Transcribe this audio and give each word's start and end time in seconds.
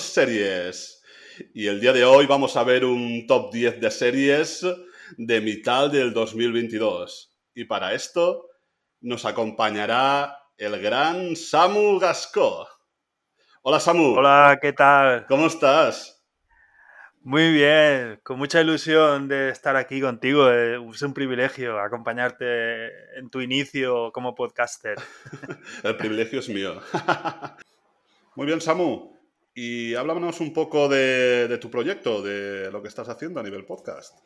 Series. 0.00 1.02
Y 1.52 1.66
el 1.66 1.80
día 1.80 1.92
de 1.92 2.04
hoy 2.04 2.26
vamos 2.26 2.56
a 2.56 2.64
ver 2.64 2.84
un 2.84 3.26
top 3.26 3.52
10 3.52 3.80
de 3.80 3.90
series 3.90 4.66
de 5.16 5.40
mitad 5.40 5.90
del 5.90 6.12
2022. 6.12 7.34
Y 7.54 7.64
para 7.64 7.94
esto 7.94 8.48
nos 9.00 9.24
acompañará 9.24 10.38
el 10.56 10.80
gran 10.80 11.36
Samu 11.36 11.98
Gasco. 11.98 12.68
Hola 13.62 13.80
Samu. 13.80 14.16
Hola, 14.16 14.58
¿qué 14.60 14.72
tal? 14.72 15.26
¿Cómo 15.26 15.46
estás? 15.46 16.22
Muy 17.22 17.52
bien, 17.52 18.20
con 18.22 18.38
mucha 18.38 18.60
ilusión 18.60 19.28
de 19.28 19.48
estar 19.48 19.76
aquí 19.76 20.00
contigo. 20.00 20.50
Eh, 20.50 20.78
es 20.92 21.02
un 21.02 21.14
privilegio 21.14 21.80
acompañarte 21.80 23.18
en 23.18 23.30
tu 23.30 23.40
inicio 23.40 24.12
como 24.12 24.34
podcaster. 24.34 24.96
El 25.82 25.96
privilegio 25.96 26.40
es 26.40 26.48
mío. 26.50 26.80
Muy 28.36 28.46
bien, 28.46 28.60
Samu. 28.60 29.13
Y 29.54 29.94
háblanos 29.94 30.40
un 30.40 30.52
poco 30.52 30.88
de, 30.88 31.58
tu 31.60 31.70
proyecto, 31.70 32.22
de 32.22 32.70
lo 32.72 32.82
que 32.82 32.88
estás 32.88 33.08
haciendo 33.08 33.40
a 33.40 33.42
nivel 33.42 33.64
podcast. 33.64 34.18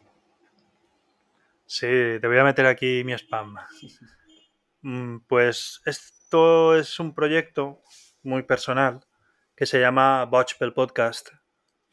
Sí, 1.67 1.87
te 1.87 2.27
voy 2.27 2.39
a 2.39 2.45
meter 2.45 2.67
aquí 2.67 3.03
mi 3.05 3.13
spam. 3.13 3.57
Mm, 4.81 5.27
pues 5.27 5.83
esto 5.87 6.77
es 6.77 7.01
un 7.01 7.13
proyecto 7.13 7.83
muy 8.23 8.45
personal 8.45 9.01
que 9.57 9.67
se 9.67 9.81
llama 9.81 10.25
Botchpel 10.25 10.73
Podcast 10.73 11.31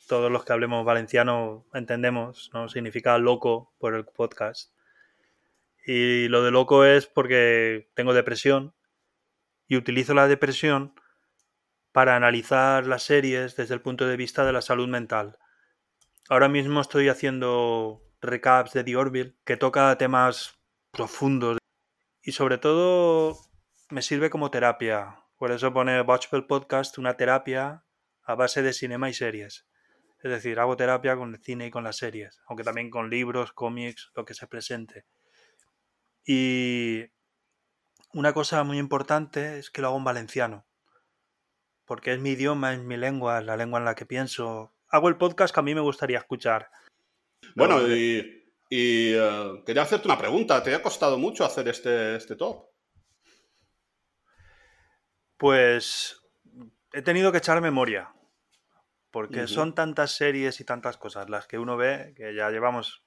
todos 0.08 0.32
los 0.32 0.46
que 0.46 0.54
hablemos 0.54 0.86
valenciano 0.86 1.66
entendemos, 1.74 2.50
¿no? 2.54 2.70
Significa 2.70 3.18
loco 3.18 3.74
por 3.80 3.96
el 3.96 4.06
podcast. 4.06 4.72
Y 5.86 6.28
lo 6.28 6.44
de 6.44 6.52
loco 6.52 6.86
es 6.86 7.08
porque 7.08 7.90
tengo 7.94 8.14
depresión 8.14 8.74
y 9.68 9.78
utilizo 9.78 10.14
la 10.14 10.28
depresión 10.28 10.94
para 11.96 12.18
analizar 12.18 12.86
las 12.88 13.04
series 13.04 13.56
desde 13.56 13.74
el 13.74 13.80
punto 13.80 14.06
de 14.06 14.18
vista 14.18 14.44
de 14.44 14.52
la 14.52 14.62
salud 14.62 14.90
mental. 14.90 15.40
Ahora 16.28 16.50
mismo 16.50 16.82
estoy 16.82 17.08
haciendo 17.08 18.04
recaps 18.20 18.74
de 18.74 18.84
The 18.84 18.98
Orville 18.98 19.38
que 19.46 19.56
toca 19.56 19.98
temas 19.98 20.60
profundos 20.92 21.58
y 22.22 22.34
sobre 22.34 22.58
todo 22.58 23.38
me 23.92 24.02
sirve 24.02 24.30
como 24.30 24.52
terapia. 24.52 25.24
Por 25.38 25.54
eso 25.54 25.72
pone 25.72 26.02
Watchable 26.02 26.42
Podcast 26.42 26.98
una 26.98 27.16
terapia 27.16 27.86
a 28.24 28.36
base 28.36 28.62
de 28.62 28.74
cinema 28.74 29.10
y 29.10 29.14
series. 29.14 29.66
Es 30.22 30.32
decir, 30.32 30.60
hago 30.60 30.76
terapia 30.76 31.16
con 31.16 31.34
el 31.34 31.42
cine 31.42 31.68
y 31.68 31.72
con 31.72 31.86
las 31.86 31.96
series, 31.96 32.42
aunque 32.48 32.66
también 32.66 32.90
con 32.90 33.10
libros, 33.10 33.54
cómics, 33.54 34.12
lo 34.18 34.26
que 34.26 34.34
se 34.34 34.48
presente. 34.48 35.06
Y 36.26 37.06
una 38.12 38.34
cosa 38.34 38.66
muy 38.66 38.80
importante 38.80 39.60
es 39.60 39.70
que 39.70 39.82
lo 39.82 39.88
hago 39.88 39.98
en 39.98 40.04
valenciano, 40.04 40.66
porque 41.86 42.14
es 42.14 42.20
mi 42.20 42.32
idioma, 42.32 42.74
es 42.74 42.80
mi 42.80 42.98
lengua, 42.98 43.40
es 43.40 43.46
la 43.46 43.58
lengua 43.58 43.80
en 43.80 43.86
la 43.86 43.96
que 43.96 44.06
pienso. 44.06 44.74
Hago 44.90 45.10
el 45.10 45.18
podcast 45.18 45.54
que 45.54 45.60
a 45.60 45.64
mí 45.64 45.74
me 45.74 45.82
gustaría 45.82 46.18
escuchar. 46.18 46.70
Bueno, 47.56 47.88
y, 47.88 48.44
eh, 48.70 49.64
quería 49.66 49.84
hacerte 49.84 50.08
una 50.08 50.18
pregunta. 50.18 50.62
¿Te 50.64 50.74
ha 50.74 50.82
costado 50.82 51.18
mucho 51.18 51.46
hacer 51.46 51.68
este, 51.68 52.16
este 52.16 52.36
top? 52.36 52.66
Pues 55.38 56.22
he 56.94 57.02
tenido 57.02 57.32
que 57.32 57.38
echar 57.40 57.62
memoria 57.62 58.16
porque 59.16 59.48
son 59.48 59.74
tantas 59.74 60.12
series 60.12 60.60
y 60.60 60.66
tantas 60.66 60.98
cosas 60.98 61.30
las 61.30 61.48
que 61.48 61.58
uno 61.58 61.78
ve 61.78 62.14
que 62.18 62.36
ya 62.36 62.50
llevamos 62.50 63.06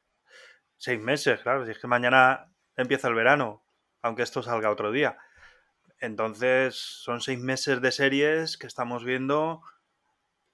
seis 0.78 0.98
meses, 0.98 1.40
claro, 1.40 1.66
si 1.66 1.72
es 1.72 1.78
que 1.78 1.86
mañana 1.86 2.50
empieza 2.76 3.08
el 3.08 3.14
verano, 3.14 3.62
aunque 4.00 4.22
esto 4.22 4.42
salga 4.42 4.70
otro 4.70 4.90
día. 4.90 5.18
Entonces 6.00 6.76
son 6.76 7.20
seis 7.20 7.38
meses 7.38 7.80
de 7.80 7.92
series 7.92 8.56
que 8.56 8.66
estamos 8.66 9.04
viendo. 9.04 9.62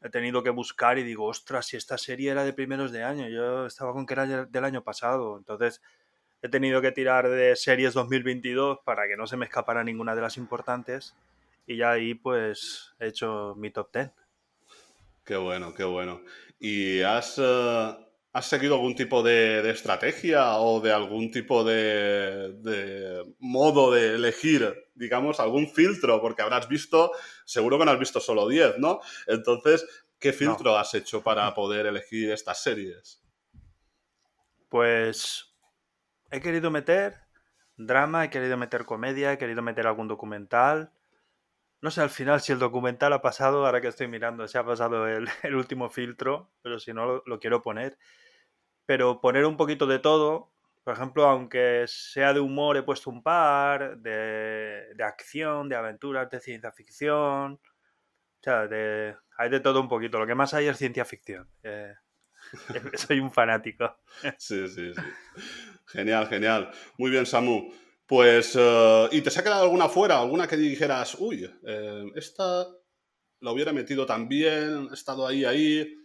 He 0.00 0.10
tenido 0.10 0.42
que 0.42 0.50
buscar 0.50 0.98
y 0.98 1.02
digo, 1.02 1.26
ostras, 1.26 1.66
si 1.66 1.76
esta 1.76 1.98
serie 1.98 2.30
era 2.30 2.44
de 2.44 2.52
primeros 2.52 2.92
de 2.92 3.02
año, 3.02 3.28
yo 3.28 3.66
estaba 3.66 3.92
con 3.92 4.06
que 4.06 4.14
era 4.14 4.46
del 4.46 4.64
año 4.64 4.82
pasado. 4.82 5.36
Entonces 5.38 5.82
he 6.42 6.48
tenido 6.48 6.82
que 6.82 6.92
tirar 6.92 7.28
de 7.28 7.56
series 7.56 7.94
2022 7.94 8.80
para 8.84 9.06
que 9.06 9.16
no 9.16 9.26
se 9.26 9.36
me 9.36 9.46
escapara 9.46 9.84
ninguna 9.84 10.14
de 10.14 10.22
las 10.22 10.36
importantes. 10.36 11.14
Y 11.66 11.76
ya 11.76 11.92
ahí 11.92 12.14
pues 12.14 12.94
he 13.00 13.08
hecho 13.08 13.54
mi 13.56 13.70
top 13.70 13.92
10. 13.92 14.10
Qué 15.24 15.36
bueno, 15.36 15.72
qué 15.72 15.84
bueno. 15.84 16.20
¿Y 16.58 17.00
has, 17.00 17.38
eh, 17.38 17.96
has 18.34 18.46
seguido 18.46 18.74
algún 18.74 18.96
tipo 18.96 19.22
de, 19.22 19.70
estrategia 19.70 20.58
o 20.58 20.80
de 20.80 20.92
algún 20.92 21.30
tipo 21.30 21.62
de, 21.62 23.24
modo 23.38 23.92
de 23.92 24.16
elegir, 24.16 24.74
digamos, 24.94 25.38
algún 25.38 25.68
filtro? 25.68 26.20
Porque 26.20 26.42
habrás 26.42 26.68
visto, 26.68 27.12
seguro 27.44 27.78
que 27.78 27.84
no 27.84 27.92
has 27.92 27.98
visto 27.98 28.18
solo 28.18 28.48
10, 28.48 28.78
¿no? 28.78 29.00
Entonces, 29.28 29.86
¿qué 30.18 30.32
filtro 30.32 30.76
has 30.76 30.92
hecho 30.94 31.22
para 31.22 31.54
poder 31.54 31.86
elegir 31.86 32.32
estas 32.32 32.60
series? 32.60 33.22
Pues 34.68 35.54
he 36.32 36.40
querido 36.40 36.72
meter 36.72 37.14
drama, 37.76 38.24
he 38.24 38.30
querido 38.30 38.56
meter 38.56 38.84
comedia, 38.84 39.32
he 39.32 39.38
querido 39.38 39.62
meter 39.62 39.86
algún 39.86 40.08
documental 40.08 40.90
no 41.84 41.90
sé 41.90 42.00
al 42.00 42.08
final 42.08 42.40
si 42.40 42.50
el 42.50 42.58
documental 42.58 43.12
ha 43.12 43.20
pasado, 43.20 43.66
ahora 43.66 43.82
que 43.82 43.88
estoy 43.88 44.08
mirando, 44.08 44.48
si 44.48 44.56
ha 44.56 44.64
pasado 44.64 45.06
el, 45.06 45.26
último 45.54 45.90
filtro, 45.90 46.50
pero 46.62 46.80
si 46.80 46.94
no 46.94 47.22
lo, 47.26 47.38
quiero 47.38 47.60
poner. 47.60 47.98
Pero 48.86 49.20
poner 49.20 49.44
un 49.44 49.58
poquito 49.58 49.86
de 49.86 49.98
todo, 49.98 50.50
por 50.82 50.94
ejemplo, 50.94 51.26
aunque 51.26 51.84
sea 51.86 52.32
de 52.32 52.40
humor, 52.40 52.78
he 52.78 52.82
puesto 52.82 53.10
un 53.10 53.22
par, 53.22 53.98
de, 53.98 54.94
acción, 55.04 55.68
de 55.68 55.76
aventuras, 55.76 56.30
de 56.30 56.40
ciencia 56.40 56.72
ficción. 56.72 57.52
O 57.52 58.42
sea, 58.42 58.62
hay 58.62 59.50
de 59.50 59.60
todo 59.60 59.78
un 59.82 59.88
poquito. 59.88 60.18
Lo 60.18 60.26
que 60.26 60.34
más 60.34 60.54
hay 60.54 60.68
es 60.68 60.78
ciencia 60.78 61.04
ficción. 61.04 61.50
Eh, 61.62 61.92
soy 62.94 63.20
un 63.20 63.30
fanático. 63.30 63.94
Sí, 64.38 64.66
sí, 64.68 64.94
sí. 64.94 65.02
Genial, 65.88 66.28
genial. 66.28 66.70
Muy 66.96 67.10
bien, 67.10 67.26
Samu. 67.26 67.83
Pues, 68.06 68.54
eh, 68.58 69.08
¿y 69.12 69.22
te 69.22 69.30
se 69.30 69.40
ha 69.40 69.42
quedado 69.42 69.64
alguna 69.64 69.88
fuera? 69.88 70.20
¿Alguna 70.20 70.46
que 70.46 70.56
dijeras, 70.56 71.16
uy, 71.18 71.50
eh, 71.66 72.04
esta 72.14 72.66
la 73.40 73.52
hubiera 73.52 73.72
metido 73.72 74.04
también, 74.06 74.88
he 74.90 74.94
estado 74.94 75.26
ahí, 75.26 75.44
ahí? 75.44 76.00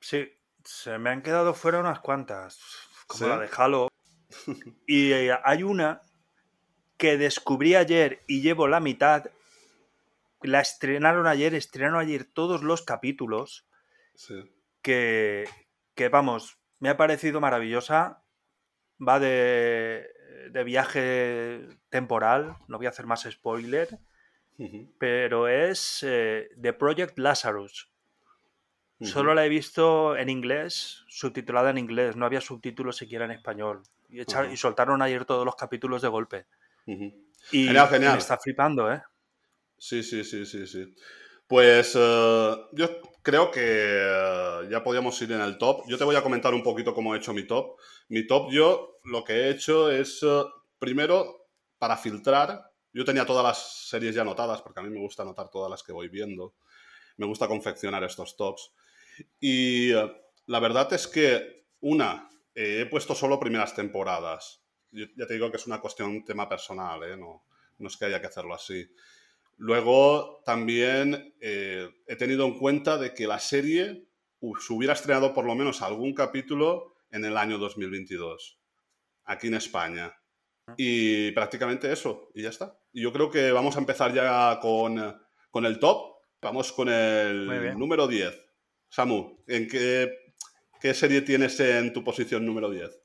Sí, 0.00 0.28
se 0.64 0.98
me 0.98 1.10
han 1.10 1.22
quedado 1.22 1.54
fuera 1.54 1.78
unas 1.80 2.00
cuantas, 2.00 2.58
como 3.06 3.28
la 3.28 3.38
de 3.40 3.50
Halo. 3.56 3.88
y 4.86 5.12
eh, 5.12 5.36
hay 5.44 5.62
una 5.62 6.02
que 6.96 7.16
descubrí 7.16 7.74
ayer 7.74 8.22
y 8.26 8.42
llevo 8.42 8.68
la 8.68 8.80
mitad. 8.80 9.30
La 10.42 10.60
estrenaron 10.60 11.26
ayer, 11.26 11.54
estrenaron 11.54 12.00
ayer 12.00 12.24
todos 12.24 12.62
los 12.62 12.82
capítulos. 12.82 13.66
Sí. 14.14 14.34
Que, 14.82 15.48
que, 15.94 16.08
vamos, 16.08 16.58
me 16.78 16.88
ha 16.88 16.96
parecido 16.96 17.40
maravillosa 17.40 18.19
va 19.06 19.18
de, 19.18 20.06
viaje 20.64 21.68
temporal, 21.88 22.56
no 22.68 22.76
voy 22.78 22.86
a 22.86 22.90
hacer 22.90 23.06
más 23.06 23.26
spoiler, 23.30 23.98
pero 24.98 25.48
es 25.48 26.04
eh, 26.06 26.50
The 26.60 26.72
Project 26.72 27.18
Lazarus. 27.18 27.88
Solo 29.00 29.32
la 29.32 29.46
he 29.46 29.48
visto 29.48 30.14
en 30.14 30.28
inglés, 30.28 31.04
subtitulada 31.08 31.70
en 31.70 31.78
inglés, 31.78 32.16
no 32.16 32.26
había 32.26 32.42
subtítulos 32.42 32.98
siquiera 32.98 33.24
en 33.24 33.30
español. 33.30 33.82
Y, 34.10 34.20
y 34.20 34.56
soltaron 34.58 35.00
ayer 35.00 35.24
todos 35.24 35.46
los 35.46 35.56
capítulos 35.56 36.02
de 36.02 36.08
golpe. 36.08 36.46
Y 36.86 37.66
genial, 37.66 37.88
genial. 37.88 38.12
me 38.12 38.18
está 38.18 38.36
flipando, 38.36 38.92
¿eh? 38.92 39.02
Sí, 39.78 40.02
sí, 40.02 40.22
sí, 40.24 40.44
sí, 40.44 40.66
sí. 40.66 40.94
Pues 41.50 41.96
eh, 41.98 42.56
yo 42.70 43.00
creo 43.22 43.50
que 43.50 43.60
eh, 43.60 44.68
ya 44.70 44.84
podíamos 44.84 45.20
ir 45.20 45.32
en 45.32 45.40
el 45.40 45.58
top. 45.58 45.82
Yo 45.88 45.98
te 45.98 46.04
voy 46.04 46.14
a 46.14 46.22
comentar 46.22 46.54
un 46.54 46.62
poquito 46.62 46.94
cómo 46.94 47.12
he 47.12 47.18
hecho 47.18 47.34
mi 47.34 47.44
top. 47.44 47.76
Mi 48.08 48.24
top 48.24 48.52
yo 48.52 49.00
lo 49.02 49.24
que 49.24 49.32
he 49.32 49.50
hecho 49.50 49.90
es, 49.90 50.20
eh, 50.22 50.44
primero, 50.78 51.48
para 51.76 51.96
filtrar, 51.96 52.70
yo 52.92 53.04
tenía 53.04 53.26
todas 53.26 53.42
las 53.42 53.88
series 53.88 54.14
ya 54.14 54.22
anotadas, 54.22 54.62
porque 54.62 54.78
a 54.78 54.84
mí 54.84 54.90
me 54.90 55.00
gusta 55.00 55.24
anotar 55.24 55.50
todas 55.50 55.68
las 55.68 55.82
que 55.82 55.90
voy 55.90 56.08
viendo. 56.08 56.54
Me 57.16 57.26
gusta 57.26 57.48
confeccionar 57.48 58.04
estos 58.04 58.36
tops. 58.36 58.72
Y 59.40 59.90
la 59.90 60.60
verdad 60.60 60.92
es 60.92 61.08
que, 61.08 61.66
una, 61.80 62.30
he 62.54 62.86
puesto 62.86 63.16
solo 63.16 63.40
primeras 63.40 63.74
temporadas. 63.74 64.62
ya 64.92 65.26
te 65.26 65.34
digo 65.34 65.50
que 65.50 65.56
es 65.56 65.66
una 65.66 65.80
cuestión, 65.80 66.24
tema 66.24 66.48
personal, 66.48 67.00
no, 67.18 67.42
no 67.78 67.88
es 67.88 67.96
que 67.96 68.04
haya 68.04 68.20
que 68.20 68.28
hacerlo 68.28 68.54
así. 68.54 68.88
Luego 69.60 70.42
también 70.46 71.34
eh, 71.38 71.86
he 72.06 72.16
tenido 72.16 72.46
en 72.46 72.58
cuenta 72.58 72.96
de 72.96 73.12
que 73.12 73.26
la 73.26 73.38
serie 73.38 74.08
se 74.40 74.72
hubiera 74.72 74.94
estrenado 74.94 75.34
por 75.34 75.44
lo 75.44 75.54
menos 75.54 75.82
algún 75.82 76.14
capítulo 76.14 76.96
en 77.10 77.26
el 77.26 77.36
año 77.36 77.58
2022, 77.58 78.58
aquí 79.24 79.48
en 79.48 79.54
España. 79.54 80.18
Y 80.78 81.30
prácticamente 81.32 81.92
eso, 81.92 82.30
y 82.34 82.40
ya 82.44 82.48
está. 82.48 82.74
Y 82.90 83.02
yo 83.02 83.12
creo 83.12 83.30
que 83.30 83.52
vamos 83.52 83.76
a 83.76 83.80
empezar 83.80 84.14
ya 84.14 84.58
con, 84.62 84.96
el 85.66 85.78
top. 85.78 86.22
Vamos 86.40 86.72
con 86.72 86.88
el 86.88 87.76
número 87.78 88.08
10. 88.08 88.34
Samu, 88.88 89.44
¿en 89.46 89.68
qué, 89.68 90.32
qué 90.80 90.94
serie 90.94 91.20
tienes 91.20 91.60
en 91.60 91.92
tu 91.92 92.02
posición 92.02 92.46
número 92.46 92.70
10? 92.70 92.98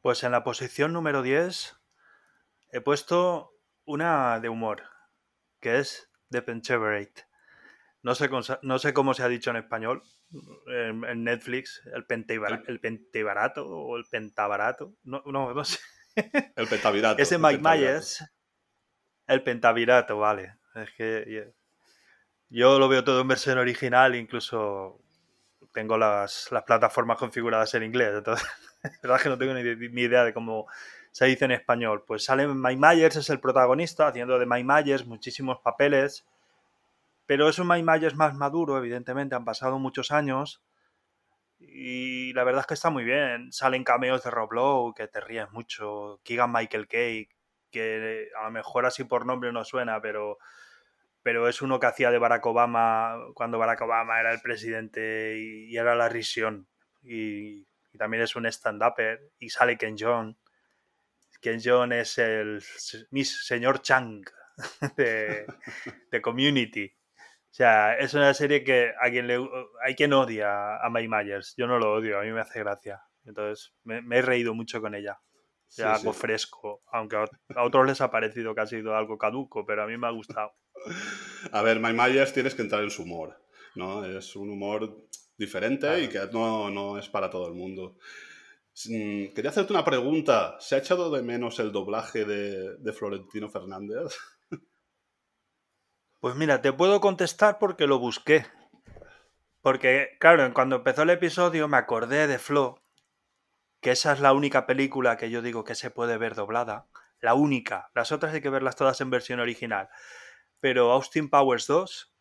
Pues 0.00 0.24
en 0.24 0.32
la 0.32 0.44
posición 0.44 0.94
número 0.94 1.20
10 1.20 1.76
he 2.70 2.80
puesto 2.80 3.51
una 3.84 4.40
de 4.40 4.48
humor, 4.48 4.82
que 5.60 5.78
es 5.78 6.10
The 6.30 6.42
Penteverate. 6.42 7.26
No 8.02 8.14
sé, 8.14 8.28
no 8.62 8.78
sé 8.78 8.92
cómo 8.92 9.14
se 9.14 9.22
ha 9.22 9.28
dicho 9.28 9.50
en 9.50 9.56
español, 9.56 10.02
en, 10.66 11.24
Netflix, 11.24 11.82
el, 11.86 12.04
el 12.66 12.80
pentebarato 12.80 13.66
o 13.66 13.96
el 13.96 14.04
pentabarato, 14.10 14.94
no, 15.04 15.22
no, 15.26 15.54
no 15.54 15.64
sé. 15.64 15.78
El 16.56 16.68
pentavirato. 16.68 17.22
Ese 17.22 17.38
Mike 17.38 17.62
Myers, 17.62 18.24
el 19.26 19.42
pentavirato, 19.42 20.18
vale. 20.18 20.56
Es 20.74 20.90
que 20.92 21.52
yo 22.48 22.78
lo 22.78 22.88
veo 22.88 23.04
todo 23.04 23.20
en 23.20 23.28
versión 23.28 23.58
original, 23.58 24.14
incluso 24.14 25.00
tengo 25.72 25.96
las, 25.96 26.48
las 26.50 26.64
plataformas 26.64 27.18
configuradas 27.18 27.74
en 27.74 27.84
inglés, 27.84 28.14
entonces, 28.14 28.46
la 28.84 28.90
verdad 29.02 29.16
es 29.16 29.22
que 29.22 29.28
no 29.28 29.38
tengo 29.38 29.54
ni, 29.54 30.02
idea 30.02 30.24
de 30.24 30.34
cómo 30.34 30.66
se 31.10 31.26
dice 31.26 31.44
en 31.44 31.52
español. 31.52 32.04
Pues 32.06 32.24
sale 32.24 32.46
Mike 32.48 32.80
Myers, 32.80 33.16
es 33.16 33.30
el 33.30 33.40
protagonista, 33.40 34.08
haciendo 34.08 34.38
de 34.38 34.46
Mike 34.46 34.64
Myers 34.64 35.06
muchísimos 35.06 35.58
papeles, 35.60 36.26
pero 37.26 37.48
es 37.48 37.58
un 37.58 37.68
Mike 37.68 37.84
Myers 37.84 38.14
más 38.14 38.34
maduro, 38.34 38.76
evidentemente, 38.76 39.34
han 39.34 39.44
pasado 39.44 39.78
muchos 39.78 40.10
años. 40.10 40.62
Y 41.58 42.32
la 42.32 42.44
verdad 42.44 42.62
es 42.62 42.66
que 42.66 42.74
está 42.74 42.90
muy 42.90 43.04
bien. 43.04 43.52
Salen 43.52 43.84
cameos 43.84 44.24
de 44.24 44.30
Rob 44.30 44.52
Lowe, 44.52 44.94
que 44.94 45.06
te 45.08 45.20
ríes 45.20 45.50
mucho. 45.52 46.20
Keegan 46.24 46.52
Michael 46.52 46.88
Kay, 46.88 47.28
que 47.70 48.28
a 48.38 48.44
lo 48.44 48.50
mejor 48.50 48.86
así 48.86 49.04
por 49.04 49.26
nombre 49.26 49.52
no 49.52 49.64
suena, 49.64 50.00
pero, 50.00 50.38
pero 51.22 51.48
es 51.48 51.62
uno 51.62 51.78
que 51.80 51.86
hacía 51.86 52.10
de 52.10 52.18
Barack 52.18 52.44
Obama 52.46 53.16
cuando 53.34 53.58
Barack 53.58 53.82
Obama 53.82 54.20
era 54.20 54.32
el 54.32 54.40
presidente 54.40 55.38
y, 55.38 55.76
era 55.76 55.94
la 55.94 56.08
risión. 56.08 56.66
Y, 57.02 57.66
y 57.92 57.98
también 57.98 58.22
es 58.22 58.34
un 58.36 58.46
stand-upper. 58.46 59.32
Y 59.38 59.50
sale 59.50 59.76
Ken 59.76 59.96
John. 59.98 60.36
Ken 61.40 61.60
John 61.62 61.92
es 61.92 62.18
el 62.18 62.62
señor 62.62 63.82
Chang 63.82 64.24
de, 64.96 66.22
Community. 66.22 66.86
O 66.86 67.54
sea, 67.54 67.96
es 67.98 68.14
una 68.14 68.32
serie 68.32 68.64
que 68.64 68.92
a 69.00 69.10
quien 69.10 69.26
le, 69.26 69.38
hay 69.84 69.94
quien 69.94 70.12
odia 70.12 70.76
a 70.76 70.88
Mike 70.88 71.08
Myers. 71.08 71.54
Yo 71.56 71.66
no 71.66 71.78
lo 71.78 71.92
odio, 71.92 72.18
a 72.18 72.22
mí 72.22 72.32
me 72.32 72.40
hace 72.40 72.60
gracia. 72.60 73.02
Entonces, 73.24 73.74
me, 73.84 74.00
he 74.16 74.22
reído 74.22 74.54
mucho 74.54 74.80
con 74.80 74.94
ella. 74.94 75.20
algo 75.84 76.12
fresco, 76.12 76.82
aunque 76.92 77.16
a 77.16 77.62
otros 77.62 77.86
les 77.86 78.00
ha 78.00 78.10
parecido 78.10 78.54
que 78.54 78.60
ha 78.62 78.66
sido 78.66 78.96
algo 78.96 79.18
caduco, 79.18 79.66
pero 79.66 79.82
a 79.82 79.86
mí 79.86 79.98
me 79.98 80.06
ha 80.06 80.10
gustado. 80.10 80.52
A 81.52 81.62
ver, 81.62 81.78
Mike 81.80 81.94
Myers 81.94 82.32
tienes 82.32 82.54
que 82.54 82.62
entrar 82.62 82.82
en 82.82 82.90
su 82.90 83.02
humor, 83.02 83.42
¿no? 83.74 84.04
Es 84.04 84.34
un 84.36 84.50
humor 84.50 85.06
diferente 85.36 86.02
y 86.02 86.08
que 86.08 86.20
no, 86.32 86.70
no 86.70 86.98
es 86.98 87.08
para 87.08 87.30
todo 87.30 87.48
el 87.48 87.54
mundo. 87.54 87.96
Mm, 88.88 89.34
quería 89.34 89.50
hacerte 89.50 89.72
una 89.72 89.84
pregunta. 89.84 90.56
¿Se 90.60 90.74
ha 90.74 90.78
echado 90.78 91.10
de 91.10 91.22
menos 91.22 91.58
el 91.58 91.72
doblaje 91.72 92.24
de, 92.24 92.92
Florentino 92.92 93.48
Fernández? 93.48 94.16
Pues 96.20 96.36
mira, 96.36 96.62
te 96.62 96.72
puedo 96.72 97.00
contestar 97.00 97.58
porque 97.58 97.88
lo 97.88 97.98
busqué. 97.98 98.46
Porque, 99.60 100.16
claro, 100.20 100.52
cuando 100.54 100.76
empezó 100.76 101.02
el 101.02 101.10
episodio 101.10 101.66
me 101.66 101.76
acordé 101.76 102.28
de 102.28 102.38
Flo, 102.38 102.80
que 103.80 103.90
esa 103.90 104.12
es 104.12 104.20
la 104.20 104.32
única 104.32 104.66
película 104.66 105.16
que 105.16 105.30
yo 105.30 105.42
digo 105.42 105.64
que 105.64 105.74
se 105.74 105.90
puede 105.90 106.18
ver 106.18 106.36
doblada. 106.36 106.86
La 107.20 107.34
única. 107.34 107.90
Las 107.94 108.12
otras 108.12 108.32
hay 108.34 108.40
que 108.40 108.50
verlas 108.50 108.76
todas 108.76 109.00
en 109.00 109.10
versión 109.10 109.40
original. 109.40 109.88
Pero 110.60 110.92
Austin 110.92 111.28
Powers 111.28 111.66
2, 111.66 112.11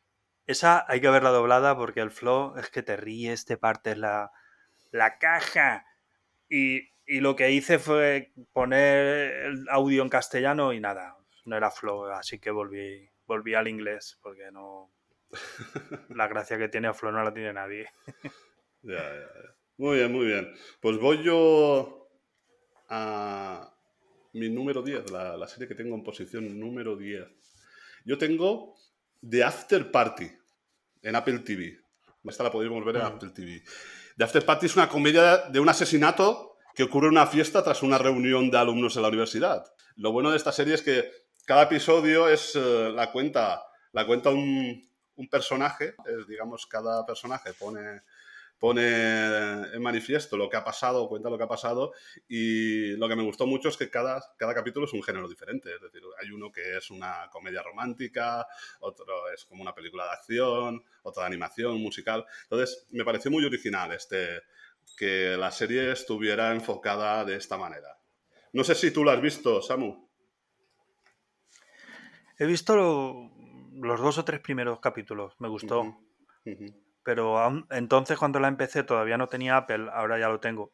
esa 0.48 0.86
hay 0.88 1.02
que 1.02 1.10
verla 1.10 1.30
doblada 1.30 1.76
porque 1.76 2.02
el 2.02 2.12
Flo 2.12 2.56
es 2.58 2.70
que 2.70 2.84
te 2.84 2.98
ríes, 2.98 3.46
te 3.46 3.58
partes 3.58 3.98
la, 3.98 4.32
la 4.92 5.18
caja 5.18 5.86
y, 6.50 6.90
lo 7.20 7.36
que 7.36 7.52
hice 7.52 7.78
fue 7.78 8.32
poner 8.54 9.48
el 9.48 9.66
audio 9.70 10.02
en 10.02 10.08
castellano 10.08 10.72
y 10.72 10.80
nada, 10.80 11.18
no 11.44 11.58
era 11.58 11.70
flow, 11.70 12.06
así 12.06 12.40
que 12.40 12.52
volví, 12.52 13.10
volví 13.26 13.54
al 13.54 13.68
inglés 13.68 14.18
porque 14.22 14.50
no. 14.52 14.94
La 16.10 16.28
gracia 16.28 16.58
que 16.58 16.70
tiene 16.70 16.94
flow 16.94 17.12
no 17.12 17.24
la 17.24 17.34
tiene 17.34 17.52
nadie. 17.52 17.90
Muy 19.78 19.98
bien, 19.98 20.12
muy 20.12 20.28
bien. 20.28 20.54
Pues 20.80 21.00
voy 21.00 21.24
yo 21.24 22.08
a 22.88 23.74
mi 24.34 24.50
número 24.50 24.84
10, 24.84 25.10
la, 25.12 25.48
serie 25.48 25.68
que 25.68 25.76
tengo 25.76 25.96
en 25.96 26.04
posición 26.04 26.60
número 26.60 26.96
10. 26.96 27.28
Yo 28.06 28.18
tengo 28.18 28.76
The 29.28 29.44
After 29.44 29.92
Party 29.92 30.32
en 31.02 31.16
Apple 31.16 31.40
TV. 31.40 31.78
Esta 32.24 32.44
la 32.44 32.52
podéis 32.52 32.72
ver 32.86 32.96
en 32.96 33.02
mm. 33.02 33.06
Apple 33.06 33.30
TV. 33.30 33.64
The 34.18 34.24
After 34.24 34.46
Party 34.46 34.66
es 34.66 34.76
una 34.76 34.90
comedia 34.90 35.38
de 35.50 35.60
un 35.60 35.70
asesinato 35.70 36.58
que 36.76 36.84
ocurre 36.84 37.08
en 37.08 37.14
una 37.14 37.28
fiesta 37.28 37.64
tras 37.64 37.84
una 37.84 37.98
reunión 37.98 38.50
de 38.50 38.58
alumnos 38.58 38.96
en 38.96 39.02
la 39.02 39.10
universidad. 39.10 39.66
Lo 39.96 40.12
bueno 40.12 40.32
de 40.32 40.38
esta 40.38 40.52
serie 40.52 40.76
es 40.76 40.82
que 40.82 41.12
cada 41.46 41.64
episodio 41.64 42.30
es 42.30 42.56
eh, 42.56 42.92
la 42.94 43.12
cuenta, 43.12 43.64
la 43.92 44.06
cuenta 44.06 44.30
un, 44.30 44.90
personaje, 45.30 45.94
digamos, 46.28 46.66
cada 46.66 47.06
personaje 47.06 47.54
pone 47.54 48.02
pone 48.62 49.74
en 49.74 49.82
manifiesto 49.82 50.38
lo 50.38 50.48
que 50.48 50.56
ha 50.56 50.64
pasado, 50.64 51.10
cuenta 51.10 51.32
lo 51.32 51.38
que 51.38 51.46
ha 51.46 51.48
pasado 51.48 51.94
y 52.30 52.96
lo 52.96 53.10
que 53.10 53.16
me 53.16 53.24
gustó 53.24 53.48
mucho 53.48 53.70
es 53.70 53.76
que 53.76 53.90
cada, 53.90 54.24
cada 54.38 54.54
capítulo 54.54 54.86
es 54.86 54.94
un 54.94 55.02
género 55.02 55.28
diferente, 55.28 55.74
es 55.74 55.82
decir, 55.82 56.04
hay 56.22 56.30
uno 56.30 56.52
que 56.52 56.78
es 56.78 56.92
una 56.92 57.28
comedia 57.32 57.64
romántica, 57.64 58.46
otro 58.82 59.32
es 59.34 59.46
como 59.46 59.64
una 59.64 59.74
película 59.74 60.04
de 60.04 60.12
acción, 60.12 60.84
otro 61.02 61.22
de 61.22 61.28
animación, 61.28 61.82
musical, 61.82 62.24
entonces 62.44 62.86
me 62.92 63.04
pareció 63.04 63.32
muy 63.32 63.44
original 63.44 63.94
este, 63.94 64.44
que 64.96 65.36
la 65.38 65.50
serie 65.50 65.92
estuviera 65.92 66.54
enfocada 66.54 67.26
de 67.26 67.38
esta 67.38 67.58
manera. 67.58 67.98
No 68.54 68.64
sé 68.64 68.76
si 68.76 68.92
tú 68.92 69.04
lo 69.04 69.10
has 69.10 69.22
visto, 69.22 69.64
Samu. 69.64 70.08
He 72.38 72.46
visto 72.46 72.76
los 73.74 74.00
dos 74.00 74.20
o 74.20 74.24
tres 74.24 74.40
primeros 74.40 74.80
capítulos, 74.80 75.34
me 75.40 75.48
gustó. 75.48 75.98
Pero 77.04 77.66
entonces 77.72 78.18
cuando 78.18 78.40
la 78.40 78.48
empecé 78.48 78.84
todavía 78.84 79.18
no 79.18 79.28
tenía 79.28 79.58
Apple, 79.58 79.90
ahora 79.92 80.20
ya 80.20 80.30
lo 80.30 80.40
tengo. 80.40 80.74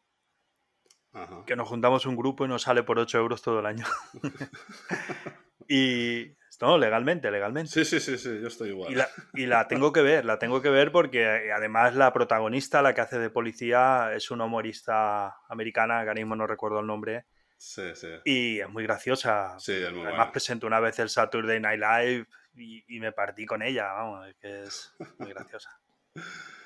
Que 1.46 1.56
nos 1.56 1.68
juntamos 1.68 2.06
un 2.06 2.16
grupo 2.16 2.44
y 2.44 2.48
nos 2.48 2.62
sale 2.62 2.82
por 2.82 2.98
8 2.98 3.18
euros 3.18 3.42
todo 3.42 3.60
el 3.60 3.66
año. 3.66 3.84
y 5.68 6.36
no, 6.60 6.76
legalmente, 6.76 7.30
legalmente. 7.30 7.70
Sí, 7.70 7.84
sí, 7.84 8.00
sí, 8.00 8.18
sí, 8.18 8.40
yo 8.40 8.48
estoy 8.48 8.70
igual. 8.70 8.92
Y 9.34 9.46
la, 9.46 9.68
tengo 9.68 9.92
que 9.92 10.02
ver, 10.02 10.24
la 10.24 10.38
tengo 10.38 10.60
que 10.60 10.70
ver 10.70 10.90
porque 10.90 11.22
eh, 11.22 11.52
además 11.52 11.94
la 11.94 12.12
protagonista, 12.12 12.82
la 12.82 12.94
que 12.94 13.00
hace 13.00 13.18
de 13.18 13.30
policía, 13.30 14.12
es 14.14 14.30
una 14.30 14.44
humorista 14.44 15.36
americana, 15.48 16.02
que 16.02 16.08
ahora 16.08 16.14
mismo 16.14 16.34
no 16.34 16.46
recuerdo 16.46 16.80
el 16.80 16.86
nombre. 16.86 17.26
Sí, 17.56 17.94
sí. 17.94 18.08
Y 18.24 18.60
es 18.60 18.68
muy 18.68 18.82
graciosa. 18.84 19.58
Sí, 19.58 19.72
es 19.72 19.92
muy 19.92 20.04
Además 20.04 20.30
presento 20.30 20.66
una 20.66 20.80
vez 20.80 20.98
el 20.98 21.08
Saturday 21.08 21.60
Night 21.60 21.80
Live 21.80 22.26
y, 22.54 22.98
me 22.98 23.12
partí 23.12 23.46
con 23.46 23.62
ella, 23.62 23.92
vamos, 23.92 24.26
es 24.26 24.36
que 24.36 24.62
es 24.64 24.96
muy 25.18 25.28
graciosa. 25.30 25.70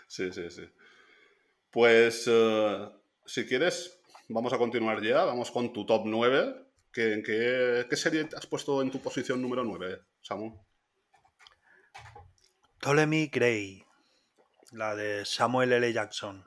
Sí, 0.07 0.33
sí, 0.33 0.51
sí. 0.51 0.69
Pues 1.71 2.25
eh, 2.27 2.89
si 3.25 3.47
quieres, 3.47 4.01
vamos 4.29 4.53
a 4.53 4.59
continuar 4.59 5.03
ya, 5.03 5.25
vamos 5.25 5.51
con 5.51 5.73
tu 5.73 5.87
top 5.87 6.03
9. 6.07 6.67
¿Qué, 6.93 7.23
qué, 7.89 7.97
serie 7.97 8.29
has 8.37 8.47
puesto 8.47 8.83
en 8.83 8.91
tu 8.91 9.01
posición 9.01 9.41
número 9.41 9.65
9, 9.65 10.03
Samu? 10.21 10.63
Ptolemy 12.79 13.29
Gray, 13.29 13.83
la 14.73 14.95
de 14.95 15.25
Samuel 15.25 15.73
L. 15.73 15.91
Jackson. 15.93 16.45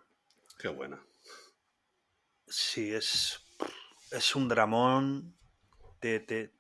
Qué 0.60 0.68
buena. 0.68 1.04
Sí, 2.48 2.94
es, 2.94 3.40
es 4.12 4.36
un 4.36 4.48
dramón. 4.48 5.36
Te, 6.00 6.20
te, 6.20 6.54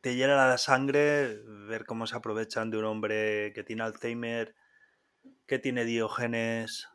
te 0.00 0.16
llena 0.16 0.48
la 0.48 0.58
sangre 0.58 1.40
ver 1.44 1.84
cómo 1.84 2.06
se 2.06 2.16
aprovechan 2.16 2.70
de 2.70 2.78
un 2.78 2.84
hombre 2.84 3.52
que 3.54 3.62
tiene 3.62 3.82
Alzheimer, 3.82 4.54
que 5.46 5.58
tiene 5.58 5.84
Diógenes. 5.84 6.88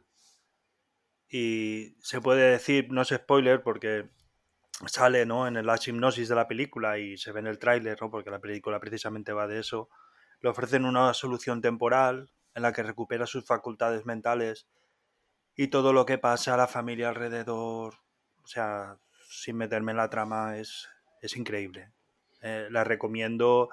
Y 1.30 1.96
se 2.02 2.22
puede 2.22 2.52
decir, 2.52 2.92
no 2.92 3.02
es 3.02 3.10
spoiler 3.10 3.64
porque 3.64 4.10
sale 4.88 5.26
¿no? 5.26 5.48
en 5.48 5.66
la 5.66 5.80
hipnosis 5.84 6.28
de 6.28 6.36
la 6.36 6.48
película 6.48 6.98
y 6.98 7.18
se 7.18 7.32
ve 7.32 7.40
en 7.40 7.48
el 7.48 7.60
tráiler, 7.60 8.02
¿no? 8.02 8.10
porque 8.10 8.32
la 8.32 8.40
película 8.40 8.80
precisamente 8.80 9.34
va 9.34 9.48
de 9.48 9.60
eso, 9.60 9.90
le 10.42 10.50
ofrecen 10.50 10.86
una 10.86 11.14
solución 11.14 11.62
temporal 11.62 12.32
en 12.56 12.64
la 12.64 12.74
que 12.74 12.84
recupera 12.84 13.26
sus 13.26 13.46
facultades 13.46 14.06
mentales 14.06 14.68
y 15.56 15.68
todo 15.68 15.94
lo 15.94 16.06
que 16.06 16.18
pasa 16.18 16.54
a 16.54 16.58
la 16.58 16.68
familia 16.68 17.10
alrededor, 17.10 17.96
o 18.44 18.48
sea, 18.48 18.98
sin 19.30 19.58
meterme 19.58 19.92
en 19.92 19.98
la 19.98 20.10
trama, 20.10 20.58
es, 20.58 20.90
es 21.22 21.38
increíble. 21.38 21.92
Eh, 22.42 22.68
la 22.72 22.84
recomiendo 22.84 23.70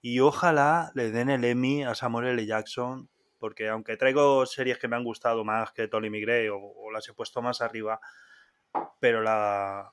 y 0.00 0.20
ojalá 0.20 0.90
le 0.94 1.10
den 1.10 1.28
el 1.28 1.44
Emmy 1.44 1.84
a 1.84 1.94
Samuel 1.94 2.28
L. 2.28 2.46
Jackson, 2.46 3.10
porque 3.38 3.68
aunque 3.68 3.96
traigo 3.96 4.46
series 4.46 4.78
que 4.78 4.88
me 4.88 4.96
han 4.96 5.04
gustado 5.04 5.44
más 5.44 5.72
que 5.72 5.88
Tolly 5.88 6.10
Migray 6.10 6.48
o 6.48 6.90
las 6.92 7.08
he 7.08 7.12
puesto 7.12 7.42
más 7.42 7.60
arriba, 7.60 8.00
pero 9.00 9.22
la, 9.22 9.92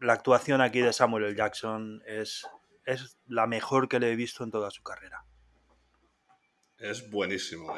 actuación 0.00 0.60
aquí 0.60 0.80
de 0.80 0.92
Samuel 0.92 1.24
L. 1.24 1.34
Jackson 1.34 2.02
es, 2.06 2.46
es 2.84 3.18
la 3.26 3.46
mejor 3.46 3.88
que 3.88 4.00
le 4.00 4.12
he 4.12 4.16
visto 4.16 4.44
en 4.44 4.50
toda 4.50 4.70
su 4.70 4.82
carrera. 4.82 5.24
Es 6.78 7.10
buenísimo. 7.10 7.74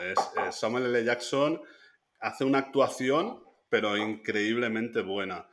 Samuel 0.52 0.86
L. 0.86 1.04
Jackson 1.04 1.60
hace 2.20 2.44
una 2.44 2.58
actuación, 2.58 3.42
pero 3.68 3.96
increíblemente 3.96 5.02
buena. 5.02 5.48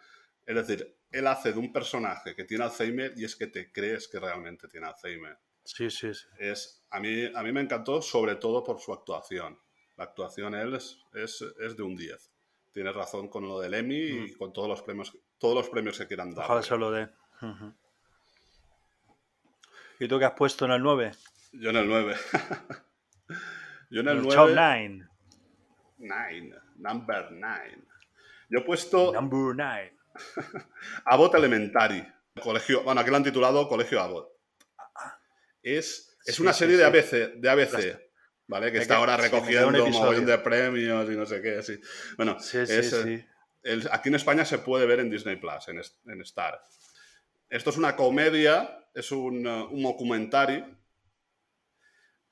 Es 0.45 0.55
decir, 0.55 0.95
él 1.11 1.25
hace 1.25 1.53
de 1.53 1.59
un 1.59 1.73
personaje 1.73 2.35
que 2.35 2.43
tiene 2.43 2.65
Alzheimer 2.65 3.13
y 3.15 3.25
es 3.25 3.35
que 3.35 3.47
te 3.47 3.71
crees 3.71 4.07
que 4.07 4.19
realmente 4.19 4.67
tiene 4.67 4.87
Alzheimer. 4.87 5.37
Sí, 5.75 5.89
sí, 5.91 6.13
sí. 6.13 6.25
Es, 6.39 6.83
a, 6.89 6.99
mí, 6.99 7.25
a 7.33 7.43
mí 7.43 7.51
me 7.51 7.61
encantó 7.61 8.01
sobre 8.01 8.35
todo 8.35 8.63
por 8.63 8.79
su 8.79 8.91
actuación. 8.91 9.59
La 9.97 10.05
actuación 10.05 10.55
él 10.55 10.73
es, 10.75 10.97
es, 11.13 11.43
es 11.59 11.77
de 11.77 11.83
un 11.83 11.95
10. 11.95 12.31
Tienes 12.73 12.95
razón 12.95 13.27
con 13.27 13.47
lo 13.47 13.59
del 13.59 13.73
Emmy 13.75 13.95
y 13.99 14.13
Mm. 14.31 14.37
con 14.37 14.51
todos 14.53 14.67
los 14.67 14.81
premios, 14.81 15.15
todos 15.37 15.55
los 15.55 15.69
premios 15.69 15.97
que 15.97 16.07
quieran 16.07 16.33
dar. 16.33 16.45
Ojalá 16.45 16.63
se 16.63 16.77
lo 16.77 16.91
dé. 16.91 17.09
¿Y 19.99 20.07
tú 20.07 20.17
qué 20.17 20.25
has 20.25 20.33
puesto 20.33 20.65
en 20.65 20.71
el 20.71 20.81
9? 20.81 21.11
Yo 21.53 21.69
en 21.69 21.75
el 21.75 21.87
9. 21.87 22.15
Yo 23.91 24.01
en 24.01 24.07
el 24.07 24.17
el 24.17 24.23
9. 24.23 24.35
top 24.35 24.49
9. 24.55 25.07
Nine, 25.97 26.55
number 26.77 27.27
9. 27.31 27.77
Yo 28.49 28.59
he 28.59 28.63
puesto 28.63 29.11
Number 29.13 29.55
9. 29.55 29.97
Abbott 31.05 31.35
Elementary. 31.35 32.05
Colegio, 32.41 32.83
bueno, 32.83 33.01
aquí 33.01 33.09
lo 33.09 33.17
han 33.17 33.23
titulado 33.23 33.67
Colegio 33.67 33.99
Abbott. 34.01 34.29
Es, 35.63 36.17
es 36.25 36.35
Sí, 36.35 36.41
una 36.41 36.53
serie 36.53 36.75
sí. 36.75 36.79
de 36.79 36.85
ABC, 36.85 37.11
de 37.35 37.49
ABC 37.49 37.99
¿vale? 38.47 38.71
Que 38.71 38.79
está 38.79 38.95
ahora 38.97 39.15
recogiendo 39.17 39.83
un 39.85 39.91
mogollón 39.91 40.25
de 40.25 40.37
premios 40.39 41.09
y 41.09 41.15
no 41.15 41.25
sé 41.25 41.41
qué. 41.41 41.61
Bueno, 42.17 42.37
es, 42.39 42.53
eh, 42.93 43.27
el- 43.63 43.87
aquí 43.91 44.09
en 44.09 44.15
España 44.15 44.43
se 44.45 44.57
puede 44.59 44.85
ver 44.87 44.99
en 45.01 45.09
Disney 45.09 45.35
Plus, 45.35 45.67
en, 45.67 45.79
en 46.11 46.21
Star. 46.21 46.59
Esto 47.49 47.69
es 47.69 47.77
una 47.77 47.95
comedia, 47.95 48.87
es 48.93 49.11
un, 49.11 49.45
uh, 49.45 49.65
un 49.67 49.83
documentary 49.83 50.63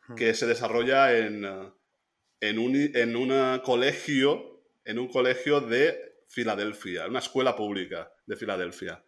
Hmm. 0.08 0.16
que 0.16 0.34
se 0.34 0.46
desarrolla 0.48 1.16
en, 1.18 1.44
uh, 1.46 1.74
en 2.40 2.60
un, 2.60 2.76
en 2.96 3.16
un 3.16 3.60
colegio, 3.60 4.64
en 4.86 5.00
un 5.00 5.10
colegio 5.10 5.60
de 5.60 6.24
Filadelfia, 6.30 7.08
una 7.08 7.20
escuela 7.20 7.56
pública 7.56 8.12
de 8.26 8.36
Filadelfia. 8.38 9.04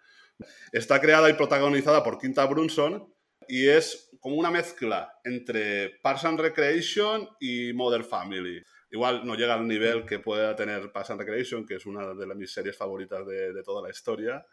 Está 0.74 1.00
creada 1.00 1.30
y 1.30 1.34
protagonizada 1.34 2.04
por 2.04 2.18
Quinta 2.20 2.46
Brunson 2.46 3.14
y 3.50 3.68
es 3.68 4.12
como 4.20 4.36
una 4.36 4.52
mezcla 4.52 5.20
entre 5.24 5.90
Parks 6.02 6.26
and 6.26 6.40
Recreation 6.40 7.28
y 7.40 7.74
Modern 7.74 8.06
Family. 8.06 8.64
Igual 8.92 9.26
no 9.26 9.36
llega 9.36 9.54
al 9.56 9.68
nivel 9.68 10.06
que 10.06 10.20
pueda 10.20 10.56
tener 10.56 10.92
Parks 10.92 11.10
and 11.12 11.20
Recreation, 11.22 11.66
que 11.66 11.76
es 11.76 11.86
una 11.86 12.14
de 12.14 12.26
las- 12.28 12.38
mis 12.38 12.52
series 12.54 12.76
favoritas 12.78 13.26
de, 13.26 13.54
de 13.54 13.64
toda 13.64 13.82
la 13.82 13.90
historia, 13.90 14.46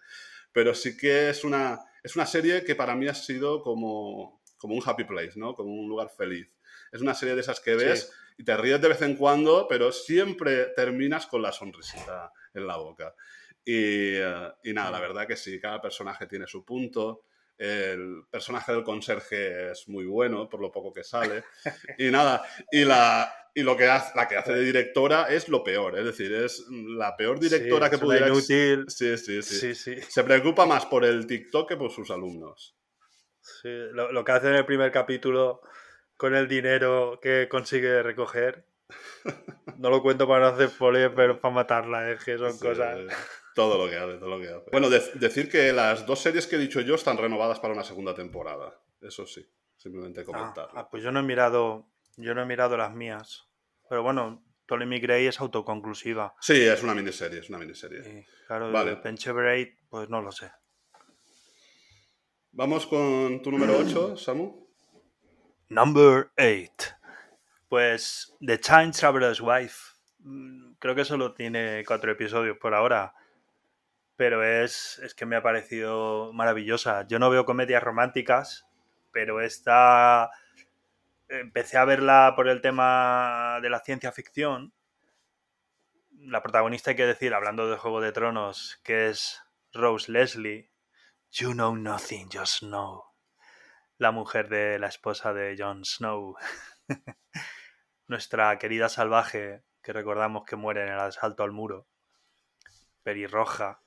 pero 0.52 0.74
sí 0.74 0.96
que 0.96 1.30
es 1.30 1.44
una, 1.44 1.78
es 2.02 2.16
una 2.16 2.26
serie 2.26 2.64
que 2.64 2.74
para 2.74 2.94
mí 2.94 3.06
ha 3.08 3.14
sido 3.14 3.62
como, 3.62 4.42
como 4.58 4.74
un 4.74 4.82
happy 4.84 5.04
place, 5.04 5.32
¿no? 5.36 5.54
Como 5.54 5.70
un 5.72 5.88
lugar 5.88 6.08
feliz. 6.10 6.48
Es 6.92 7.00
una 7.00 7.14
serie 7.14 7.34
de 7.34 7.40
esas 7.42 7.60
que 7.60 7.74
ves 7.74 8.12
y 8.38 8.44
te 8.44 8.56
ríes 8.56 8.80
de 8.80 8.88
vez 8.88 9.02
en 9.02 9.16
cuando, 9.16 9.66
pero 9.68 9.90
siempre 9.92 10.66
terminas 10.76 11.26
con 11.26 11.42
la 11.42 11.52
sonrisita 11.52 12.30
en 12.54 12.66
la 12.66 12.76
boca. 12.76 13.14
Y, 13.64 14.14
eh, 14.16 14.48
y 14.64 14.72
nada, 14.72 14.90
la 14.92 15.00
verdad 15.00 15.26
que 15.26 15.36
sí, 15.36 15.58
cada 15.60 15.80
personaje 15.80 16.26
tiene 16.26 16.46
su 16.46 16.64
punto. 16.64 17.24
El 17.58 18.24
personaje 18.30 18.72
del 18.72 18.84
conserje 18.84 19.70
es 19.70 19.88
muy 19.88 20.04
bueno, 20.04 20.48
por 20.48 20.60
lo 20.60 20.70
poco 20.70 20.92
que 20.92 21.04
sale. 21.04 21.44
Y 21.98 22.10
nada, 22.10 22.42
y, 22.70 22.84
la, 22.84 23.32
y 23.54 23.62
lo 23.62 23.76
que 23.76 23.86
hace, 23.88 24.12
la 24.14 24.28
que 24.28 24.36
hace 24.36 24.52
de 24.52 24.62
directora 24.62 25.28
es 25.30 25.48
lo 25.48 25.64
peor. 25.64 25.98
Es 25.98 26.04
decir, 26.04 26.32
es 26.34 26.64
la 26.70 27.16
peor 27.16 27.40
directora 27.40 27.86
Sí, 27.86 27.90
que 27.90 27.98
pudiera 27.98 28.28
inútil. 28.28 28.84
Sí, 28.88 29.16
sí, 29.16 29.42
sí, 29.42 29.74
Sí, 29.74 29.74
sí. 29.74 30.00
Se 30.08 30.24
preocupa 30.24 30.66
más 30.66 30.84
por 30.86 31.04
el 31.04 31.26
TikTok 31.26 31.68
que 31.68 31.76
por 31.76 31.90
sus 31.90 32.10
alumnos. 32.10 32.76
Sí, 33.40 33.68
Lo, 33.92 34.12
lo 34.12 34.24
que 34.24 34.32
hace 34.32 34.48
en 34.48 34.56
el 34.56 34.66
primer 34.66 34.90
capítulo 34.92 35.62
con 36.16 36.34
el 36.34 36.48
dinero 36.48 37.18
que 37.22 37.48
consigue 37.48 38.02
recoger. 38.02 38.66
No 39.78 39.90
lo 39.90 40.00
cuento 40.02 40.26
para 40.28 40.48
no 40.48 40.54
hacer 40.54 40.70
spoiler, 40.70 41.14
pero 41.14 41.40
para 41.40 41.54
matarla, 41.54 42.10
es 42.10 42.24
que 42.24 42.38
son 42.38 42.56
cosas. 42.58 42.98
Todo 43.56 43.78
lo 43.82 43.90
que 43.90 43.96
hace, 43.96 44.18
todo 44.18 44.28
lo 44.28 44.38
que 44.38 44.48
hace. 44.50 44.70
Bueno, 44.70 44.90
de- 44.90 45.12
decir 45.14 45.50
que 45.50 45.72
las 45.72 46.04
dos 46.04 46.20
series 46.20 46.46
que 46.46 46.56
he 46.56 46.58
dicho 46.58 46.82
yo 46.82 46.94
están 46.94 47.16
renovadas 47.16 47.58
para 47.58 47.72
una 47.72 47.82
segunda 47.84 48.14
temporada. 48.14 48.78
Eso 49.00 49.26
sí, 49.26 49.44
simplemente 49.76 50.20
Ah, 50.20 50.24
comentarlo. 50.24 50.78
ah, 50.78 50.90
pues 50.90 51.02
yo 51.02 51.10
no 51.10 51.20
he 51.20 51.22
mirado, 51.22 51.88
yo 52.18 52.34
no 52.34 52.42
he 52.42 52.46
mirado 52.46 52.76
las 52.76 52.92
mías. 52.92 53.48
Pero 53.88 54.02
bueno, 54.02 54.44
Ptolemy 54.66 55.00
Gray 55.00 55.26
es 55.26 55.40
autoconclusiva. 55.40 56.34
Sí, 56.40 56.60
es 56.66 56.82
una 56.82 56.94
miniserie, 56.94 57.38
es 57.40 57.48
una 57.48 57.56
miniserie. 57.58 58.26
Claro, 58.46 58.70
Vale. 58.70 58.90
el 58.90 59.00
Pencheverate, 59.00 59.78
pues 59.88 60.10
no 60.10 60.20
lo 60.20 60.30
sé. 60.32 60.52
Vamos 62.52 62.86
con 62.86 63.40
tu 63.42 63.50
número 63.50 63.78
8, 63.78 64.16
Samu. 64.16 64.66
Number 65.68 66.30
8. 66.38 66.94
Pues 67.68 68.34
The 68.40 68.58
Time 68.58 68.90
Traveler's 68.92 69.40
Wife. 69.40 69.76
Mm, 70.20 70.74
Creo 70.78 70.94
que 70.94 71.04
solo 71.06 71.32
tiene 71.34 71.84
cuatro 71.86 72.12
episodios 72.12 72.58
por 72.58 72.74
ahora. 72.74 73.14
Pero 74.16 74.42
es, 74.44 74.98
es 75.02 75.14
que 75.14 75.26
me 75.26 75.36
ha 75.36 75.42
parecido 75.42 76.32
maravillosa. 76.32 77.06
Yo 77.06 77.18
no 77.18 77.30
veo 77.30 77.44
comedias 77.44 77.82
románticas, 77.82 78.66
pero 79.12 79.40
esta 79.40 80.30
empecé 81.28 81.76
a 81.76 81.84
verla 81.84 82.32
por 82.34 82.48
el 82.48 82.60
tema 82.60 83.58
de 83.62 83.70
la 83.70 83.80
ciencia 83.80 84.12
ficción. 84.12 84.72
La 86.18 86.42
protagonista, 86.42 86.90
hay 86.90 86.96
que 86.96 87.06
decir, 87.06 87.34
hablando 87.34 87.68
de 87.68 87.76
Juego 87.76 88.00
de 88.00 88.12
Tronos, 88.12 88.80
que 88.82 89.08
es 89.08 89.42
Rose 89.72 90.10
Leslie. 90.10 90.70
You 91.30 91.52
know 91.52 91.76
nothing, 91.76 92.28
just 92.32 92.60
know 92.60 93.16
la 93.98 94.10
mujer 94.10 94.48
de 94.48 94.78
la 94.78 94.88
esposa 94.88 95.32
de 95.32 95.56
Jon 95.58 95.84
Snow. 95.84 96.36
Nuestra 98.06 98.58
querida 98.58 98.88
salvaje, 98.88 99.62
que 99.82 99.92
recordamos 99.92 100.44
que 100.44 100.56
muere 100.56 100.82
en 100.82 100.92
el 100.92 101.00
asalto 101.00 101.42
al 101.42 101.52
muro. 101.52 101.86
Pelirroja. 103.02 103.80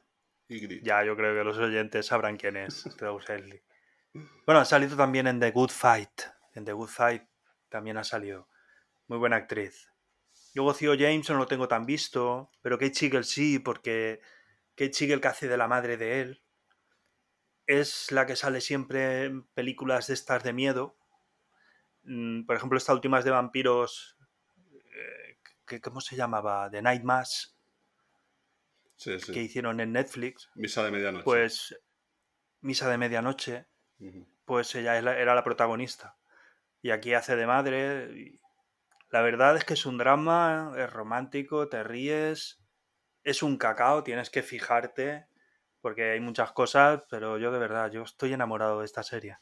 Y. 0.50 0.84
Ya, 0.84 1.04
yo 1.06 1.16
creo 1.16 1.34
que 1.36 1.44
los 1.44 1.58
oyentes 1.58 2.08
sabrán 2.08 2.36
quién 2.38 2.58
es 2.58 2.84
Rose 3.00 3.38
Leslie. 3.38 3.64
Bueno, 4.46 4.60
ha 4.62 4.66
salido 4.66 4.98
también 4.98 5.28
en 5.28 5.40
The 5.40 5.52
Good 5.52 5.70
Fight. 5.70 6.22
En 6.56 6.66
The 6.66 6.74
Good 6.74 6.90
Fight 6.90 7.24
también 7.70 7.98
ha 7.98 8.04
salido. 8.04 8.50
Muy 9.08 9.20
buena 9.20 9.38
actriz. 9.38 9.92
Luego 10.56 10.74
Theo 10.74 10.94
James 10.98 11.30
no 11.30 11.38
lo 11.38 11.46
tengo 11.46 11.68
tan 11.68 11.86
visto, 11.86 12.52
pero 12.62 12.78
Kate 12.80 12.96
Siegel 12.96 13.24
sí, 13.24 13.60
porque 13.60 14.20
Kate 14.76 14.94
Siegel 14.94 15.22
que 15.22 15.28
hace 15.28 15.48
de 15.48 15.58
la 15.58 15.68
madre 15.68 15.96
de 15.98 16.22
él 16.22 16.44
es 17.68 18.12
la 18.12 18.26
que 18.26 18.36
sale 18.36 18.62
siempre 18.62 19.26
en 19.26 19.44
películas 19.50 20.08
de 20.08 20.16
estas 20.16 20.44
de 20.44 20.54
miedo. 20.54 20.98
Mm, 22.04 22.46
Por 22.46 22.56
ejemplo, 22.56 22.78
esta 22.80 22.94
última 22.94 23.20
es 23.20 23.26
de 23.26 23.32
vampiros. 23.32 24.18
eh, 24.96 25.80
¿Cómo 25.82 26.02
se 26.02 26.16
llamaba? 26.16 26.70
The 26.72 26.82
Night 26.82 27.04
Mass, 27.04 27.59
Sí, 29.00 29.18
sí. 29.18 29.32
que 29.32 29.42
hicieron 29.42 29.80
en 29.80 29.94
Netflix. 29.94 30.50
Misa 30.56 30.84
de 30.84 30.92
medianoche. 30.92 31.24
Pues 31.24 31.74
Misa 32.60 32.90
de 32.90 32.98
Medianoche, 32.98 33.68
pues 34.44 34.76
ella 34.76 34.98
era 34.98 35.34
la 35.34 35.44
protagonista. 35.44 36.18
Y 36.82 36.92
aquí 36.92 37.14
hace 37.14 37.38
de 37.38 37.48
madre. 37.48 38.34
La 39.10 39.22
verdad 39.22 39.56
es 39.56 39.64
que 39.64 39.76
es 39.76 39.86
un 39.86 39.98
drama, 39.98 40.74
es 40.78 40.92
romántico, 40.92 41.70
te 41.70 41.82
ríes, 41.82 42.62
es 43.24 43.42
un 43.42 43.58
cacao, 43.58 44.04
tienes 44.04 44.30
que 44.30 44.44
fijarte, 44.44 45.28
porque 45.80 46.12
hay 46.12 46.20
muchas 46.20 46.52
cosas, 46.52 47.04
pero 47.10 47.38
yo 47.38 47.54
de 47.54 47.60
verdad, 47.60 47.90
yo 47.90 48.04
estoy 48.04 48.34
enamorado 48.34 48.80
de 48.80 48.86
esta 48.86 49.04
serie. 49.04 49.38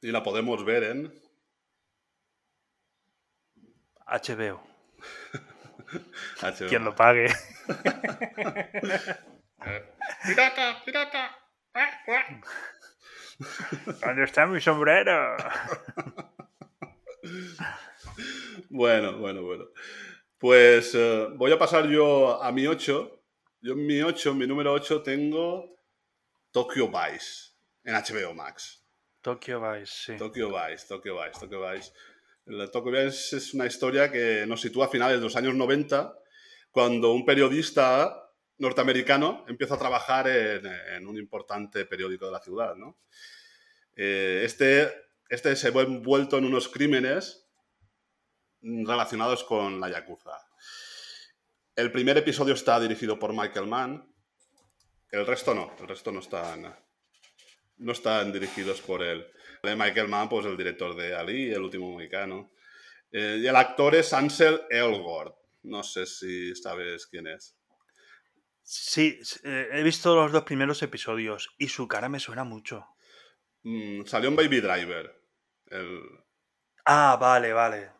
Y 0.00 0.12
la 0.12 0.22
podemos 0.22 0.64
ver 0.64 0.84
en. 0.84 1.12
HBO. 4.06 4.62
quien 6.68 6.84
lo 6.84 6.94
pague. 6.94 7.26
¡Pirata! 10.26 10.82
¡Pirata! 10.84 11.38
¿Dónde 14.00 14.24
está 14.24 14.46
mi 14.46 14.60
sombrero? 14.60 15.36
Bueno, 18.68 19.18
bueno, 19.18 19.42
bueno. 19.42 19.64
Pues 20.38 20.94
eh, 20.94 21.28
voy 21.34 21.52
a 21.52 21.58
pasar 21.58 21.86
yo 21.88 22.42
a 22.42 22.50
mi 22.52 22.66
8. 22.66 23.22
Yo 23.62 23.72
en 23.74 23.86
mi 23.86 24.00
8, 24.00 24.34
mi 24.34 24.46
número 24.46 24.72
8, 24.72 25.02
tengo 25.02 25.76
Tokyo 26.50 26.88
Vice 26.88 27.52
en 27.84 27.94
HBO 27.94 28.34
Max. 28.34 28.86
Tokyo 29.20 29.60
Vice, 29.60 29.92
sí. 29.92 30.16
Tokyo 30.16 30.48
Vice, 30.48 30.86
Tokyo 30.88 31.22
Vice, 31.22 31.40
Tokyo 31.40 31.70
Vice. 31.70 31.92
El 32.46 32.70
Tokyo 32.70 32.90
Vice 32.90 33.36
es 33.36 33.54
una 33.54 33.66
historia 33.66 34.10
que 34.10 34.44
nos 34.46 34.60
sitúa 34.60 34.86
a 34.86 34.90
finales 34.90 35.18
de 35.18 35.24
los 35.24 35.36
años 35.36 35.54
90, 35.54 36.16
cuando 36.70 37.12
un 37.12 37.24
periodista 37.24 38.30
norteamericano 38.58 39.44
empieza 39.48 39.74
a 39.74 39.78
trabajar 39.78 40.28
en, 40.28 41.06
un 41.06 41.16
importante 41.18 41.84
periódico 41.86 42.26
de 42.26 42.32
la 42.32 42.40
ciudad. 42.40 42.74
Eh, 43.96 44.42
este, 44.44 44.92
este 45.28 45.56
se 45.56 45.70
ve 45.70 45.82
envuelto 45.82 46.38
en 46.38 46.44
unos 46.44 46.68
crímenes 46.68 47.48
relacionados 48.62 49.44
con 49.44 49.80
la 49.80 49.90
Yakuza. 49.90 50.32
El 51.76 51.92
primer 51.92 52.18
episodio 52.18 52.54
está 52.54 52.78
dirigido 52.78 53.18
por 53.18 53.32
Michael 53.32 53.66
Mann, 53.66 54.14
el 55.10 55.26
resto 55.26 55.54
no, 55.54 55.74
el 55.80 55.88
resto 55.88 56.12
no 56.12 56.20
están, 56.20 56.76
no 57.78 57.92
están 57.92 58.32
dirigidos 58.32 58.80
por 58.80 59.02
él. 59.02 59.26
De 59.62 59.76
Michael 59.76 60.08
Mann, 60.08 60.28
pues 60.28 60.46
el 60.46 60.56
director 60.56 60.96
de 60.96 61.14
Ali, 61.14 61.52
El 61.52 61.62
último 61.62 61.96
mexicano. 61.96 62.52
Eh, 63.12 63.38
y 63.40 63.46
el 63.46 63.56
actor 63.56 63.94
es 63.94 64.12
Ansel 64.12 64.62
Elgort. 64.70 65.36
No 65.62 65.82
sé 65.82 66.06
si 66.06 66.54
sabes 66.54 67.06
quién 67.06 67.26
es. 67.26 67.56
Sí, 68.62 69.20
eh, 69.44 69.68
he 69.72 69.82
visto 69.82 70.14
los 70.14 70.32
dos 70.32 70.44
primeros 70.44 70.82
episodios 70.82 71.54
y 71.58 71.68
su 71.68 71.88
cara 71.88 72.08
me 72.08 72.20
suena 72.20 72.44
mucho. 72.44 72.86
Mm, 73.62 74.04
salió 74.04 74.28
en 74.28 74.36
Baby 74.36 74.60
Driver. 74.60 75.22
El... 75.66 76.00
Ah, 76.84 77.18
vale, 77.20 77.52
vale. 77.52 77.90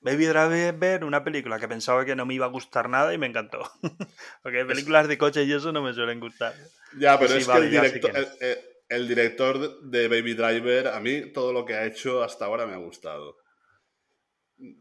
Baby 0.00 0.26
Driver, 0.26 1.04
una 1.04 1.22
película 1.22 1.58
que 1.58 1.68
pensaba 1.68 2.04
que 2.04 2.16
no 2.16 2.24
me 2.24 2.34
iba 2.34 2.46
a 2.46 2.50
gustar 2.50 2.88
nada 2.88 3.12
y 3.12 3.18
me 3.18 3.26
encantó. 3.26 3.70
Porque 4.42 4.64
películas 4.64 5.08
de 5.08 5.18
coche 5.18 5.44
y 5.44 5.52
eso 5.52 5.72
no 5.72 5.82
me 5.82 5.92
suelen 5.92 6.20
gustar. 6.20 6.54
Ya, 6.96 7.18
pero 7.18 7.34
es 7.34 7.46
que 7.46 7.58
el 7.58 7.70
director, 7.70 8.10
el, 8.16 8.58
director 8.90 9.82
de 9.82 10.08
Baby 10.08 10.34
Driver, 10.34 10.88
a 10.88 11.00
mí 11.00 11.32
todo 11.32 11.52
lo 11.52 11.64
que 11.64 11.74
ha 11.74 11.86
hecho 11.86 12.22
hasta 12.22 12.44
ahora 12.44 12.66
me 12.66 12.74
ha 12.74 12.78
gustado. 12.78 13.38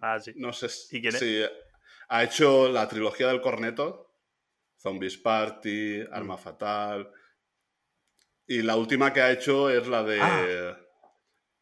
Ah, 0.01 0.19
sí. 0.19 0.33
No 0.35 0.51
sé 0.51 0.67
¿Y 0.91 1.01
quién 1.01 1.15
es? 1.15 1.51
ha 2.09 2.23
hecho 2.23 2.69
la 2.69 2.87
trilogía 2.87 3.27
del 3.27 3.39
corneto, 3.39 4.15
Zombies 4.77 5.17
Party, 5.17 6.01
Arma 6.11 6.35
mm. 6.35 6.39
Fatal. 6.39 7.11
Y 8.47 8.63
la 8.63 8.75
última 8.75 9.13
que 9.13 9.21
ha 9.21 9.31
hecho 9.31 9.69
es 9.69 9.87
la 9.87 10.03
de. 10.03 10.19
Ah. 10.21 10.79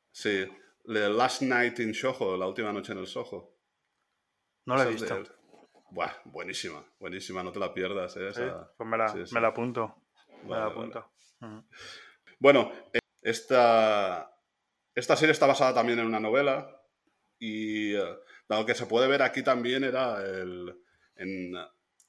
Sí, 0.09 0.47
The 0.85 1.09
Last 1.09 1.41
Night 1.41 1.79
in 1.79 1.93
Soho, 1.93 2.37
la 2.37 2.47
última 2.47 2.71
noche 2.71 2.93
en 2.93 2.99
el 2.99 3.07
Soho. 3.07 3.57
No 4.65 4.75
la 4.75 4.83
he 4.83 4.91
visto. 4.91 5.21
Buah, 5.91 6.11
buenísima, 6.25 6.83
buenísima, 6.99 7.43
no 7.43 7.51
te 7.51 7.59
la 7.59 7.73
pierdas. 7.73 8.15
¿eh? 8.17 8.31
Pues 8.77 8.89
me 8.89 8.97
la, 8.97 9.47
apunto. 9.47 9.95
me 10.43 10.55
la 10.55 10.65
apunto. 10.65 11.11
Bueno, 12.39 12.71
eh, 12.93 12.99
esta, 13.21 14.31
esta 14.93 15.15
serie 15.15 15.31
está 15.31 15.47
basada 15.47 15.73
también 15.73 15.99
en 15.99 16.05
una 16.05 16.19
novela 16.19 16.81
y 17.39 17.95
eh, 17.95 18.17
lo 18.49 18.65
que 18.65 18.75
se 18.75 18.85
puede 18.85 19.07
ver 19.07 19.21
aquí 19.21 19.43
también 19.43 19.83
era 19.83 20.21
el, 20.23 20.75
en, 21.15 21.53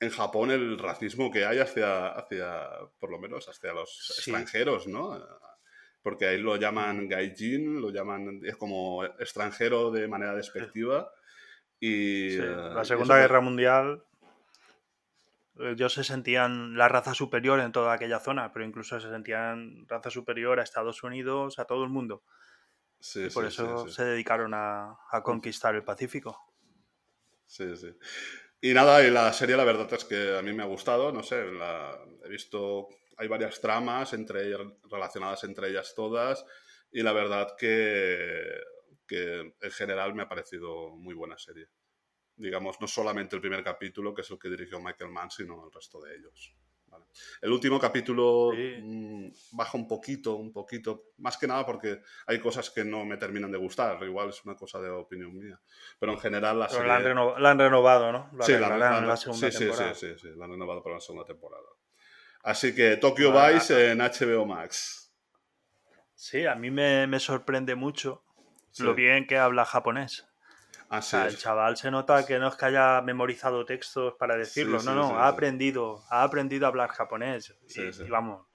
en, 0.00 0.10
Japón 0.10 0.50
el 0.50 0.78
racismo 0.78 1.30
que 1.30 1.44
hay 1.44 1.58
hacia, 1.58 2.08
hacia 2.08 2.68
por 2.98 3.10
lo 3.10 3.18
menos, 3.18 3.48
hacia 3.48 3.72
los 3.72 4.14
extranjeros, 4.16 4.86
¿no? 4.86 5.18
Porque 6.02 6.26
ahí 6.26 6.38
lo 6.38 6.56
llaman 6.56 7.08
gaijin, 7.08 7.80
lo 7.80 7.90
llaman, 7.90 8.40
es 8.44 8.56
como 8.56 9.04
extranjero 9.04 9.90
de 9.90 10.06
manera 10.06 10.34
despectiva. 10.34 11.10
Y, 11.80 12.36
eh, 12.36 12.56
La 12.74 12.84
Segunda 12.84 13.18
Guerra 13.18 13.40
Mundial 13.40 14.04
ellos 15.58 15.92
se 15.92 16.04
sentían 16.04 16.76
la 16.76 16.88
raza 16.88 17.14
superior 17.14 17.60
en 17.60 17.72
toda 17.72 17.94
aquella 17.94 18.20
zona, 18.20 18.52
pero 18.52 18.64
incluso 18.64 19.00
se 19.00 19.08
sentían 19.08 19.86
raza 19.88 20.10
superior 20.10 20.60
a 20.60 20.62
Estados 20.62 21.02
Unidos, 21.02 21.58
a 21.58 21.64
todo 21.64 21.84
el 21.84 21.90
mundo. 21.90 22.22
y 23.14 23.28
por 23.30 23.44
eso 23.44 23.88
se 23.88 24.04
dedicaron 24.04 24.52
a, 24.54 24.96
conquistar 25.22 25.74
el 25.74 25.84
Pacífico. 25.84 26.54
Sí, 27.46 27.76
sí. 27.76 27.94
Y 28.60 28.74
nada, 28.74 29.02
y 29.04 29.10
la 29.10 29.32
serie 29.32 29.56
la 29.56 29.64
verdad 29.64 29.92
es 29.92 30.04
que 30.04 30.36
a 30.36 30.42
mí 30.42 30.52
me 30.52 30.62
ha 30.62 30.66
gustado, 30.66 31.12
no 31.12 31.22
sé, 31.22 31.44
he 32.24 32.28
visto, 32.28 32.88
hay 33.16 33.28
varias 33.28 33.60
tramas 33.60 34.12
entre 34.12 34.52
relacionadas 34.90 35.44
entre 35.44 35.68
ellas 35.68 35.94
todas, 35.94 36.44
y 36.90 37.02
la 37.02 37.12
verdad 37.12 37.54
que, 37.56 38.42
que 39.06 39.54
en 39.60 39.70
general 39.70 40.14
me 40.14 40.22
ha 40.22 40.28
parecido 40.28 40.90
muy 40.90 41.14
buena 41.14 41.38
serie 41.38 41.68
digamos, 42.38 42.80
no 42.80 42.86
solamente 42.86 43.36
el 43.36 43.42
primer 43.42 43.62
capítulo, 43.62 44.14
que 44.14 44.22
es 44.22 44.30
el 44.30 44.38
que 44.38 44.48
dirigió 44.48 44.80
Michael 44.80 45.10
Mann, 45.10 45.30
sino 45.30 45.66
el 45.66 45.72
resto 45.72 46.00
de 46.00 46.16
ellos. 46.16 46.54
El 47.42 47.52
último 47.52 47.78
capítulo 47.78 48.52
mm, 48.54 49.28
baja 49.52 49.76
un 49.76 49.86
poquito, 49.86 50.36
un 50.36 50.52
poquito, 50.52 51.10
más 51.18 51.36
que 51.36 51.46
nada 51.46 51.64
porque 51.66 52.00
hay 52.26 52.38
cosas 52.40 52.70
que 52.70 52.84
no 52.84 53.04
me 53.04 53.16
terminan 53.16 53.50
de 53.50 53.58
gustar, 53.58 54.02
igual 54.04 54.30
es 54.30 54.44
una 54.44 54.56
cosa 54.56 54.80
de 54.80 54.88
opinión 54.88 55.36
mía, 55.36 55.60
pero 55.98 56.12
en 56.12 56.18
general 56.18 56.58
la, 56.58 56.68
serie... 56.68 56.86
la, 56.86 56.96
han, 57.50 57.58
renovado, 57.58 58.12
¿no? 58.12 58.30
sí, 58.40 58.52
la, 58.52 58.76
la, 58.76 59.16
segunda 59.16 59.50
sí, 59.50 59.58
temporada. 59.58 59.94
Sí, 59.94 60.08
sí, 60.08 60.18
sí, 60.18 60.28
la 60.36 60.44
han 60.46 60.52
renovado 60.52 60.82
para 60.82 60.96
la 60.96 61.00
segunda 61.00 61.24
temporada. 61.24 61.66
Así 62.42 62.74
que 62.74 62.96
Tokyo 62.96 63.32
Vice 63.32 63.90
en 63.90 63.98
HBO 63.98 64.46
Max. 64.46 65.12
Sí, 66.14 66.46
a 66.46 66.54
mí 66.54 66.70
me, 66.70 67.06
me 67.06 67.20
sorprende 67.20 67.74
mucho 67.74 68.24
lo 68.78 68.94
bien 68.94 69.26
que 69.26 69.38
habla 69.38 69.64
japonés 69.64 70.27
el 70.90 71.36
chaval 71.36 71.76
se 71.76 71.90
nota 71.90 72.24
que 72.24 72.38
no 72.38 72.48
es 72.48 72.56
que 72.56 72.66
haya 72.66 73.02
memorizado 73.02 73.64
textos 73.64 74.14
para 74.18 74.36
decirlo, 74.36 74.82
no, 74.82 74.94
no, 74.94 75.18
ha 75.18 75.28
aprendido, 75.28 76.02
ha 76.10 76.22
aprendido 76.22 76.66
a 76.66 76.68
hablar 76.68 76.90
japonés. 76.90 77.54
Y, 77.68 78.08
vamos, 78.08 78.46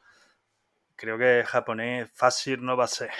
creo 0.96 1.17
que 1.17 1.43
japonés 1.46 2.10
fácil 2.13 2.63
no 2.63 2.76
va 2.76 2.86
a 2.86 2.88
ser. 2.88 3.12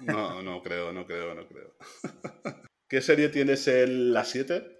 No, 0.00 0.42
no 0.42 0.62
creo, 0.62 0.92
no 0.92 1.06
creo, 1.06 1.34
no 1.34 1.46
creo. 1.46 1.74
¿Qué 2.88 3.00
serie 3.00 3.28
tienes 3.28 3.66
en 3.68 4.12
la 4.12 4.24
7? 4.24 4.76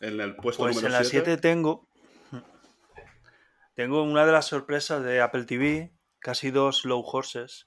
En 0.00 0.20
el 0.20 0.34
puesto 0.36 0.62
pues 0.62 0.82
en 0.82 0.92
la 0.92 1.04
7 1.04 1.36
tengo 1.36 1.90
tengo 3.80 4.02
una 4.02 4.26
de 4.26 4.32
las 4.32 4.44
sorpresas 4.44 5.02
de 5.02 5.22
Apple 5.22 5.44
TV, 5.44 5.90
que 6.20 6.30
ha 6.30 6.34
sido 6.34 6.70
Slow 6.70 7.02
Horses. 7.02 7.66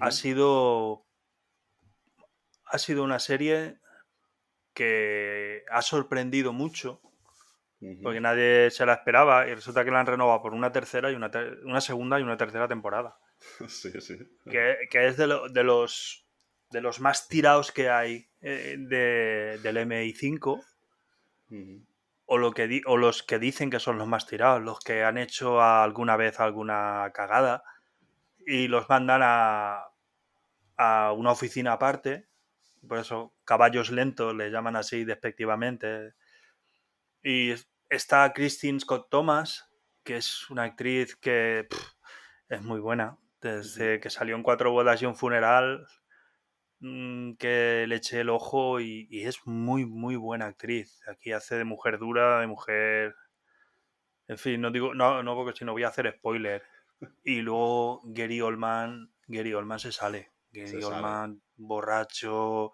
Ha 0.00 0.10
sido 0.10 1.06
ha 2.70 2.78
sido 2.78 3.02
una 3.02 3.18
serie 3.18 3.78
que 4.74 5.64
ha 5.70 5.82
sorprendido 5.82 6.52
mucho, 6.52 7.00
porque 8.02 8.20
nadie 8.20 8.70
se 8.70 8.86
la 8.86 8.94
esperaba 8.94 9.48
y 9.48 9.54
resulta 9.54 9.84
que 9.84 9.90
la 9.90 10.00
han 10.00 10.06
renovado 10.06 10.42
por 10.42 10.54
una 10.54 10.72
tercera 10.72 11.10
y 11.10 11.14
una, 11.14 11.30
una 11.64 11.80
segunda 11.80 12.18
y 12.18 12.22
una 12.22 12.36
tercera 12.36 12.68
temporada. 12.68 13.18
Sí, 13.68 13.92
sí. 14.00 14.18
Que, 14.50 14.88
es 14.92 15.16
de, 15.16 15.26
los, 15.28 16.26
de 16.70 16.80
los 16.80 17.00
más 17.00 17.28
tirados 17.28 17.72
que 17.72 17.88
hay 17.88 18.28
eh, 18.40 18.76
del 18.78 19.76
MI5. 19.76 20.64
O, 22.26 22.36
lo 22.36 22.52
que 22.52 22.82
o 22.84 22.96
los 22.96 23.22
que 23.22 23.38
dicen 23.38 23.70
que 23.70 23.80
son 23.80 23.96
los 23.96 24.06
más 24.06 24.26
tirados, 24.26 24.62
los 24.62 24.80
que 24.80 25.02
han 25.02 25.16
hecho 25.16 25.62
alguna 25.62 26.16
vez 26.16 26.40
alguna 26.40 27.10
cagada 27.14 27.64
y 28.46 28.68
los 28.68 28.88
mandan 28.88 29.22
a, 29.24 29.86
a 30.76 31.12
una 31.12 31.30
oficina 31.30 31.72
aparte 31.72 32.28
por 32.86 32.98
eso 32.98 33.34
caballos 33.44 33.90
lentos 33.90 34.34
le 34.34 34.50
llaman 34.50 34.76
así 34.76 35.04
despectivamente. 35.04 36.14
Y 37.22 37.54
está 37.88 38.32
Christine 38.32 38.80
Scott 38.80 39.08
Thomas, 39.10 39.68
que 40.04 40.16
es 40.16 40.48
una 40.50 40.64
actriz 40.64 41.16
que 41.16 41.68
es 42.48 42.62
muy 42.62 42.80
buena. 42.80 43.18
Desde 43.40 44.00
que 44.00 44.10
salió 44.10 44.36
en 44.36 44.42
Cuatro 44.42 44.72
bodas 44.72 45.00
y 45.02 45.06
un 45.06 45.16
funeral, 45.16 45.86
mm, 46.80 47.34
que 47.34 47.86
le 47.88 47.96
eché 47.96 48.20
el 48.20 48.30
ojo 48.30 48.80
y, 48.80 49.08
es 49.10 49.46
muy, 49.46 49.84
muy 49.86 50.16
buena 50.16 50.46
actriz. 50.46 51.00
Aquí 51.08 51.32
hace 51.32 51.56
de 51.56 51.64
mujer 51.64 51.98
dura, 51.98 52.40
de 52.40 52.46
mujer... 52.46 53.14
En 54.28 54.38
fin, 54.38 54.60
no 54.60 54.70
digo, 54.70 54.94
no, 54.94 55.22
no 55.22 55.34
porque 55.34 55.56
si 55.58 55.64
no 55.64 55.72
voy 55.72 55.84
a 55.84 55.88
hacer 55.88 56.12
spoiler. 56.18 56.62
Y 57.24 57.42
luego 57.42 58.02
Gary 58.06 58.40
Oldman, 58.40 59.12
Gary 59.28 59.54
Oldman 59.54 59.78
se 59.78 59.92
sale. 59.92 60.32
Gary 60.50 60.82
Oldman 60.82 61.42
borracho, 61.56 62.64
o 62.64 62.72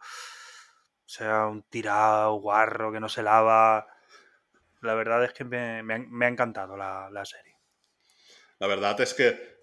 sea, 1.05 1.47
un 1.47 1.63
tirado, 1.65 2.35
guarro, 2.35 2.93
que 2.93 3.01
no 3.01 3.09
se 3.09 3.23
lava. 3.23 3.87
La 4.83 4.95
verdad 4.95 5.25
es 5.25 5.33
que 5.33 5.45
me, 5.45 5.81
ha 6.25 6.29
encantado 6.29 6.77
la, 6.77 7.25
serie. 7.25 7.57
La 8.59 8.67
verdad 8.67 9.01
es 9.01 9.15
que 9.15 9.55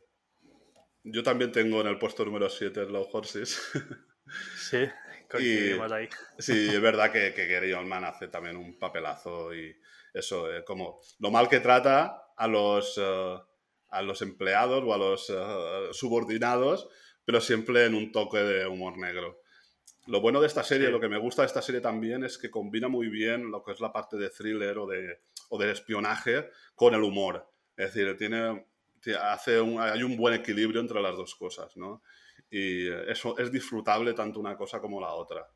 yo 1.03 1.23
también 1.23 1.51
tengo 1.51 1.81
en 1.81 1.87
el 1.87 1.97
puesto 1.97 2.25
número 2.25 2.49
7 2.49 2.85
Low 2.85 3.07
Horses. 3.11 3.71
Sí, 4.55 4.87
coincidimos 5.29 5.91
ahí. 5.91 6.07
Sí, 6.39 6.69
es 6.69 6.79
verdad 6.79 7.11
que, 7.11 7.33
que 7.33 7.47
Gary 7.47 7.73
Oldman 7.73 8.05
hace 8.05 8.29
también 8.29 8.55
un 8.55 8.79
papelazo 8.79 9.53
y 9.53 9.75
eso, 10.13 10.51
eh, 10.53 10.63
como 10.63 11.01
lo 11.19 11.31
mal 11.31 11.47
que 11.49 11.59
trata 11.59 12.33
a 12.35 12.47
los, 12.47 12.97
eh, 12.97 13.37
a 13.89 14.01
los 14.01 14.21
empleados 14.21 14.83
o 14.85 14.93
a 14.93 14.97
los 14.97 15.29
eh, 15.29 15.89
subordinados 15.91 16.89
pero 17.25 17.41
siempre 17.41 17.85
en 17.85 17.95
un 17.95 18.11
toque 18.11 18.39
de 18.39 18.67
humor 18.67 18.97
negro. 18.97 19.41
Lo 20.07 20.19
bueno 20.19 20.41
de 20.41 20.47
esta 20.47 20.63
serie, 20.63 20.89
lo 20.89 20.99
que 20.99 21.09
me 21.09 21.19
gusta 21.19 21.43
de 21.43 21.47
esta 21.47 21.61
serie 21.61 21.81
también 21.81 22.23
es 22.23 22.37
que 22.37 22.49
combina 22.49 22.87
muy 22.87 23.07
bien 23.07 23.51
lo 23.51 23.63
que 23.63 23.71
es 23.71 23.79
la 23.79 23.93
parte 23.93 24.17
de 24.17 24.29
thriller 24.29 24.77
o 24.79 24.87
de, 24.87 25.21
o 25.49 25.59
de 25.59 25.71
espionaje 25.71 26.49
con 26.75 26.95
el 26.95 27.03
humor. 27.03 27.47
Es 27.77 27.93
decir, 27.93 28.17
tiene, 28.17 28.65
hace 29.21 29.57
hay 29.79 30.03
un 30.03 30.17
buen 30.17 30.33
equilibrio 30.33 30.81
entre 30.81 31.01
las 31.01 31.15
dos 31.15 31.35
cosas, 31.35 31.77
¿no? 31.77 32.01
Y 32.49 32.87
eso 32.87 33.37
es 33.37 33.51
disfrutable 33.51 34.13
tanto 34.13 34.39
una 34.39 34.57
cosa 34.57 34.81
como 34.81 34.99
la 34.99 35.13
otra. 35.13 35.47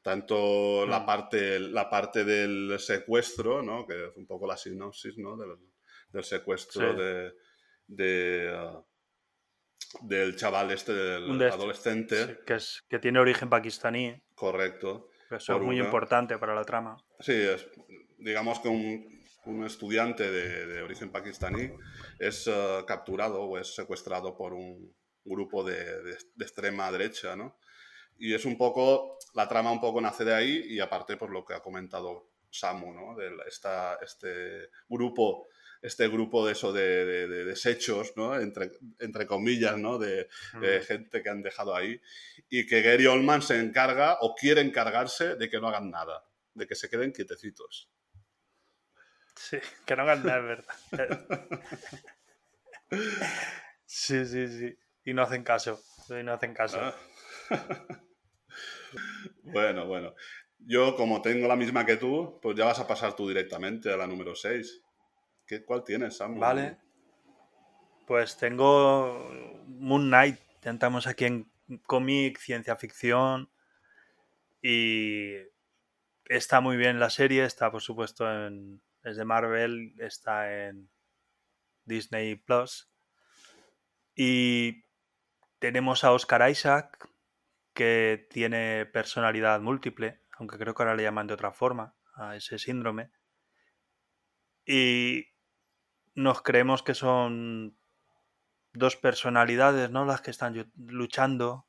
Tanto 0.00 0.84
la, 0.86 1.00
mm. 1.00 1.06
parte, 1.06 1.60
la 1.60 1.88
parte 1.88 2.24
del 2.24 2.78
secuestro, 2.80 3.62
¿no? 3.62 3.86
Que 3.86 4.06
es 4.06 4.16
un 4.16 4.26
poco 4.26 4.46
la 4.46 4.56
sinopsis, 4.56 5.16
¿no? 5.18 5.36
Del, 5.36 5.56
del 6.10 6.24
secuestro 6.24 6.94
de, 6.94 7.32
de 7.86 8.52
uh, 8.52 8.84
del 10.00 10.36
chaval 10.36 10.70
este, 10.70 10.92
del 10.92 11.42
adolescente. 11.42 12.40
que, 12.46 12.54
es, 12.54 12.82
que 12.88 12.98
tiene 12.98 13.18
origen 13.18 13.48
pakistaní. 13.48 14.20
Correcto. 14.34 15.10
Eso 15.30 15.56
es 15.56 15.62
muy 15.62 15.78
importante 15.78 16.38
para 16.38 16.54
la 16.54 16.64
trama. 16.64 16.96
Sí, 17.20 17.32
es, 17.32 17.66
digamos 18.18 18.60
que 18.60 18.68
un, 18.68 19.22
un 19.46 19.64
estudiante 19.64 20.30
de, 20.30 20.66
de, 20.66 20.82
origen 20.82 21.10
pakistaní 21.10 21.70
es 22.18 22.46
uh, 22.46 22.84
capturado 22.86 23.42
o 23.42 23.58
es 23.58 23.74
secuestrado 23.74 24.36
por 24.36 24.52
un 24.52 24.94
grupo 25.24 25.64
de, 25.64 26.02
de, 26.02 26.12
extrema 26.38 26.90
derecha, 26.90 27.36
¿no? 27.36 27.58
Y 28.18 28.34
es 28.34 28.44
un 28.44 28.56
poco, 28.56 29.18
la 29.34 29.48
trama 29.48 29.72
un 29.72 29.80
poco 29.80 30.00
nace 30.00 30.24
de 30.24 30.34
ahí 30.34 30.64
y 30.68 30.80
aparte 30.80 31.16
por 31.16 31.30
lo 31.30 31.44
que 31.44 31.54
ha 31.54 31.60
comentado 31.60 32.28
Samu, 32.50 32.92
¿no? 32.92 33.16
De 33.16 33.30
esta, 33.48 33.98
este 34.02 34.68
grupo 34.88 35.48
este 35.82 36.06
grupo 36.08 36.46
de 36.46 36.52
eso 36.52 36.72
de, 36.72 37.26
desechos, 37.44 38.12
¿no? 38.16 38.38
Entre, 38.38 38.70
entre 39.00 39.26
comillas, 39.26 39.76
¿no? 39.76 39.98
De, 39.98 40.28
gente 40.86 41.22
que 41.22 41.28
han 41.28 41.42
dejado 41.42 41.74
ahí. 41.74 42.00
Y 42.48 42.66
que 42.66 42.82
Gary 42.82 43.06
Oldman 43.06 43.42
se 43.42 43.58
encarga 43.58 44.18
o 44.20 44.34
quiere 44.34 44.60
encargarse 44.60 45.34
de 45.34 45.50
que 45.50 45.60
no 45.60 45.68
hagan 45.68 45.90
nada, 45.90 46.24
de 46.54 46.66
que 46.66 46.76
se 46.76 46.88
queden 46.88 47.12
quietecitos. 47.12 47.90
Sí, 49.34 49.58
que 49.84 49.96
no 49.96 50.02
hagan 50.02 50.24
nada, 50.24 50.38
es 50.38 50.44
verdad. 50.44 51.60
sí, 53.84 54.24
sí, 54.24 54.48
sí. 54.48 54.78
Y 55.04 55.14
no 55.14 55.22
hacen 55.22 55.42
caso. 55.42 55.82
Y 56.08 56.22
no 56.22 56.32
hacen 56.32 56.54
caso. 56.54 56.78
Ah. 56.80 56.94
bueno, 59.42 59.86
bueno. 59.86 60.14
Yo, 60.58 60.94
como 60.94 61.22
tengo 61.22 61.48
la 61.48 61.56
misma 61.56 61.84
que 61.84 61.96
tú, 61.96 62.38
pues 62.40 62.56
ya 62.56 62.66
vas 62.66 62.78
a 62.78 62.86
pasar 62.86 63.16
tú 63.16 63.26
directamente 63.26 63.92
a 63.92 63.96
la 63.96 64.06
número 64.06 64.36
6. 64.36 64.80
¿Cuál 65.66 65.84
tienes, 65.84 66.16
Sam? 66.16 66.38
Vale. 66.38 66.78
Pues 68.06 68.36
tengo 68.36 69.30
Moon 69.66 70.08
Knight. 70.08 70.38
Tentamos 70.60 71.06
aquí 71.06 71.24
en 71.24 71.50
cómic, 71.86 72.38
ciencia 72.38 72.76
ficción. 72.76 73.50
Y 74.62 75.34
está 76.26 76.60
muy 76.60 76.76
bien 76.76 77.00
la 77.00 77.10
serie. 77.10 77.44
Está, 77.44 77.70
por 77.70 77.82
supuesto, 77.82 78.30
en. 78.30 78.82
Es 79.02 79.16
de 79.16 79.24
Marvel. 79.24 79.94
Está 79.98 80.66
en 80.66 80.88
Disney 81.84 82.36
Plus. 82.36 82.88
Y 84.14 84.84
tenemos 85.58 86.04
a 86.04 86.12
Oscar 86.12 86.48
Isaac, 86.50 87.08
que 87.72 88.26
tiene 88.30 88.86
personalidad 88.86 89.60
múltiple, 89.60 90.20
aunque 90.38 90.58
creo 90.58 90.74
que 90.74 90.82
ahora 90.82 90.96
le 90.96 91.04
llaman 91.04 91.26
de 91.26 91.34
otra 91.34 91.52
forma 91.52 91.94
a 92.14 92.36
ese 92.36 92.58
síndrome. 92.58 93.10
Y 94.66 95.31
nos 96.14 96.42
creemos 96.42 96.82
que 96.82 96.94
son 96.94 97.76
dos 98.72 98.96
personalidades, 98.96 99.90
¿no? 99.90 100.04
Las 100.04 100.20
que 100.20 100.30
están 100.30 100.70
luchando. 100.76 101.66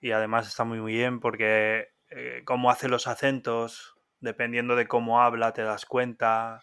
Y 0.00 0.12
además 0.12 0.46
está 0.46 0.64
muy, 0.64 0.80
bien 0.80 1.20
porque 1.20 1.88
eh, 2.10 2.42
cómo 2.44 2.70
hace 2.70 2.88
los 2.88 3.06
acentos, 3.06 3.96
dependiendo 4.20 4.76
de 4.76 4.86
cómo 4.86 5.20
habla, 5.20 5.52
te 5.52 5.62
das 5.62 5.86
cuenta. 5.86 6.62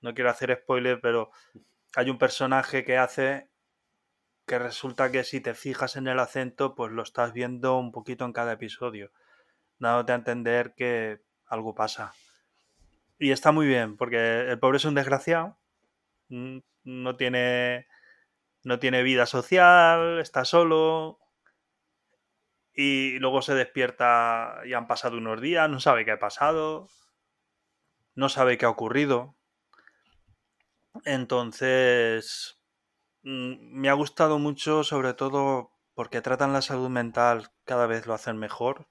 No 0.00 0.14
quiero 0.14 0.30
hacer 0.30 0.56
spoiler, 0.62 1.00
pero 1.00 1.30
hay 1.94 2.10
un 2.10 2.18
personaje 2.18 2.84
que 2.84 2.98
hace 2.98 3.48
que 4.46 4.58
resulta 4.60 5.10
que 5.10 5.24
si 5.24 5.40
te 5.40 5.54
fijas 5.54 5.96
en 5.96 6.06
el 6.06 6.20
acento, 6.20 6.74
pues 6.76 6.92
lo 6.92 7.02
estás 7.02 7.32
viendo 7.32 7.78
un 7.78 7.90
poquito 7.90 8.24
en 8.24 8.32
cada 8.32 8.52
episodio, 8.52 9.10
dándote 9.78 10.12
a 10.12 10.16
entender 10.16 10.74
que 10.74 11.20
algo 11.46 11.74
pasa. 11.74 12.12
Y 13.18 13.32
está 13.32 13.50
muy 13.50 13.66
bien, 13.66 13.96
porque 13.96 14.42
el 14.42 14.58
pobre 14.60 14.76
es 14.76 14.84
un 14.84 14.94
desgraciado, 14.94 15.58
no 16.28 17.16
tiene, 17.16 17.86
no 18.64 18.78
tiene 18.78 19.02
vida 19.02 19.26
social, 19.26 20.20
está 20.20 20.44
solo 20.44 21.18
y 22.76 23.18
luego 23.18 23.40
se 23.40 23.54
despierta 23.54 24.60
y 24.66 24.74
han 24.74 24.86
pasado 24.86 25.16
unos 25.16 25.40
días, 25.40 25.68
no 25.70 25.80
sabe 25.80 26.04
qué 26.04 26.12
ha 26.12 26.18
pasado, 26.18 26.88
no 28.14 28.28
sabe 28.28 28.58
qué 28.58 28.66
ha 28.66 28.70
ocurrido. 28.70 29.34
Entonces, 31.04 32.58
mm, 33.22 33.80
me 33.80 33.88
ha 33.88 33.94
gustado 33.94 34.38
mucho, 34.38 34.84
sobre 34.84 35.14
todo 35.14 35.72
porque 35.94 36.20
tratan 36.20 36.52
la 36.52 36.62
salud 36.62 36.90
mental, 36.90 37.48
cada 37.64 37.86
vez 37.86 38.06
lo 38.06 38.14
hacen 38.14 38.36
mejor. 38.36 38.86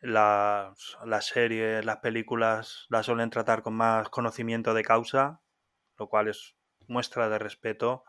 Las, 0.00 0.96
las 1.04 1.26
series, 1.26 1.84
las 1.84 1.98
películas 1.98 2.86
las 2.88 3.06
suelen 3.06 3.30
tratar 3.30 3.62
con 3.62 3.74
más 3.74 4.08
conocimiento 4.10 4.72
de 4.74 4.84
causa, 4.84 5.40
lo 5.98 6.08
cual 6.08 6.28
es 6.28 6.56
muestra 6.86 7.28
de 7.28 7.38
respeto. 7.38 8.04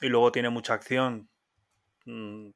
Y 0.00 0.08
luego 0.08 0.32
tiene 0.32 0.50
mucha 0.50 0.74
acción. 0.74 1.30
Mm, 2.06 2.50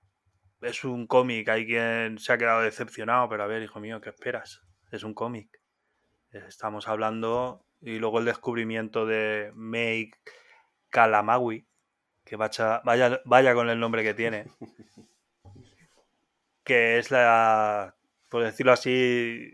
es 0.62 0.84
un 0.84 1.06
cómic, 1.06 1.48
hay 1.48 1.66
quien 1.66 2.18
se 2.18 2.32
ha 2.32 2.38
quedado 2.38 2.62
decepcionado, 2.62 3.28
pero 3.28 3.44
a 3.44 3.46
ver, 3.46 3.62
hijo 3.62 3.80
mío, 3.80 4.00
¿qué 4.00 4.10
esperas? 4.10 4.60
Es 4.90 5.04
un 5.04 5.14
cómic. 5.14 5.60
Estamos 6.30 6.88
hablando. 6.88 7.64
Y 7.80 7.98
luego 7.98 8.18
el 8.18 8.24
descubrimiento 8.24 9.06
de 9.06 9.52
Make 9.54 10.18
Kalamawi, 10.90 11.68
que 12.24 12.36
vaya, 12.36 12.82
vaya, 12.84 13.20
vaya 13.24 13.54
con 13.54 13.70
el 13.70 13.78
nombre 13.78 14.02
que 14.02 14.14
tiene. 14.14 14.46
que 16.64 16.98
es 16.98 17.10
la 17.12 17.97
por 18.28 18.42
decirlo 18.42 18.72
así, 18.72 19.50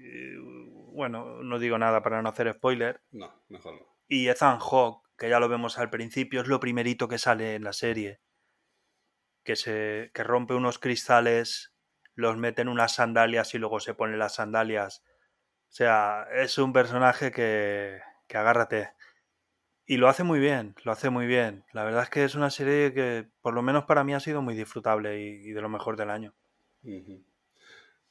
bueno, 0.93 1.43
no 1.43 1.59
digo 1.59 1.79
nada 1.79 2.03
para 2.03 2.23
no 2.23 2.29
hacer 2.29 2.53
spoiler. 2.53 3.03
No, 3.11 3.43
mejor 3.49 3.75
no. 3.75 3.95
Y 4.07 4.29
Ethan 4.29 4.59
Hawke, 4.59 5.03
que 5.17 5.29
ya 5.29 5.41
lo 5.41 5.49
vemos 5.49 5.79
al 5.79 5.91
principio, 5.91 6.41
es 6.41 6.49
lo 6.49 6.61
primerito 6.61 7.09
que 7.09 7.19
sale 7.19 7.55
en 7.55 7.65
la 7.65 7.73
serie. 7.73 8.21
Que, 9.45 9.57
se, 9.57 10.11
que 10.15 10.25
rompe 10.25 10.55
unos 10.55 10.79
cristales, 10.79 11.75
los 12.15 12.37
mete 12.37 12.63
en 12.63 12.69
unas 12.69 12.95
sandalias 12.95 13.55
y 13.55 13.59
luego 13.59 13.81
se 13.81 13.95
pone 13.95 14.17
las 14.17 14.35
sandalias. 14.35 15.05
O 15.69 15.73
sea, 15.77 16.27
es 16.33 16.59
un 16.59 16.73
personaje 16.73 17.33
que, 17.33 18.01
que 18.27 18.37
agárrate. 18.37 18.93
Y 19.87 19.99
lo 19.99 20.09
hace 20.09 20.25
muy 20.25 20.41
bien, 20.41 20.75
lo 20.85 20.93
hace 20.93 21.11
muy 21.11 21.27
bien. 21.27 21.65
La 21.73 21.85
verdad 21.85 22.05
es 22.05 22.11
que 22.11 22.25
es 22.25 22.35
una 22.35 22.51
serie 22.51 22.95
que, 22.95 23.29
por 23.43 23.53
lo 23.53 23.63
menos 23.63 23.85
para 23.85 24.03
mí, 24.03 24.15
ha 24.15 24.21
sido 24.21 24.41
muy 24.41 24.55
disfrutable 24.55 25.21
y, 25.21 25.51
de 25.51 25.61
lo 25.61 25.69
mejor 25.69 25.97
del 25.97 26.11
año. 26.11 26.35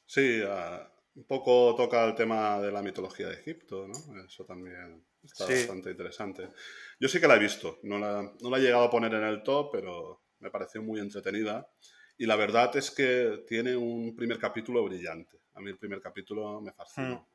Sí, 0.06 0.42
ah, 0.46 0.90
un 1.14 1.24
poco 1.24 1.74
toca 1.76 2.04
el 2.04 2.14
tema 2.14 2.60
de 2.60 2.72
la 2.72 2.82
mitología 2.82 3.28
de 3.28 3.34
Egipto, 3.34 3.86
¿no? 3.86 4.24
Eso 4.24 4.44
también 4.44 5.04
está 5.22 5.46
bastante 5.46 5.90
interesante. 5.90 6.48
Yo 6.98 7.08
sí 7.08 7.20
que 7.20 7.28
la 7.28 7.36
he 7.36 7.38
visto, 7.38 7.78
no 7.84 7.98
la, 7.98 8.22
no 8.40 8.50
la 8.50 8.58
he 8.58 8.60
llegado 8.60 8.84
a 8.84 8.90
poner 8.90 9.14
en 9.14 9.24
el 9.24 9.42
top, 9.42 9.70
pero 9.72 10.24
me 10.40 10.50
pareció 10.50 10.82
muy 10.82 11.00
entretenida. 11.00 11.68
Y 12.16 12.26
la 12.26 12.36
verdad 12.36 12.76
es 12.76 12.90
que 12.90 13.44
tiene 13.46 13.76
un 13.76 14.14
primer 14.14 14.38
capítulo 14.38 14.84
brillante. 14.84 15.38
A 15.54 15.60
mí 15.60 15.70
el 15.70 15.78
primer 15.78 16.00
capítulo 16.00 16.60
me 16.60 16.72
fascinó. 16.72 17.20
Hmm. 17.20 17.34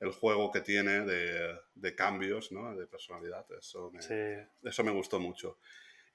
El 0.00 0.12
juego 0.12 0.52
que 0.52 0.60
tiene 0.60 1.04
de, 1.04 1.58
de, 1.74 1.94
cambios, 1.94 2.52
¿no? 2.52 2.74
De 2.76 2.86
personalidad, 2.86 3.44
eso 3.58 3.90
me, 3.90 3.98
eso 4.62 4.84
me 4.84 4.92
gustó 4.92 5.18
mucho. 5.18 5.58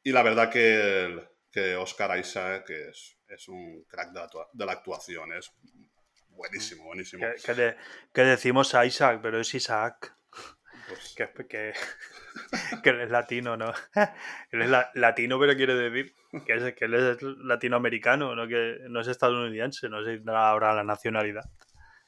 Y 0.02 0.13
la 0.13 0.24
verdad 0.24 0.50
que, 0.50 1.22
que 1.52 1.76
Oscar 1.76 2.18
Isaac 2.18 2.70
es, 2.70 3.18
es 3.28 3.50
un 3.50 3.84
crack 3.84 4.13
de, 4.13 4.22
de 4.54 4.66
la 4.66 4.72
actuación, 4.72 5.34
es 5.34 5.52
Buenísimo, 6.36 6.86
buenísimo. 6.86 7.26
Que, 8.13 8.22
decimos 8.22 8.76
a 8.76 8.86
Isaac, 8.86 9.19
pero 9.22 9.39
es 9.39 9.54
Isaac. 9.54 10.15
Pues 10.88 11.15
que, 11.15 11.48
que, 11.48 11.74
que, 12.84 12.89
él 12.89 13.02
es 13.02 13.10
latino, 13.10 13.56
¿no? 13.56 13.74
él 14.52 14.62
es 14.62 14.69
latino, 14.96 15.39
pero 15.39 15.56
quiere 15.56 15.76
decir 15.76 16.13
que, 16.46 16.54
es, 16.54 16.74
que 16.76 16.86
él 16.86 16.93
es 16.93 17.22
latinoamericano, 17.22 18.36
¿no? 18.36 18.48
que 18.48 18.80
no 18.89 19.02
es 19.02 19.08
estadounidense, 19.08 19.88
no 19.89 20.04
sé 20.04 20.22
ahora 20.28 20.74
la 20.74 20.84
nacionalidad. 20.84 21.43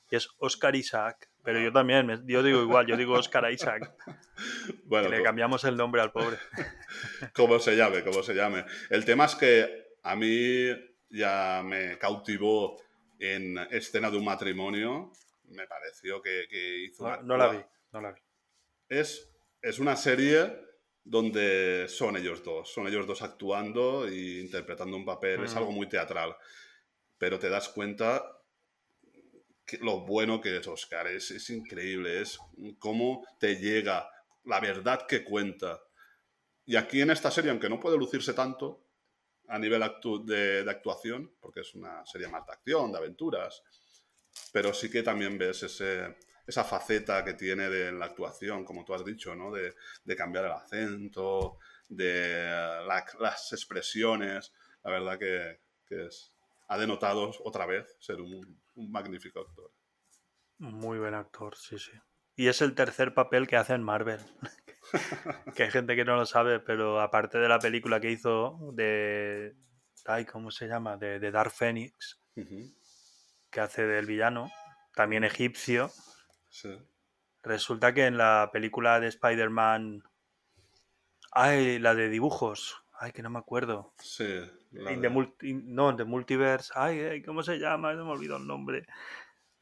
Y 0.10 0.18
es 0.18 0.30
Oscar 0.38 0.76
Isaac, 0.76 1.30
pero 1.44 1.60
yo 1.60 1.72
también, 1.72 2.24
yo 2.28 2.44
digo 2.44 2.62
igual, 2.62 2.86
yo 2.86 2.98
digo 2.98 3.14
Oscar 3.14 3.52
Isaac. 3.52 3.92
Bueno, 4.84 5.08
le 5.08 5.24
cambiamos 5.24 5.64
el 5.64 5.78
nombre 5.78 6.02
al 6.02 6.12
pobre. 6.12 6.38
como 7.34 7.58
se 7.58 7.78
llame, 7.78 8.04
como 8.04 8.22
se 8.22 8.34
llame. 8.34 8.66
El 8.90 9.06
tema 9.06 9.26
es 9.26 9.36
que 9.36 9.86
a 10.04 10.16
mí 10.18 10.68
ya 11.10 11.64
me 11.64 11.98
cautivó 11.98 12.76
en 13.34 13.58
Escena 13.72 14.10
de 14.10 14.18
un 14.18 14.26
matrimonio, 14.26 15.12
me 15.50 15.68
pareció 15.68 16.22
que, 16.22 16.48
hizo... 16.84 17.04
No, 17.04 17.22
no, 17.24 17.38
la 17.38 17.50
vi, 17.50 17.60
no 17.92 18.02
la 18.02 18.12
vi. 18.12 18.22
Es, 18.90 19.30
es 19.62 19.80
una 19.80 19.96
serie 19.96 20.66
donde 21.04 21.88
son 21.88 22.18
ellos 22.18 22.44
dos, 22.44 22.72
son 22.72 22.88
ellos 22.88 23.06
dos 23.06 23.22
actuando 23.22 24.08
e 24.08 24.40
interpretando 24.42 24.98
un 24.98 25.06
papel, 25.06 25.44
es 25.44 25.56
algo 25.56 25.72
muy 25.72 25.88
teatral, 25.88 26.36
pero 27.18 27.38
te 27.38 27.50
das 27.50 27.70
cuenta 27.70 28.42
que 29.66 29.78
lo 29.78 30.02
bueno 30.02 30.42
que 30.42 30.58
es 30.58 30.68
Oscar, 30.68 31.08
es, 31.08 31.32
es 31.32 31.50
increíble, 31.50 32.22
es 32.22 32.40
cómo 32.80 33.26
te 33.40 33.56
llega 33.56 34.10
la 34.46 34.60
verdad 34.60 35.06
que 35.08 35.24
cuenta. 35.24 35.82
Y 36.66 36.76
aquí 36.76 37.02
en 37.02 37.12
esta 37.12 37.32
serie, 37.32 37.52
aunque 37.52 37.70
no 37.70 37.80
puede 37.80 37.98
lucirse 37.98 38.34
tanto, 38.34 38.85
a 39.48 39.60
nivel 39.60 39.84
de, 40.26 40.66
actuación, 40.68 41.36
porque 41.40 41.62
es 41.62 41.74
una 41.76 42.06
serie 42.06 42.28
más 42.28 42.46
de 42.46 42.54
acción, 42.54 42.92
de 42.92 42.98
aventuras, 42.98 43.64
pero 44.52 44.74
sí 44.74 44.90
que 44.90 45.04
también 45.04 45.38
ves 45.38 45.64
esa 45.64 46.64
faceta 46.64 47.24
que 47.24 47.34
tiene 47.34 47.70
de 47.70 47.92
la 47.92 48.06
actuación, 48.06 48.66
como 48.66 48.84
tú 48.84 48.94
has 48.94 49.06
dicho, 49.06 49.36
¿no? 49.36 49.52
de, 49.52 49.74
cambiar 50.16 50.46
el 50.46 50.52
acento, 50.52 51.58
de 51.88 52.84
las 52.88 53.54
expresiones. 53.54 54.54
La 54.84 54.92
verdad 54.92 55.20
que, 55.20 55.60
ha 56.68 56.78
denotado 56.80 57.32
otra 57.44 57.68
vez 57.68 57.96
ser 58.00 58.20
un 58.20 58.60
magnífico 58.76 59.40
actor. 59.42 59.72
Muy 60.58 60.98
buen 61.00 61.14
actor, 61.14 61.56
sí, 61.56 61.78
sí. 61.78 61.92
Y 62.36 62.48
es 62.48 62.62
el 62.62 62.76
tercer 62.76 63.14
papel 63.14 63.48
que 63.48 63.56
hace 63.56 63.74
en 63.74 63.84
Marvel. 63.84 64.20
Que 65.56 65.64
hay 65.64 65.72
gente 65.72 65.96
que 65.96 66.06
no 66.06 66.16
lo 66.16 66.26
sabe, 66.26 66.60
pero 66.60 67.00
aparte 67.02 67.38
de 67.38 67.48
la 67.50 67.60
película 67.60 68.00
que 68.00 68.12
hizo 68.12 68.58
de. 68.74 69.56
Ay, 70.06 70.26
¿cómo 70.26 70.52
se 70.52 70.68
llama? 70.68 70.98
De, 70.98 71.20
Dark 71.32 71.52
Phoenix, 71.52 72.20
que 73.50 73.60
hace 73.60 73.86
del 73.86 74.06
villano. 74.06 74.52
también 74.94 75.24
egipcio. 75.24 75.90
Sí. 76.50 76.70
Resulta 77.44 77.94
que 77.94 78.06
en 78.06 78.18
la 78.18 78.50
película 78.54 79.00
de 79.00 79.08
Spider-Man. 79.08 80.04
Ay, 81.32 81.80
la 81.80 81.94
de 81.96 82.10
dibujos. 82.10 82.82
Ay, 82.98 83.12
que 83.12 83.22
no 83.22 83.30
me 83.30 83.40
acuerdo. 83.40 83.94
Sí. 84.00 84.42
la 84.72 84.92
de- 84.92 84.98
the 84.98 85.10
multi- 85.10 85.54
no, 85.54 85.96
The 85.96 86.06
Multiverse. 86.06 86.72
Ay, 86.76 87.00
ay, 87.00 87.22
¿cómo 87.24 87.44
se 87.44 87.58
llama? 87.60 87.94
No 87.94 88.06
me 88.06 88.12
olvido 88.12 88.38
el 88.38 88.48
nombre. 88.48 88.86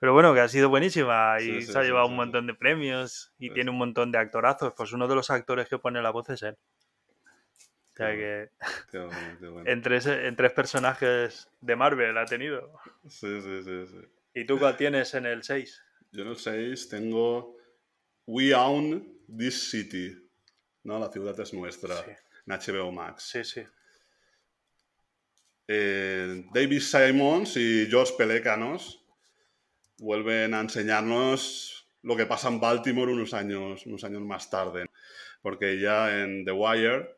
Pero 0.03 0.11
bueno, 0.11 0.33
que 0.33 0.41
ha 0.41 0.49
sido 0.49 0.67
buenísima 0.67 1.37
y 1.39 1.45
Sí, 1.45 1.61
sí, 1.61 1.71
se 1.71 1.79
ha 1.79 1.83
llevado 1.83 2.07
sí, 2.07 2.11
un 2.11 2.17
montón 2.17 2.45
de 2.45 2.53
premios 2.53 3.31
y 3.39 3.47
Sí. 3.47 3.53
tiene 3.53 3.69
un 3.71 3.77
montón 3.77 4.11
de 4.11 4.17
actorazos. 4.17 4.73
Pues 4.75 4.91
uno 4.91 5.07
de 5.07 5.15
los 5.15 5.29
actores 5.29 5.69
que 5.69 5.77
pone 5.79 6.01
la 6.01 6.09
voz 6.09 6.29
es 6.29 6.43
él. 6.43 6.57
O 6.57 7.95
sea 7.95 8.09
que 8.09 8.49
Qué 8.91 8.97
bueno, 8.99 9.37
qué 9.39 9.47
bueno. 9.47 9.69
en 9.71 9.81
tres, 9.81 10.05
en 10.07 10.35
tres 10.35 10.51
personajes 10.51 11.49
de 11.61 11.75
Marvel 11.77 12.17
ha 12.17 12.25
tenido. 12.25 12.77
Sí, 13.07 13.39
sí, 13.39 13.63
sí, 13.63 13.87
sí. 13.87 14.01
¿Y 14.33 14.45
tú 14.45 14.59
cuál 14.59 14.75
tienes 14.75 15.13
en 15.13 15.25
el 15.25 15.41
6? 15.41 15.81
Yo 16.11 16.23
en 16.23 16.27
el 16.27 16.35
6 16.35 16.89
tengo 16.89 17.55
We 18.25 18.53
Own 18.53 19.07
This 19.37 19.69
City. 19.71 20.29
¿No? 20.83 20.99
La 20.99 21.09
ciudad 21.13 21.39
es 21.39 21.53
nuestra. 21.53 21.95
Sí. 21.95 22.11
En 22.45 22.53
HBO 22.59 22.91
Max. 22.91 23.23
Sí, 23.23 23.45
sí. 23.45 23.63
Eh, 25.69 26.43
David 26.53 26.81
Simons 26.81 27.55
y 27.55 27.87
George 27.89 28.15
Pelécanos 28.17 28.99
vuelven 30.03 30.53
a 30.53 30.59
enseñarnos 30.59 31.87
lo 32.01 32.15
que 32.17 32.25
pasa 32.25 32.49
en 32.49 32.59
Baltimore 32.59 33.11
unos 33.13 33.33
años, 33.33 33.85
unos 33.85 34.03
años 34.03 34.21
más 34.21 34.49
tarde. 34.49 34.85
Porque 35.41 35.79
ya 35.79 36.21
en 36.21 36.43
The 36.45 36.51
Wire 36.51 37.17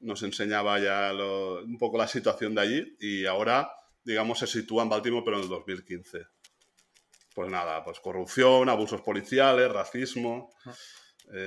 nos 0.00 0.22
enseñaba 0.22 0.78
ya 0.80 1.12
lo- 1.12 1.62
un 1.64 1.78
poco 1.78 1.96
la 1.98 2.08
situación 2.08 2.54
de 2.54 2.60
allí 2.60 2.96
y 3.00 3.26
ahora, 3.26 3.70
digamos, 4.02 4.38
se 4.40 4.46
sitúa 4.46 4.82
en 4.82 4.88
Baltimore 4.88 5.22
pero 5.24 5.36
en 5.38 5.44
el 5.44 5.48
2015. 5.48 6.26
Pues 7.34 7.50
nada, 7.50 7.82
pues 7.84 8.00
corrupción, 8.00 8.68
abusos 8.68 9.00
policiales, 9.02 9.70
racismo. 9.72 10.52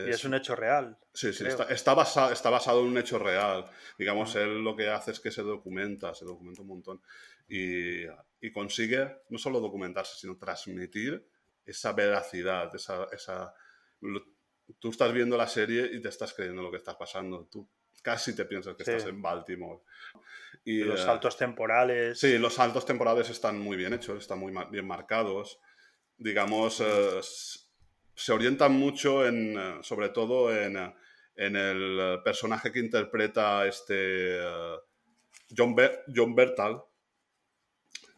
Y 0.08 0.10
es 0.10 0.24
un 0.26 0.34
hecho 0.34 0.56
real. 0.56 0.98
Sí, 1.14 1.32
sí, 1.34 1.44
está, 1.50 1.64
está, 1.74 1.94
basa- 1.94 2.32
está 2.34 2.50
basado 2.50 2.82
en 2.82 2.88
un 2.88 2.98
hecho 2.98 3.20
real. 3.20 3.70
Digamos, 3.98 4.36
él 4.36 4.64
lo 4.64 4.76
que 4.76 4.90
hace 4.90 5.12
es 5.12 5.20
que 5.20 5.32
se 5.32 5.44
documenta, 5.44 6.14
se 6.16 6.26
documenta 6.26 6.62
un 6.62 6.68
montón. 6.68 7.02
Y, 7.48 8.06
y 8.42 8.52
consigue 8.52 9.18
no 9.30 9.38
solo 9.38 9.60
documentarse, 9.60 10.16
sino 10.20 10.38
transmitir 10.38 11.26
esa 11.66 11.94
veracidad, 11.94 12.74
esa... 12.76 13.06
esa 13.12 13.54
lo- 14.02 14.24
tú 14.80 14.90
estás 14.90 15.14
viendo 15.14 15.38
la 15.38 15.48
serie 15.48 15.90
y 15.94 16.02
te 16.02 16.10
estás 16.10 16.34
creyendo 16.34 16.62
lo 16.62 16.70
que 16.70 16.76
está 16.78 16.98
pasando. 16.98 17.48
Tú 17.50 17.68
casi 18.04 18.36
te 18.36 18.44
piensas 18.46 18.76
que 18.76 18.84
Sí. 18.84 18.92
estás 18.92 19.10
en 19.10 19.22
Baltimore. 19.22 19.80
Y, 20.66 20.80
Los 20.84 21.00
eh, 21.00 21.04
saltos 21.04 21.38
temporales. 21.38 22.20
Sí, 22.20 22.38
los 22.38 22.54
saltos 22.56 22.86
temporales 22.86 23.30
están 23.30 23.58
muy 23.60 23.78
bien 23.78 23.94
hechos, 23.94 24.18
están 24.20 24.40
muy 24.40 24.54
bien 24.70 24.86
marcados. 24.86 25.60
Digamos, 26.18 26.82
eh, 26.82 27.20
se 28.14 28.32
orientan 28.34 28.74
mucho 28.74 29.26
en, 29.26 29.58
eh, 29.58 29.78
sobre 29.84 30.10
todo 30.10 30.54
en, 30.54 30.76
eh, 30.78 30.94
en 31.38 31.56
el 31.56 32.20
personaje 32.24 32.72
que 32.72 32.80
interpreta 32.80 33.66
este 33.66 34.40
eh, 34.40 34.76
John, 35.56 35.76
John 36.14 36.36
Bertal. 36.36 36.82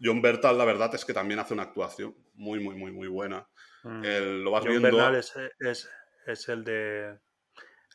John 0.02 0.22
Bertal, 0.22 0.58
la 0.58 0.66
verdad 0.66 0.94
es 0.96 1.04
que 1.06 1.14
también 1.14 1.40
hace 1.40 1.54
una 1.54 1.64
actuación 1.64 2.16
muy, 2.36 2.60
muy, 2.60 2.76
muy, 2.76 2.92
muy 2.92 3.08
buena. 3.08 3.48
Mm. 3.84 4.04
El- 4.06 4.44
lo 4.44 4.52
vas 4.52 4.62
John 4.64 4.72
viendo. 4.72 4.88
Bernal 4.98 5.16
es, 5.16 5.34
es- 5.60 5.90
es 6.26 6.50
el 6.50 6.64
de 6.64 7.20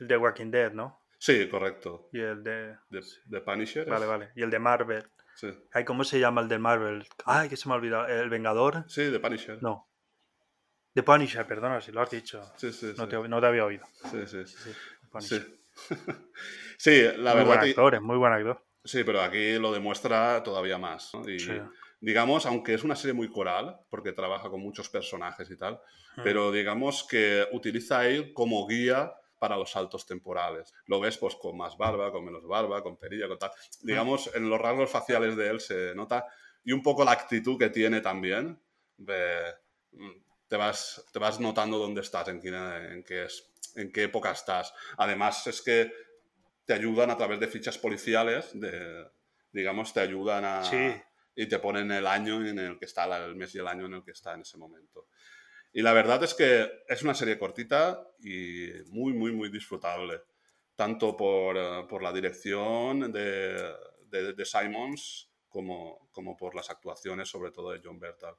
el 0.01 0.09
de 0.09 0.17
Walking 0.17 0.51
Dead, 0.51 0.73
¿no? 0.73 1.01
Sí, 1.19 1.49
correcto. 1.49 2.09
Y 2.12 2.21
el 2.21 2.43
de. 2.43 2.77
De, 2.90 3.01
de 3.27 3.40
Punisher. 3.40 3.88
Vale, 3.88 4.05
es- 4.05 4.11
vale. 4.11 4.31
Y 4.35 4.43
el 4.43 4.51
de 4.51 4.59
Marvel. 4.59 5.05
Sí. 5.37 5.49
Ay, 5.73 5.85
¿cómo 5.85 6.05
se 6.05 6.21
llama 6.21 6.40
el 6.43 6.49
de 6.49 6.59
Marvel? 6.59 7.07
Ay, 7.25 7.49
que 7.49 7.57
se 7.57 7.69
me 7.69 7.75
ha 7.75 7.79
olvidado. 7.79 8.07
¿El 8.07 8.29
Vengador? 8.31 8.85
sí, 8.88 9.05
de 9.05 9.19
Punisher. 9.21 9.62
No. 9.62 9.88
The 10.95 11.03
Punisher, 11.03 11.45
perdona 11.47 11.81
si 11.81 11.90
lo 11.90 12.03
has 12.03 12.11
dicho. 12.11 12.40
Sí, 12.57 12.73
sí, 12.73 12.93
No 12.97 13.05
sí. 13.05 13.11
te, 13.11 13.29
no 13.29 13.40
te 13.40 13.47
había 13.47 13.64
oído. 13.64 13.85
Sí, 14.11 14.27
sí. 14.27 14.47
Sí, 14.47 14.73
sí. 15.21 15.57
Sí. 16.79 17.03
La 17.17 17.35
muy 17.35 17.45
verdad. 17.45 17.45
buen 17.47 17.59
actor, 17.61 17.95
es 17.95 18.01
muy 18.03 18.17
buen 18.17 18.33
actor. 18.33 18.64
Sí, 18.85 19.03
pero 19.05 19.23
aquí 19.23 19.59
lo 19.59 19.73
demuestra 19.73 20.43
todavía 20.43 20.79
más. 20.79 21.11
¿no? 21.14 21.29
Y, 21.29 21.38
Sí. 21.38 21.53
Digamos, 22.05 22.45
aunque 22.47 22.75
es 22.75 22.85
una 22.85 22.97
serie 22.97 23.14
muy 23.14 23.31
coral, 23.31 23.79
porque 23.88 24.12
trabaja 24.12 24.51
con 24.51 24.61
muchos 24.61 24.88
personajes 24.88 25.51
y 25.51 25.57
tal, 25.57 25.81
Mm. 26.17 26.23
pero 26.23 26.53
digamos 26.53 27.05
que 27.09 27.47
utiliza 27.53 28.01
a 28.01 28.07
él 28.09 28.33
como 28.35 28.67
guía 28.67 29.12
para 29.38 29.57
los 29.57 29.71
saltos 29.71 30.07
temporales. 30.07 30.73
Lo 30.87 31.01
ves 31.01 31.19
pues 31.19 31.35
con 31.37 31.57
más 31.57 31.77
barba, 31.77 32.12
con 32.12 32.25
menos 32.25 32.47
barba, 32.47 32.83
con 32.83 32.97
perilla, 32.97 33.27
con 33.29 33.38
tal. 33.38 33.51
Digamos, 33.83 34.31
en 34.35 34.49
los 34.49 34.61
rasgos 34.61 34.90
faciales 34.90 35.35
de 35.37 35.49
él 35.49 35.61
se 35.61 35.95
nota 35.95 36.25
y 36.62 36.73
un 36.73 36.83
poco 36.83 37.05
la 37.05 37.12
actitud 37.12 37.59
que 37.59 37.71
tiene 37.71 38.01
también. 38.01 38.61
de- 38.97 39.53
mm, 39.93 40.12
te, 40.47 40.57
vas, 40.57 41.05
te 41.12 41.19
vas 41.19 41.40
notando 41.40 41.79
dónde 41.79 42.01
estás, 42.03 42.29
en 42.29 42.40
qué, 42.40 42.49
en, 42.49 43.03
qué 43.03 43.25
es, 43.25 43.51
en 43.75 43.90
qué 43.90 44.05
época 44.05 44.31
estás. 44.31 44.73
Además, 44.99 45.45
es 45.49 45.61
que 45.62 45.90
te 46.64 46.75
ayudan 46.75 47.11
a 47.11 47.17
través 47.17 47.40
de 47.40 47.49
fichas 47.49 47.77
policiales, 47.77 48.51
de, 48.55 49.05
digamos, 49.53 49.93
te 49.93 50.01
ayudan 50.01 50.45
a... 50.45 50.62
Sí. 50.64 50.93
Y 51.35 51.47
te 51.47 51.59
ponen 51.59 51.90
el 51.90 52.07
año 52.07 52.47
en 52.47 52.59
el 52.59 52.79
que 52.79 52.85
está, 52.85 53.25
el 53.25 53.35
mes 53.35 53.55
y 53.55 53.59
el 53.59 53.66
año 53.66 53.87
en 53.87 53.94
el 53.94 54.05
que 54.05 54.12
está 54.12 54.35
en 54.35 54.42
ese 54.42 54.59
momento. 54.59 55.09
Y 55.73 55.83
la 55.83 55.92
verdad 55.92 56.23
es 56.23 56.35
que 56.35 56.85
es 56.88 57.03
una 57.03 57.14
serie 57.14 57.38
cortita 57.38 58.09
y 58.20 58.68
muy, 58.90 59.12
muy, 59.12 59.33
muy 59.33 59.51
disfrutable. 59.51 60.20
Tanto 60.77 61.16
por, 61.16 61.57
eh, 61.57 61.85
por 61.88 62.03
la 62.03 62.12
dirección 62.12 63.12
de, 63.12 63.75
de, 64.07 64.33
de 64.33 64.44
Simons 64.44 65.31
como, 65.49 66.09
como 66.12 66.37
por 66.37 66.55
las 66.55 66.70
actuaciones, 66.70 67.29
sobre 67.29 67.51
todo 67.51 67.73
de 67.73 67.81
John 67.83 67.99
Bertal. 67.99 68.35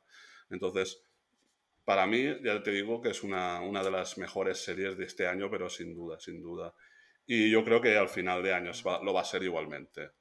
Entonces, 0.50 1.02
para 1.86 2.08
mí, 2.08 2.26
ya 2.44 2.62
te 2.64 2.72
digo 2.72 3.02
que 3.02 3.10
es 3.10 3.24
una, 3.24 3.62
una 3.62 3.84
de 3.84 3.92
las 3.92 4.18
mejores 4.18 4.64
series 4.64 4.98
de 4.98 5.06
este 5.06 5.28
año, 5.28 5.50
pero 5.50 5.70
sin 5.70 5.94
duda, 5.94 6.20
sin 6.20 6.42
duda. 6.42 6.74
Y 7.28 7.50
yo 7.50 7.64
creo 7.64 7.80
que 7.80 7.96
al 7.96 8.10
final 8.10 8.44
de 8.44 8.54
años 8.54 8.84
lo 8.84 9.14
va 9.14 9.22
a 9.22 9.26
ser 9.26 9.44
igualmente. 9.44 10.12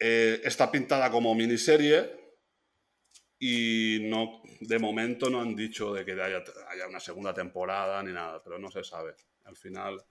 Eh, 0.00 0.40
está 0.44 0.70
pintada 0.72 1.10
como 1.10 1.34
miniserie 1.34 2.18
y 3.38 3.98
no, 4.08 4.42
de 4.60 4.78
momento 4.78 5.28
no 5.28 5.40
han 5.42 5.54
dicho 5.54 5.92
de 5.92 6.04
que 6.06 6.12
haya, 6.12 6.42
haya 6.70 6.88
una 6.88 7.00
segunda 7.00 7.34
temporada 7.34 8.02
ni 8.02 8.12
nada, 8.12 8.42
pero 8.42 8.58
no 8.58 8.70
se 8.70 8.82
sabe. 8.82 9.14
Al 9.44 9.56
final 9.56 10.02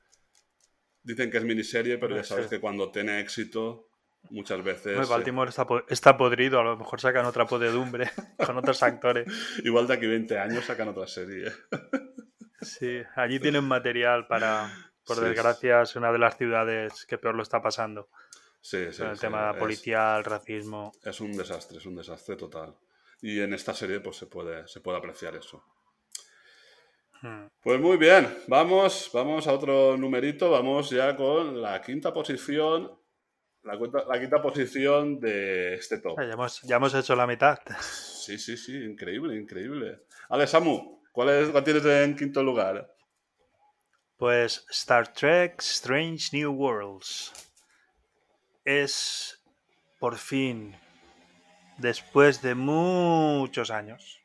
dicen 1.02 1.32
que 1.32 1.38
es 1.38 1.43
miniserie, 1.43 1.97
pero 1.97 2.15
ya 2.15 2.23
sabes 2.23 2.47
que 2.47 2.60
cuando 2.60 2.91
tiene 2.91 3.19
éxito, 3.19 3.89
muchas 4.30 4.63
veces... 4.63 4.97
Eh, 4.97 5.10
Baltimore 5.10 5.52
está 5.89 6.17
podrido, 6.17 6.60
a 6.60 6.63
lo 6.63 6.78
mejor 6.78 7.02
sacan 7.02 7.25
otra 7.25 7.45
podedumbre 7.45 8.12
con 8.45 8.58
otros 8.58 8.84
actores. 8.84 9.28
igual 9.63 9.88
de 9.88 9.93
aquí 9.95 10.06
20 10.06 10.38
años 10.38 10.65
sacan 10.65 10.89
otra 10.89 11.08
serie. 11.08 11.52
Sí, 12.62 13.02
allí 13.15 13.39
tienen 13.39 13.63
material 13.63 14.28
para, 14.28 14.69
por 15.06 15.15
Sí. 15.15 15.23
desgracia, 15.23 15.82
es 15.82 15.95
una 15.95 16.12
de 16.12 16.19
las 16.19 16.38
ciudades 16.38 17.06
que 17.06 17.17
peor 17.17 17.34
lo 17.34 17.41
está 17.41 17.62
pasando. 17.62 18.10
Sí, 18.62 18.91
sí, 18.91 19.00
con 19.00 19.10
el 19.10 19.15
sí, 19.15 19.22
tema 19.22 19.52
es- 19.52 19.58
policial, 19.58 20.24
racismo. 20.26 20.91
Es 21.04 21.19
un 21.22 21.36
desastre, 21.36 21.78
es 21.78 21.86
un 21.86 21.95
desastre 21.95 22.36
total. 22.36 22.76
Y 23.22 23.39
en 23.41 23.54
esta 23.54 23.74
serie 23.74 24.00
pues 24.00 24.17
se 24.17 24.28
puede, 24.28 24.67
se 24.67 24.80
puede 24.82 24.98
apreciar 24.98 25.36
eso. 25.36 25.63
Hmm. 27.22 27.48
Pues 27.62 27.80
muy 27.82 27.98
bien, 27.98 28.28
vamos, 28.48 29.10
vamos 29.13 29.45
a 29.48 29.54
otro 29.54 29.98
numerito, 29.98 30.50
vamos 30.52 30.89
ya 30.89 31.15
con 31.17 31.62
la 31.62 31.82
quinta 31.82 32.13
posición, 32.13 32.98
la, 33.63 33.78
cuenta- 33.78 34.06
la 34.08 34.19
quinta 34.19 34.41
posición 34.41 35.19
de 35.19 35.74
este 35.76 36.00
top. 36.00 36.17
Ya 36.17 36.32
hemos, 36.34 36.62
ya 36.62 36.78
hemos 36.78 36.93
hecho 36.93 37.15
la 37.17 37.28
mitad. 37.28 37.60
Sí, 37.82 38.38
sí, 38.38 38.56
sí, 38.56 38.78
increíble, 38.78 39.36
increíble. 39.36 40.04
Ale, 40.30 40.48
Samu, 40.48 41.02
¿cuál, 41.12 41.30
es, 41.30 41.50
cuál 41.50 41.63
tienes 41.65 41.84
en 41.86 42.15
quinto 42.15 42.41
lugar? 42.41 42.89
Pues 44.15 44.65
Star 44.69 45.12
Trek 45.12 45.60
Strange 45.62 46.30
New 46.38 46.52
Worlds 46.54 47.34
es 48.69 49.43
por 49.99 50.17
fin, 50.17 50.77
después 51.79 52.43
de 52.43 52.53
muchos 52.53 53.71
años, 53.71 54.21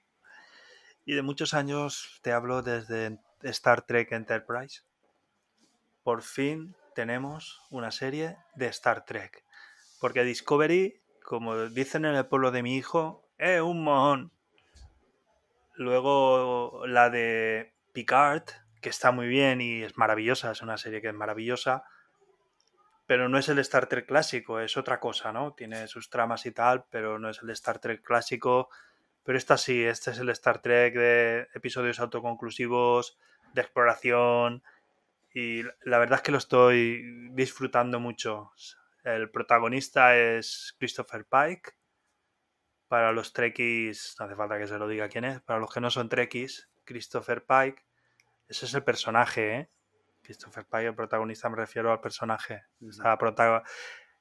y 1.06 1.14
de 1.14 1.22
muchos 1.22 1.54
años 1.54 2.20
te 2.20 2.30
hablo 2.30 2.60
desde 2.60 3.18
Star 3.40 3.86
Trek 3.86 4.12
Enterprise, 4.12 4.82
por 6.02 6.22
fin 6.22 6.76
tenemos 6.94 7.62
una 7.70 7.90
serie 7.90 8.36
de 8.54 8.66
Star 8.66 9.06
Trek. 9.06 9.44
Porque 9.98 10.24
Discovery, 10.24 11.00
como 11.22 11.70
dicen 11.70 12.04
en 12.04 12.14
el 12.14 12.26
pueblo 12.26 12.50
de 12.50 12.62
mi 12.62 12.76
hijo, 12.76 13.26
es 13.38 13.62
un 13.62 13.82
mojón. 13.82 14.30
Luego 15.72 16.82
la 16.86 17.08
de 17.08 17.72
Picard, 17.94 18.44
que 18.82 18.90
está 18.90 19.10
muy 19.10 19.26
bien 19.26 19.62
y 19.62 19.82
es 19.84 19.96
maravillosa, 19.96 20.50
es 20.50 20.60
una 20.60 20.76
serie 20.76 21.00
que 21.00 21.08
es 21.08 21.14
maravillosa, 21.14 21.84
pero 23.06 23.28
no 23.28 23.38
es 23.38 23.48
el 23.48 23.58
Star 23.58 23.86
Trek 23.86 24.06
clásico, 24.06 24.60
es 24.60 24.76
otra 24.76 25.00
cosa, 25.00 25.32
¿no? 25.32 25.52
Tiene 25.52 25.86
sus 25.88 26.10
tramas 26.10 26.46
y 26.46 26.52
tal, 26.52 26.84
pero 26.90 27.18
no 27.18 27.28
es 27.30 27.42
el 27.42 27.50
Star 27.50 27.78
Trek 27.78 28.02
clásico. 28.02 28.68
Pero 29.24 29.38
esta 29.38 29.56
sí, 29.56 29.82
este 29.82 30.10
es 30.10 30.18
el 30.18 30.28
Star 30.30 30.60
Trek 30.60 30.94
de 30.94 31.48
episodios 31.54 32.00
autoconclusivos, 32.00 33.18
de 33.54 33.62
exploración, 33.62 34.62
y 35.34 35.62
la 35.82 35.98
verdad 35.98 36.18
es 36.18 36.22
que 36.22 36.32
lo 36.32 36.38
estoy 36.38 37.28
disfrutando 37.32 37.98
mucho. 38.00 38.52
El 39.02 39.30
protagonista 39.30 40.16
es 40.16 40.74
Christopher 40.78 41.26
Pike, 41.26 41.72
para 42.88 43.12
los 43.12 43.32
trekkies, 43.32 44.16
no 44.18 44.26
hace 44.26 44.36
falta 44.36 44.58
que 44.58 44.66
se 44.66 44.78
lo 44.78 44.86
diga 44.86 45.08
quién 45.08 45.24
es, 45.24 45.40
para 45.40 45.58
los 45.58 45.72
que 45.72 45.80
no 45.80 45.90
son 45.90 46.08
trekkies, 46.08 46.68
Christopher 46.84 47.44
Pike, 47.44 47.82
ese 48.48 48.66
es 48.66 48.74
el 48.74 48.84
personaje, 48.84 49.56
¿eh? 49.56 49.70
Christopher 50.24 50.64
Pike, 50.64 50.86
el 50.86 50.94
protagonista, 50.94 51.48
me 51.48 51.56
refiero 51.56 51.92
al 51.92 52.00
personaje. 52.00 52.64
Está, 52.80 53.18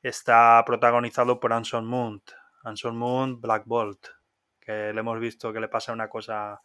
está 0.01 0.63
protagonizado 0.65 1.39
por 1.39 1.53
Anson 1.53 1.85
Mount. 1.85 2.31
Anson 2.63 2.95
Moon, 2.95 3.41
Black 3.41 3.63
Bolt, 3.65 4.07
que 4.59 4.93
le 4.93 4.99
hemos 4.99 5.19
visto 5.19 5.51
que 5.51 5.59
le 5.59 5.67
pasa 5.67 5.91
una 5.91 6.07
cosa 6.07 6.61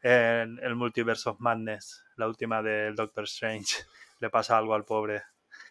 en 0.00 0.58
el 0.58 0.74
Multiverse 0.74 1.28
of 1.28 1.40
Madness, 1.40 2.04
la 2.16 2.26
última 2.28 2.62
del 2.62 2.94
Doctor 2.94 3.24
Strange. 3.24 3.84
Le 4.20 4.30
pasa 4.30 4.56
algo 4.56 4.74
al 4.74 4.84
pobre, 4.84 5.24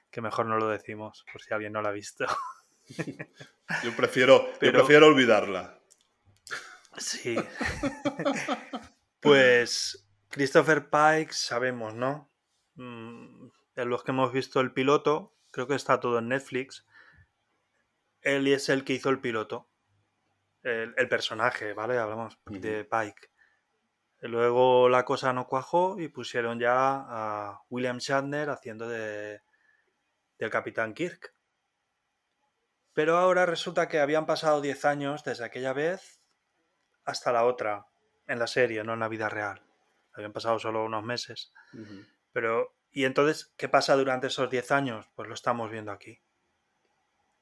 que 0.10 0.19
mejor 0.19 0.45
no 0.45 0.58
lo 0.58 0.67
decimos, 0.67 1.24
por 1.32 1.41
si 1.41 1.54
alguien 1.54 1.71
no 1.71 1.82
lo 1.82 1.88
ha 1.88 1.93
visto. 1.93 2.26
Yo 3.84 3.95
prefiero, 3.95 4.52
prefiero 4.60 5.08
olvidarla. 5.08 5.80
Sí. 6.97 7.38
pues 9.21 10.06
Christopher 10.30 10.89
Pike, 10.89 11.32
sabemos, 11.32 11.93
¿no? 11.93 12.31
Mm, 12.76 13.50
en 13.76 13.90
los 13.90 14.04
que 14.04 14.12
hemos 14.12 14.32
visto 14.32 14.60
el 14.60 14.74
piloto, 14.74 15.34
creo 15.52 15.68
que 15.68 15.76
está 15.76 16.00
todo 16.00 16.20
en 16.20 16.30
Netflix. 16.30 16.86
Él 18.22 18.48
es 18.48 18.70
el 18.70 18.84
que 18.84 18.94
hizo 18.94 19.10
el 19.10 19.20
piloto. 19.20 19.70
El, 20.64 20.94
personaje, 21.10 21.74
¿vale? 21.74 21.98
Hablamos 21.98 22.38
de 22.46 22.86
Pike. 22.86 23.30
Luego 24.20 24.90
la 24.90 25.06
cosa 25.06 25.34
no 25.34 25.48
cuajó 25.48 26.00
y 26.00 26.08
pusieron 26.08 26.60
ya 26.60 27.04
a 27.08 27.62
William 27.70 27.98
Shatner 27.98 28.52
haciendo 28.52 28.88
de 28.88 29.42
del 30.42 30.50
Capitán 30.50 30.94
Kirk. 30.94 31.34
Pero 32.94 33.18
ahora 33.18 33.46
resulta 33.46 33.88
que 33.88 34.00
habían 34.00 34.26
pasado 34.26 34.60
10 34.60 34.86
años 34.86 35.24
desde 35.24 35.46
aquella 35.46 35.72
vez 35.72 36.20
hasta 37.06 37.32
la 37.32 37.46
otra, 37.46 37.86
en 38.28 38.40
la 38.40 38.48
serie, 38.48 38.84
no 38.84 38.94
en 38.94 39.00
la 39.00 39.08
vida 39.08 39.30
real. 39.30 39.64
Habían 40.14 40.34
pasado 40.34 40.60
solo 40.60 40.84
unos 40.84 41.04
meses. 41.04 41.54
Pero, 42.32 42.76
¿y 42.91 43.06
entonces 43.06 43.54
qué 43.58 43.70
pasa 43.70 43.96
durante 43.96 44.28
esos 44.28 44.50
10 44.50 44.72
años? 44.72 45.10
Pues 45.15 45.28
lo 45.28 45.34
estamos 45.34 45.70
viendo 45.72 45.91
aquí. 45.91 46.22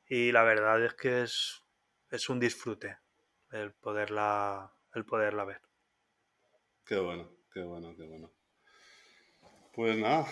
Y 0.07 0.31
la 0.31 0.43
verdad 0.43 0.83
es 0.83 0.93
que 0.95 1.23
es, 1.23 1.63
es 2.09 2.29
un 2.29 2.39
disfrute 2.39 2.97
el 3.51 3.73
poderla, 3.73 4.71
el 4.93 5.05
poderla 5.05 5.45
ver. 5.45 5.61
Qué 6.85 6.97
bueno, 6.97 7.29
qué 7.53 7.61
bueno, 7.61 7.95
qué 7.95 8.03
bueno. 8.03 8.31
Pues 9.73 9.97
nada. 9.97 10.25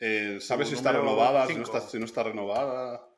Eh, 0.00 0.38
¿Sabes 0.40 0.68
si 0.68 0.74
está 0.74 0.92
renovada? 0.92 1.46
Si 1.46 1.54
no 1.54 1.62
está, 1.62 1.80
si 1.80 1.98
no 1.98 2.04
está, 2.04 2.22
renovada. 2.22 3.08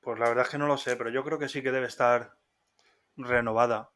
Pues 0.00 0.18
la 0.18 0.28
verdad 0.28 0.44
es 0.44 0.50
que 0.50 0.58
no 0.58 0.66
lo 0.66 0.76
sé, 0.76 0.96
pero 0.96 1.10
yo 1.10 1.24
creo 1.24 1.38
que 1.38 1.48
sí 1.48 1.62
que 1.62 1.72
debe 1.72 1.86
estar 1.86 2.36
renovada. 3.16 3.90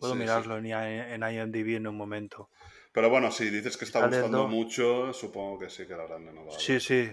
Puedo 0.00 0.14
mirarlo 0.14 0.56
En, 0.56 0.66
en 0.66 1.22
IMDb 1.22 1.76
en 1.76 1.86
un 1.86 1.96
momento. 1.96 2.48
Pero 2.92 3.10
bueno, 3.10 3.30
si 3.30 3.50
dices 3.50 3.76
que 3.76 3.84
está 3.84 4.06
gustando 4.06 4.48
mucho, 4.48 5.12
supongo 5.12 5.58
que 5.58 5.70
sí 5.70 5.86
que 5.86 5.94
la 5.94 6.04
habrán 6.04 6.26
renovado. 6.26 6.58
Sí, 6.58 6.80
sí. 6.80 7.10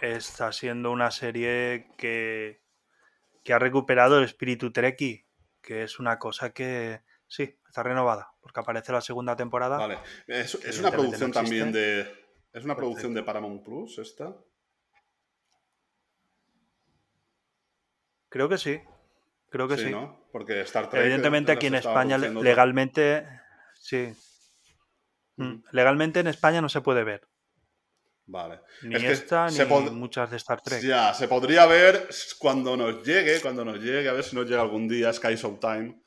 Está 0.00 0.52
siendo 0.52 0.90
una 0.90 1.10
serie 1.10 1.88
que, 1.96 2.60
que 3.44 3.52
ha 3.52 3.58
recuperado 3.58 4.18
el 4.18 4.24
espíritu 4.24 4.72
Treki, 4.72 5.24
que 5.62 5.84
es 5.84 6.00
una 6.00 6.18
cosa 6.18 6.50
que 6.50 7.02
sí, 7.28 7.56
está 7.66 7.84
renovada, 7.84 8.34
porque 8.40 8.60
aparece 8.60 8.92
la 8.92 9.00
segunda 9.00 9.36
temporada. 9.36 9.78
Vale. 9.78 9.98
Es, 10.26 10.54
una 10.78 10.90
producción 10.90 11.32
también 11.32 11.72
de. 11.72 12.06
¿Es 12.52 12.64
una 12.64 12.76
producción 12.76 13.14
de 13.14 13.22
Paramount 13.22 13.64
Plus 13.64 13.98
esta? 13.98 14.36
Creo 18.28 18.48
que 18.48 18.58
sí. 18.58 18.80
Creo 19.52 19.68
que 19.68 19.76
sí. 19.76 19.90
¿no? 19.90 20.26
Porque 20.32 20.62
Star 20.62 20.88
Trek. 20.88 21.02
Evidentemente 21.02 21.52
aquí 21.52 21.66
en 21.66 21.74
España 21.74 22.16
legalmente. 22.16 23.26
Sí. 23.74 24.10
Mm, 25.36 25.56
legalmente 25.72 26.20
en 26.20 26.28
España 26.28 26.62
no 26.62 26.70
se 26.70 26.80
puede 26.80 27.04
ver. 27.04 27.28
Vale. 28.24 28.60
Ni 28.82 28.94
esta 28.94 29.48
ni 29.48 29.90
muchas 29.90 30.30
de 30.30 30.38
Star 30.38 30.62
Trek. 30.62 30.82
Ya, 30.82 31.12
se 31.12 31.28
podría 31.28 31.66
ver 31.66 32.08
cuando 32.38 32.78
nos 32.78 33.04
llegue, 33.04 33.42
cuando 33.42 33.62
nos 33.62 33.78
llegue, 33.78 34.08
a 34.08 34.14
ver 34.14 34.24
si 34.24 34.34
nos 34.34 34.48
llega 34.48 34.62
algún 34.62 34.88
día 34.88 35.12
Sky 35.12 35.36
Time, 35.60 36.02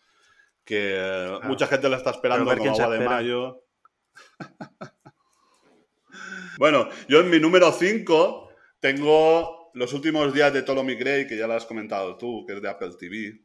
que 0.64 1.40
mucha 1.44 1.68
gente 1.68 1.88
la 1.88 1.98
está 1.98 2.10
esperando 2.10 2.58
como 2.58 2.72
agua 2.72 2.98
de 2.98 3.06
mayo. 3.06 3.64
bueno, 6.58 6.90
yo 7.08 7.20
en 7.20 7.30
mi 7.30 7.40
número 7.40 7.72
5 7.72 8.50
tengo 8.80 9.65
los 9.76 9.92
últimos 9.92 10.34
días 10.34 10.54
de 10.54 10.64
Ptolemy 10.64 10.96
Gray, 10.96 11.28
que 11.28 11.38
ya 11.38 11.48
lo 11.48 11.54
has 11.54 11.66
comentado 11.66 12.18
tú, 12.18 12.46
que 12.46 12.54
es 12.54 12.62
de 12.62 12.70
Apple 12.70 12.94
TV, 12.98 13.42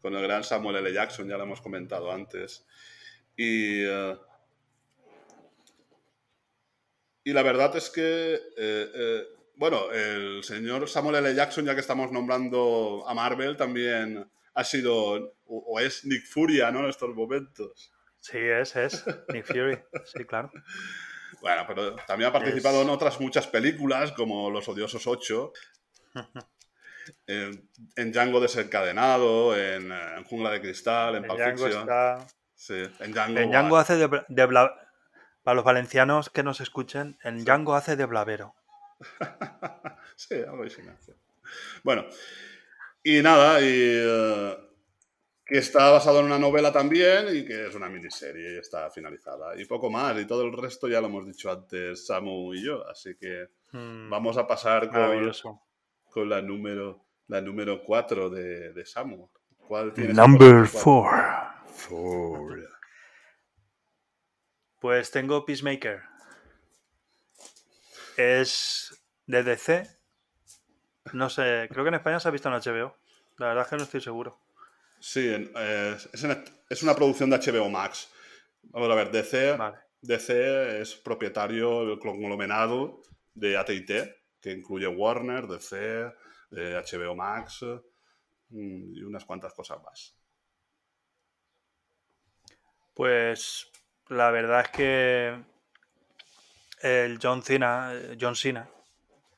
con 0.00 0.14
el 0.14 0.22
gran 0.22 0.42
Samuel 0.42 0.76
L. 0.76 0.92
Jackson, 0.92 1.28
ya 1.28 1.36
lo 1.36 1.44
hemos 1.44 1.60
comentado 1.60 2.10
antes. 2.10 2.66
Y, 3.36 3.84
eh, 3.84 4.16
y 7.24 7.32
la 7.34 7.42
verdad 7.42 7.76
es 7.76 7.90
que, 7.90 8.34
eh, 8.34 8.40
eh, 8.56 9.24
bueno, 9.56 9.92
el 9.92 10.42
señor 10.42 10.88
Samuel 10.88 11.16
L. 11.16 11.34
Jackson, 11.34 11.66
ya 11.66 11.74
que 11.74 11.82
estamos 11.82 12.10
nombrando 12.10 13.04
a 13.06 13.12
Marvel, 13.12 13.54
también 13.58 14.26
ha 14.54 14.64
sido, 14.64 15.36
o, 15.44 15.80
es 15.80 16.06
Nick 16.06 16.26
Furia, 16.26 16.70
¿no? 16.70 16.80
En 16.80 16.86
estos 16.86 17.14
momentos. 17.14 17.92
Sí, 18.20 18.38
es, 18.38 18.74
es. 18.74 19.04
Nick 19.28 19.44
Fury, 19.44 19.78
sí, 20.06 20.24
claro. 20.24 20.50
Bueno, 21.40 21.64
pero 21.66 21.96
también 22.06 22.30
ha 22.30 22.32
participado 22.32 22.82
en 22.82 22.90
otras 22.90 23.20
muchas 23.20 23.46
películas, 23.46 24.12
como 24.12 24.50
Los 24.50 24.68
Odiosos 24.68 25.06
8, 25.06 25.52
en, 27.26 28.12
Django 28.12 28.40
desencadenado, 28.40 29.56
en, 29.56 29.92
Jungla 30.24 30.50
de 30.50 30.60
Cristal, 30.60 31.16
en, 31.16 31.24
Pulp 31.24 31.40
Fiction. 31.40 31.88
Sí, 32.54 32.82
en 33.00 33.12
Django. 33.12 33.40
En 33.40 33.50
Django 33.50 33.76
hace 33.76 33.96
de, 33.96 34.08
Para 34.08 35.54
los 35.54 35.64
valencianos 35.64 36.30
que 36.30 36.42
nos 36.42 36.60
escuchen, 36.60 37.18
en 37.24 37.44
Django 37.44 37.74
hace 37.74 37.96
de 37.96 38.06
blavero. 38.06 38.54
sí, 40.16 40.34
algo 40.34 40.62
así. 40.62 40.82
Bueno, 41.82 42.06
y 43.02 43.20
nada, 43.20 43.60
y, 43.60 43.66
eh, 43.66 44.56
que 45.52 45.58
está 45.58 45.90
basado 45.90 46.20
en 46.20 46.24
una 46.24 46.38
novela 46.38 46.72
también 46.72 47.26
y 47.30 47.44
que 47.44 47.66
es 47.66 47.74
una 47.74 47.90
miniserie 47.90 48.54
y 48.54 48.58
está 48.58 48.90
finalizada. 48.90 49.54
Y 49.60 49.66
poco 49.66 49.90
más, 49.90 50.18
y 50.18 50.24
todo 50.24 50.46
el 50.46 50.52
resto 50.54 50.88
ya 50.88 50.98
lo 50.98 51.08
hemos 51.08 51.26
dicho 51.26 51.52
antes 51.52 52.06
Samu 52.06 52.54
y 52.54 52.64
yo, 52.64 52.88
así 52.88 53.16
que 53.16 53.50
hmm. 53.72 54.08
vamos 54.08 54.38
a 54.38 54.46
pasar 54.46 54.90
con, 54.90 55.60
con, 56.08 56.30
la 56.30 56.40
número 56.40 57.04
la 57.28 57.42
número 57.42 57.82
4 57.84 58.30
de, 58.30 58.72
de, 58.72 58.86
Samu. 58.86 59.28
¿Cuál 59.58 59.92
Number 60.14 60.66
4. 60.72 61.06
Pues 64.80 65.10
tengo 65.10 65.44
Peacemaker. 65.44 66.00
Es 68.16 69.04
de 69.26 69.42
DC. 69.42 69.86
No 71.12 71.28
sé, 71.28 71.68
creo 71.70 71.84
que 71.84 71.88
en 71.88 71.96
España 71.96 72.18
se 72.20 72.28
ha 72.28 72.30
visto 72.30 72.48
en 72.48 72.54
HBO. 72.54 72.96
La 73.36 73.48
verdad 73.48 73.64
es 73.64 73.68
que 73.68 73.76
no 73.76 73.82
estoy 73.82 74.00
seguro. 74.00 74.40
Sí, 75.02 75.28
es, 75.28 76.82
una 76.84 76.94
producción 76.94 77.28
de 77.28 77.36
HBO 77.36 77.68
Max. 77.68 78.08
Vamos 78.62 78.88
a 78.88 78.94
ver, 78.94 79.10
DC, 79.10 79.58
DC 80.00 80.80
es 80.80 80.94
propietario 80.94 81.84
del 81.84 81.98
conglomerado 81.98 83.02
de 83.34 83.56
AT&T, 83.56 84.22
que 84.40 84.52
incluye 84.52 84.86
Warner, 84.86 85.48
DC, 85.48 86.04
HBO 86.52 87.16
Max 87.16 87.64
mm, 88.50 88.94
y 88.94 89.02
unas 89.02 89.24
cuantas 89.24 89.52
cosas 89.54 89.82
más. 89.82 90.14
Pues 92.94 93.72
la 94.06 94.30
verdad 94.30 94.60
es 94.60 94.68
que 94.68 95.44
el 96.80 97.18
John 97.20 97.42
Cena, 97.42 97.92
John 98.20 98.36
Cena 98.36 98.70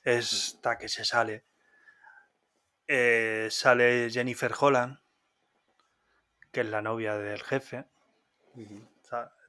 está 0.03 0.77
que 0.77 0.91
se 0.91 1.07
sale. 1.07 1.47
Eh, 2.87 3.49
sale 3.51 4.11
Jennifer 4.11 4.53
Holland, 4.61 4.99
que 6.55 6.63
es 6.63 6.69
la 6.69 6.81
novia 6.81 7.19
del 7.19 7.43
jefe. 7.43 7.85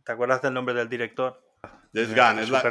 ¿Te 0.04 0.12
acuerdas 0.12 0.42
del 0.42 0.54
nombre 0.54 0.74
del 0.74 0.90
director? 0.90 1.42
James 1.94 2.10
Gunn, 2.10 2.40
es 2.40 2.50
la... 2.50 2.62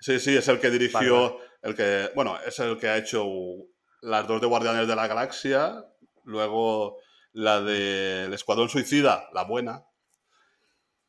Sí, 0.00 0.20
sí, 0.20 0.36
es 0.36 0.48
el 0.48 0.60
que 0.60 0.70
dirigió, 0.70 1.38
el 1.62 1.74
que, 1.74 2.10
bueno, 2.14 2.38
es 2.46 2.58
el 2.60 2.78
que 2.78 2.88
ha 2.88 2.96
hecho 2.96 3.26
las 4.00 4.26
dos 4.26 4.40
de 4.40 4.46
Guardianes 4.46 4.86
de 4.86 4.96
la 4.96 5.06
Galaxia, 5.06 5.84
luego 6.24 6.98
la 7.32 7.60
del 7.60 8.32
Escuadrón 8.32 8.68
Suicida, 8.68 9.28
la 9.34 9.44
buena, 9.44 9.84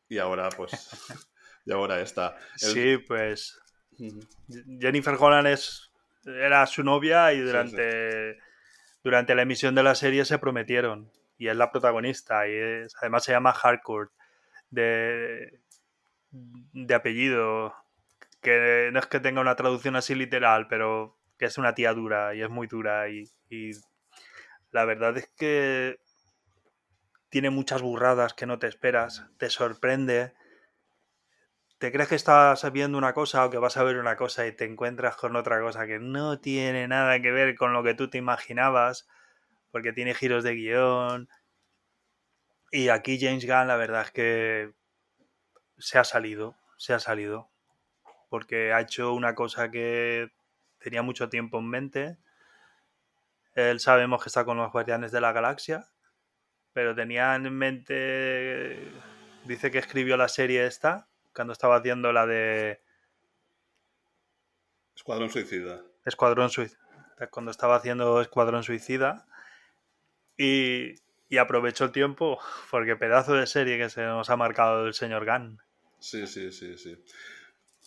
y 0.09 0.17
ahora 0.17 0.49
pues, 0.49 0.71
y 1.65 1.71
ahora 1.71 2.01
está. 2.01 2.37
Sí, 2.55 2.97
pues 2.97 3.59
Jennifer 4.79 5.15
Holland 5.19 5.47
es, 5.47 5.91
era 6.25 6.65
su 6.65 6.83
novia 6.83 7.33
y 7.33 7.41
durante, 7.41 8.39
durante 9.03 9.35
la 9.35 9.43
emisión 9.43 9.75
de 9.75 9.83
la 9.83 9.95
serie 9.95 10.25
se 10.25 10.39
prometieron 10.39 11.11
y 11.37 11.47
es 11.47 11.55
la 11.55 11.71
protagonista 11.71 12.47
y 12.47 12.57
además 13.01 13.23
se 13.23 13.31
llama 13.31 13.51
Harcourt 13.51 14.11
de, 14.69 15.59
de 16.31 16.95
apellido 16.95 17.75
que 18.41 18.89
no 18.91 18.99
es 18.99 19.07
que 19.07 19.19
tenga 19.19 19.41
una 19.41 19.55
traducción 19.55 19.95
así 19.95 20.15
literal 20.15 20.67
pero 20.67 21.17
que 21.37 21.45
es 21.45 21.57
una 21.57 21.73
tía 21.73 21.93
dura 21.93 22.35
y 22.35 22.41
es 22.41 22.49
muy 22.49 22.67
dura 22.67 23.09
y, 23.09 23.29
La 24.71 24.85
verdad 24.85 25.17
es 25.17 25.29
que 25.37 25.99
tiene 27.29 27.49
muchas 27.49 27.81
burradas 27.81 28.33
que 28.33 28.45
no 28.45 28.59
te 28.59 28.67
esperas, 28.67 29.27
te 29.37 29.49
sorprende. 29.49 30.33
Te 31.77 31.91
crees 31.91 32.09
que 32.09 32.15
estás 32.15 32.69
viendo 32.71 32.97
una 32.97 33.13
cosa 33.13 33.45
o 33.45 33.49
que 33.49 33.59
vas 33.59 33.77
a 33.77 33.83
ver 33.83 33.97
una 33.97 34.15
cosa 34.15 34.47
y 34.47 34.51
te 34.51 34.65
encuentras 34.65 35.15
con 35.15 35.35
otra 35.35 35.61
cosa 35.61 35.85
que 35.85 35.99
no 35.99 36.39
tiene 36.39 36.87
nada 36.87 37.21
que 37.21 37.31
ver 37.31 37.55
con 37.55 37.73
lo 37.73 37.83
que 37.83 37.93
tú 37.93 38.09
te 38.09 38.17
imaginabas, 38.17 39.07
porque 39.71 39.93
tiene 39.93 40.13
giros 40.13 40.43
de 40.43 40.55
guion. 40.55 41.29
Y 42.71 42.89
aquí 42.89 43.19
James 43.19 43.45
Gunn, 43.45 43.67
la 43.67 43.77
verdad 43.77 44.03
es 44.03 44.11
que 44.11 44.73
se 45.77 45.97
ha 45.97 46.03
salido, 46.03 46.57
se 46.77 46.93
ha 46.93 46.99
salido, 46.99 47.49
porque 48.29 48.73
ha 48.73 48.81
hecho 48.81 49.13
una 49.13 49.35
cosa 49.35 49.71
que 49.71 50.31
tenía 50.79 51.01
mucho 51.01 51.29
tiempo 51.29 51.59
en 51.59 51.69
mente. 51.69 52.17
Él 53.55 53.79
sabemos 53.79 54.21
que 54.21 54.29
está 54.29 54.45
con 54.45 54.57
los 54.57 54.71
Guardianes 54.71 55.11
de 55.11 55.21
la 55.21 55.31
Galaxia, 55.31 55.87
pero 56.73 56.93
tenía 56.93 57.35
en 57.35 57.51
mente, 57.55 58.91
dice 59.45 59.71
que 59.71 59.79
escribió 59.79 60.17
la 60.17 60.27
serie 60.27 60.65
esta, 60.65 61.07
cuando 61.33 61.53
estaba 61.53 61.77
haciendo 61.77 62.11
la 62.11 62.25
de... 62.25 62.81
Escuadrón 64.95 65.29
Suicida. 65.29 65.81
Escuadrón 66.05 66.49
Suicida. 66.49 66.77
Cuando 67.31 67.51
estaba 67.51 67.75
haciendo 67.75 68.21
Escuadrón 68.21 68.63
Suicida. 68.63 69.25
Y, 70.37 70.95
y 71.29 71.37
aprovechó 71.37 71.85
el 71.85 71.91
tiempo, 71.91 72.39
porque 72.71 72.95
pedazo 72.95 73.33
de 73.33 73.47
serie 73.47 73.77
que 73.77 73.89
se 73.89 74.03
nos 74.03 74.29
ha 74.29 74.37
marcado 74.37 74.87
el 74.87 74.93
señor 74.93 75.25
Gunn. 75.25 75.59
Sí, 75.99 76.27
sí, 76.27 76.51
sí, 76.51 76.77
sí. 76.77 76.95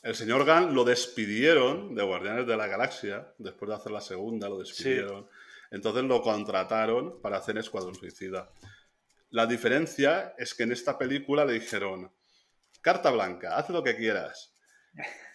El 0.02 0.14
señor 0.14 0.44
Gunn 0.44 0.74
lo 0.74 0.84
despidieron 0.84 1.94
de 1.94 2.02
Guardianes 2.02 2.46
de 2.46 2.56
la 2.56 2.66
Galaxia, 2.66 3.32
después 3.38 3.68
de 3.68 3.76
hacer 3.76 3.92
la 3.92 4.00
segunda, 4.00 4.48
lo 4.48 4.58
despidieron. 4.58 5.28
Entonces 5.70 6.04
lo 6.04 6.22
contrataron 6.22 7.20
para 7.20 7.36
hacer 7.36 7.58
Escuadrón 7.58 7.94
Suicida. 7.94 8.50
La 9.30 9.46
diferencia 9.46 10.34
es 10.38 10.54
que 10.54 10.64
en 10.64 10.72
esta 10.72 10.98
película 10.98 11.44
le 11.44 11.52
dijeron, 11.52 12.10
carta 12.80 13.10
blanca, 13.10 13.56
haz 13.56 13.68
lo 13.70 13.82
que 13.82 13.96
quieras. 13.96 14.54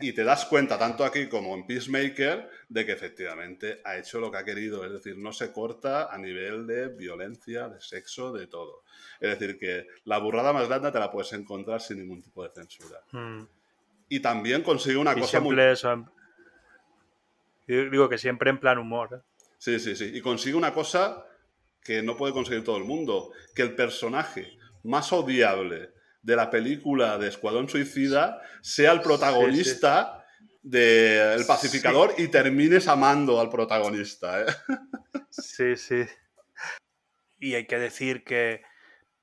Y, 0.00 0.12
te 0.12 0.24
das 0.24 0.44
cuenta, 0.46 0.78
tanto 0.78 1.04
aquí 1.04 1.28
como 1.28 1.54
en 1.54 1.66
Peacemaker, 1.66 2.48
de 2.68 2.86
que 2.86 2.92
efectivamente 2.92 3.80
ha 3.84 3.96
hecho 3.96 4.20
lo 4.20 4.30
que 4.30 4.38
ha 4.38 4.44
querido. 4.44 4.84
Es 4.84 4.92
decir, 4.92 5.18
no 5.18 5.32
se 5.32 5.52
corta 5.52 6.12
a 6.12 6.18
nivel 6.18 6.66
de 6.66 6.88
violencia, 6.88 7.68
de 7.68 7.80
sexo, 7.80 8.32
de 8.32 8.46
todo. 8.46 8.82
Es 9.20 9.38
decir, 9.38 9.58
que 9.58 9.86
la 10.04 10.18
burrada 10.18 10.52
más 10.52 10.68
grande 10.68 10.92
te 10.92 10.98
la 10.98 11.10
puedes 11.10 11.32
encontrar 11.32 11.80
sin 11.80 11.98
ningún 11.98 12.22
tipo 12.22 12.42
de 12.42 12.50
censura. 12.50 13.00
Hmm. 13.12 13.44
Y 14.08 14.20
también 14.20 14.62
consigue 14.62 14.96
una 14.96 15.14
cosa 15.14 15.40
muy. 15.40 15.58
Eso, 15.60 16.06
digo 17.66 18.08
que 18.08 18.18
siempre 18.18 18.50
en 18.50 18.58
plan 18.58 18.78
humor. 18.78 19.14
¿eh? 19.14 19.46
Sí, 19.58 19.78
sí, 19.80 19.96
sí. 19.96 20.12
Y 20.14 20.20
consigue 20.20 20.54
una 20.54 20.72
cosa 20.72 21.26
que 21.82 22.02
no 22.02 22.16
puede 22.16 22.32
conseguir 22.32 22.64
todo 22.64 22.76
el 22.76 22.84
mundo: 22.84 23.32
que 23.54 23.62
el 23.62 23.74
personaje 23.74 24.56
más 24.84 25.12
odiable 25.12 25.95
de 26.26 26.34
la 26.34 26.50
película 26.50 27.18
de 27.18 27.28
Escuadrón 27.28 27.68
Suicida 27.68 28.42
sea 28.60 28.90
el 28.90 29.00
protagonista 29.00 30.26
del 30.60 31.46
pacificador 31.46 32.14
y 32.18 32.26
termines 32.26 32.88
amando 32.88 33.40
al 33.40 33.48
protagonista. 33.48 34.42
¿eh? 34.42 34.46
Sí, 35.30 35.76
sí. 35.76 36.04
Y 37.38 37.54
hay 37.54 37.68
que 37.68 37.78
decir 37.78 38.24
que 38.24 38.62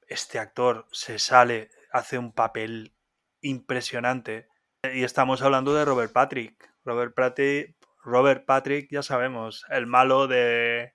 este 0.08 0.40
actor 0.40 0.88
se 0.94 1.20
sale, 1.20 1.70
hace 1.92 2.18
un 2.18 2.32
papel 2.32 2.94
impresionante. 3.42 4.48
Y 4.94 5.04
estamos 5.04 5.42
hablando 5.42 5.76
de 5.76 5.84
Robert 5.84 6.14
Patrick. 6.14 6.72
Robert 6.86 7.14
Patrick, 7.14 7.76
Robert 8.02 8.46
Patrick 8.46 8.88
ya 8.90 9.04
sabemos, 9.04 9.66
el 9.70 9.88
malo 9.88 10.28
de, 10.28 10.94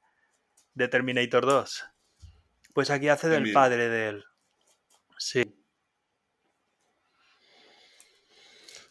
de 0.73 0.89
Terminator 0.89 1.45
2. 1.45 1.85
Pues 2.73 2.89
aquí 2.89 3.11
hace 3.11 3.29
del 3.29 3.53
padre 3.53 3.91
de 3.91 4.09
él. 4.09 4.25
Sí. 5.19 5.58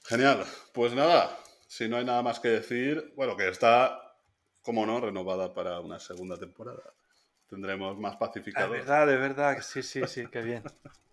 Genial. 0.07 0.45
Pues 0.73 0.93
nada, 0.93 1.37
si 1.67 1.89
no 1.89 1.97
hay 1.97 2.05
nada 2.05 2.21
más 2.21 2.39
que 2.39 2.47
decir, 2.47 3.13
bueno, 3.17 3.35
que 3.35 3.49
está, 3.49 4.15
como 4.61 4.85
no, 4.85 5.01
renovada 5.01 5.53
para 5.53 5.81
una 5.81 5.99
segunda 5.99 6.37
temporada. 6.37 6.93
Tendremos 7.49 7.97
más 7.97 8.15
pacificados. 8.15 8.71
De 8.71 8.77
verdad, 8.77 9.07
de 9.07 9.17
verdad, 9.17 9.57
sí, 9.61 9.83
sí, 9.83 10.01
sí, 10.07 10.25
qué 10.31 10.41
bien. 10.41 10.63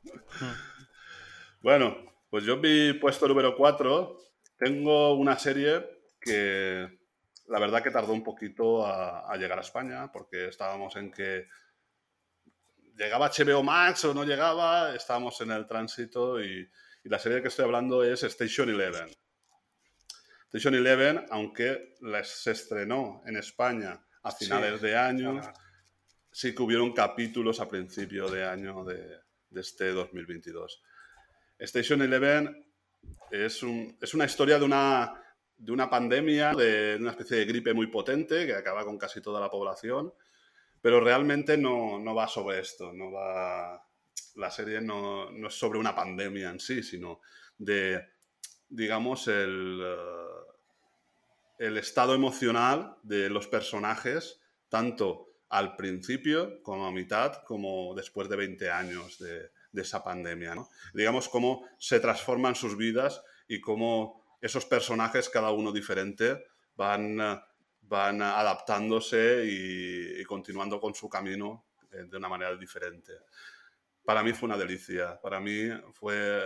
bueno, 1.63 1.97
pues 2.31 2.45
yo 2.45 2.61
vi 2.61 2.93
puesto 2.93 3.27
número 3.27 3.57
4. 3.57 4.17
Tengo 4.57 5.15
una 5.15 5.37
serie 5.41 5.85
que 6.21 7.01
la 7.49 7.59
verdad 7.59 7.83
que 7.83 7.91
tardó 7.91 8.13
un 8.13 8.23
poquito 8.23 8.87
a, 8.87 9.29
a 9.29 9.37
llegar 9.37 9.59
a 9.59 9.63
España, 9.63 10.13
porque 10.13 10.47
estábamos 10.47 10.95
en 10.95 11.11
que 11.11 11.49
llegaba 12.97 13.29
HBO 13.29 13.65
Max 13.65 14.05
o 14.05 14.15
no 14.15 14.23
llegaba, 14.23 14.95
estábamos 14.95 15.41
en 15.41 15.51
el 15.51 15.67
tránsito 15.67 16.41
y 16.41 16.69
y 17.05 17.11
la 17.11 17.19
serie 17.19 17.43
que 17.43 17.49
estoy 17.49 17.67
hablando 17.67 18.03
es 18.03 18.23
Station 18.23 18.71
Eleven. 18.71 19.11
Station 20.47 20.75
Eleven, 20.75 21.27
aunque 21.31 21.97
se 22.23 22.53
estrenó 22.53 23.23
en 23.27 23.37
España 23.37 24.03
a 24.23 24.31
finales 24.31 24.81
de 24.81 24.97
año, 24.97 25.41
sí 26.33 26.55
que 26.55 26.63
hubieron 26.63 26.93
capítulos 26.93 27.61
a 27.61 27.69
principio 27.69 28.29
de 28.31 28.45
año 28.45 28.85
de, 28.85 29.21
este 29.55 29.93
2022. 29.93 30.83
Station 31.59 32.01
Eleven 32.01 32.73
es, 33.31 33.61
es 34.01 34.15
una 34.15 34.25
historia 34.25 34.59
de 34.59 34.65
una, 34.65 35.23
de 35.59 35.73
una 35.73 35.91
pandemia, 35.91 36.55
de 36.55 36.97
una 36.99 37.11
especie 37.11 37.37
de 37.37 37.45
gripe 37.45 37.75
muy 37.75 37.89
potente 37.89 38.47
que 38.47 38.55
acaba 38.55 38.83
con 38.85 38.97
casi 38.97 39.21
toda 39.21 39.41
la 39.41 39.51
población, 39.51 40.15
pero 40.81 41.01
realmente 41.01 41.59
no, 41.59 41.99
no 41.99 42.15
va 42.15 42.29
sobre 42.29 42.61
esto, 42.61 42.95
no 42.95 43.13
va 43.13 43.84
la 44.37 44.51
serie 44.51 44.81
no, 44.81 45.31
es 45.47 45.55
sobre 45.55 45.79
una 45.79 45.95
pandemia 45.95 46.51
en 46.51 46.61
sí, 46.61 46.83
sino 46.83 47.21
de, 47.59 48.05
digamos, 48.69 49.29
el, 49.29 49.81
eh, 49.83 50.45
el 51.59 51.79
estado 51.79 52.15
emocional 52.15 52.97
de 53.03 53.31
los 53.31 53.47
personajes, 53.47 54.41
tanto 54.69 55.29
al 55.49 55.77
principio 55.77 56.63
como 56.63 56.87
a 56.87 56.93
mitad, 56.93 57.43
como 57.45 57.95
después 57.95 58.29
de 58.29 58.37
20 58.37 58.71
años 58.71 59.19
de, 59.19 59.53
esa 59.75 60.05
pandemia. 60.05 60.55
Digamos, 60.93 61.29
cómo 61.29 61.69
se 61.79 61.99
transforman 61.99 62.55
sus 62.55 62.77
vidas 62.77 63.25
y 63.49 63.61
cómo 63.61 64.25
esos 64.41 64.65
personajes, 64.67 65.29
cada 65.29 65.51
uno 65.51 65.73
diferente, 65.73 66.45
van, 66.77 67.17
van 67.83 68.23
adaptándose 68.23 69.45
y, 69.45 70.21
y 70.21 70.25
continuando 70.25 70.79
con 70.79 70.95
su 70.95 71.09
camino 71.09 71.65
eh, 71.91 72.05
de 72.09 72.17
una 72.17 72.29
manera 72.29 72.55
diferente 72.57 73.15
para 74.05 74.23
mí 74.23 74.33
fue 74.33 74.49
una 74.49 74.59
delicia. 74.59 75.19
Para 75.21 75.41
mí 75.41 75.69
fue, 75.95 76.41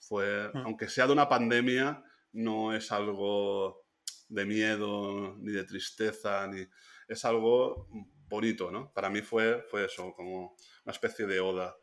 fue 0.00 0.50
mm. 0.52 0.58
aunque 0.58 0.88
sea 0.88 1.06
de 1.06 1.12
una 1.12 1.28
pandemia, 1.28 2.02
no 2.32 2.74
es 2.74 2.92
algo 2.92 3.86
de 4.28 4.44
miedo 4.44 5.36
ni 5.38 5.52
de 5.52 5.64
tristeza, 5.64 6.46
ni 6.46 6.66
es 7.08 7.24
algo 7.24 7.88
bonito, 8.28 8.70
¿no? 8.70 8.92
Para 8.92 9.08
mí 9.08 9.22
fue, 9.22 9.62
fue 9.70 9.86
eso, 9.86 10.12
como 10.14 10.56
una 10.84 10.92
especie 10.92 11.26
de 11.26 11.40
oda. 11.40 11.76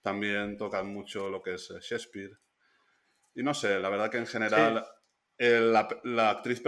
También 0.00 0.56
tocan 0.56 0.88
mucho 0.88 1.28
lo 1.28 1.42
que 1.42 1.54
es 1.54 1.72
Shakespeare. 1.80 2.38
Y 3.34 3.42
no 3.42 3.54
sé, 3.54 3.78
la 3.80 3.88
verdad 3.88 4.10
que 4.10 4.18
en 4.18 4.26
general 4.26 4.84
la, 5.38 6.30
actriz, 6.30 6.62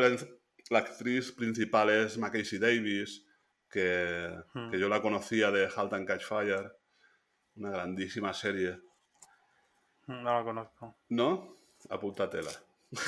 la 0.71 0.79
actriz 0.79 1.33
principal 1.33 1.91
es 1.91 2.19
Mackenzie 2.19 2.59
Davis, 2.59 3.25
que, 3.71 4.31
mm. 4.55 4.71
que 4.71 4.79
yo 4.79 4.89
la 4.89 5.01
conocía 5.01 5.51
de 5.51 5.69
Halt 5.75 5.93
and 5.95 6.07
Catch 6.07 6.25
Fire 6.25 6.73
una 7.57 7.71
grandísima 7.71 8.33
serie. 8.33 8.81
No 10.07 10.23
la 10.23 10.45
conozco. 10.45 10.97
¿No? 11.09 11.57
Apúntatela. 11.91 12.51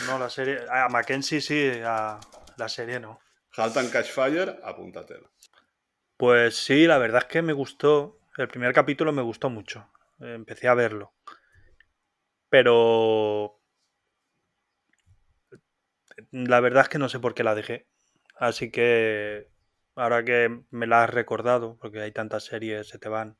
No, 0.06 0.18
la 0.18 0.30
serie. 0.30 0.60
A 0.70 0.88
Mackenzie 0.88 1.40
sí, 1.40 1.70
a 1.84 2.18
la 2.56 2.68
serie 2.68 3.00
no. 3.00 3.20
Halt 3.56 3.76
and 3.76 3.90
Catch 3.90 4.10
Fire, 4.10 4.60
apúntatela. 4.62 5.30
Pues 6.16 6.56
sí, 6.56 6.86
la 6.86 6.98
verdad 6.98 7.22
es 7.22 7.28
que 7.28 7.42
me 7.42 7.52
gustó. 7.52 8.18
El 8.36 8.48
primer 8.48 8.72
capítulo 8.72 9.12
me 9.12 9.22
gustó 9.22 9.50
mucho. 9.50 9.88
Empecé 10.20 10.68
a 10.68 10.74
verlo. 10.74 11.12
Pero. 12.48 13.60
La 16.30 16.60
verdad 16.60 16.84
es 16.84 16.88
que 16.88 16.98
no 16.98 17.08
sé 17.08 17.18
por 17.18 17.34
qué 17.34 17.44
la 17.44 17.54
dejé. 17.54 17.86
Así 18.36 18.70
que. 18.70 19.50
Ahora 19.94 20.24
que 20.24 20.62
me 20.70 20.86
la 20.86 21.04
has 21.04 21.10
recordado, 21.10 21.78
porque 21.78 22.00
hay 22.02 22.12
tantas 22.12 22.44
series, 22.44 22.88
se 22.88 22.98
te 22.98 23.08
van. 23.08 23.38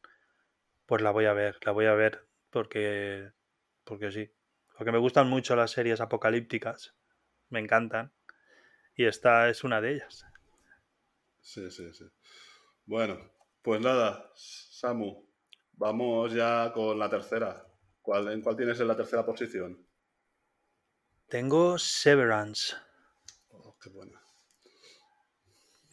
Pues 0.87 1.03
la 1.03 1.11
voy 1.11 1.27
a 1.27 1.33
ver, 1.33 1.59
la 1.65 1.73
voy 1.73 1.87
a 1.87 1.95
ver 1.95 2.27
porque, 2.51 3.31
porque 3.85 4.11
sí. 4.11 4.33
Porque 4.77 4.93
me 4.93 4.99
gustan 4.99 5.29
mucho 5.29 5.57
las 5.57 5.71
series 5.73 6.01
apocalípticas, 6.01 6.95
me 7.49 7.61
encantan. 7.61 8.13
Y 8.97 9.07
esta 9.07 9.49
es 9.49 9.65
una 9.65 9.81
de 9.81 9.95
ellas. 9.95 10.25
Sí, 11.41 11.71
sí, 11.71 11.93
sí. 11.95 12.05
Bueno, 12.85 13.19
pues 13.63 13.81
nada, 13.81 14.31
Samu, 14.35 15.27
vamos 15.73 16.33
ya 16.33 16.73
con 16.73 16.99
la 16.99 17.09
tercera. 17.11 17.67
¿Cuál, 18.03 18.29
¿En 18.33 18.43
cuál 18.43 18.57
tienes 18.57 18.81
en 18.81 18.89
la 18.89 18.97
tercera 18.97 19.25
posición? 19.25 19.87
Tengo 21.29 21.79
Severance. 21.79 22.75
Oh, 23.51 23.77
qué 23.81 23.91
buena. 23.91 24.21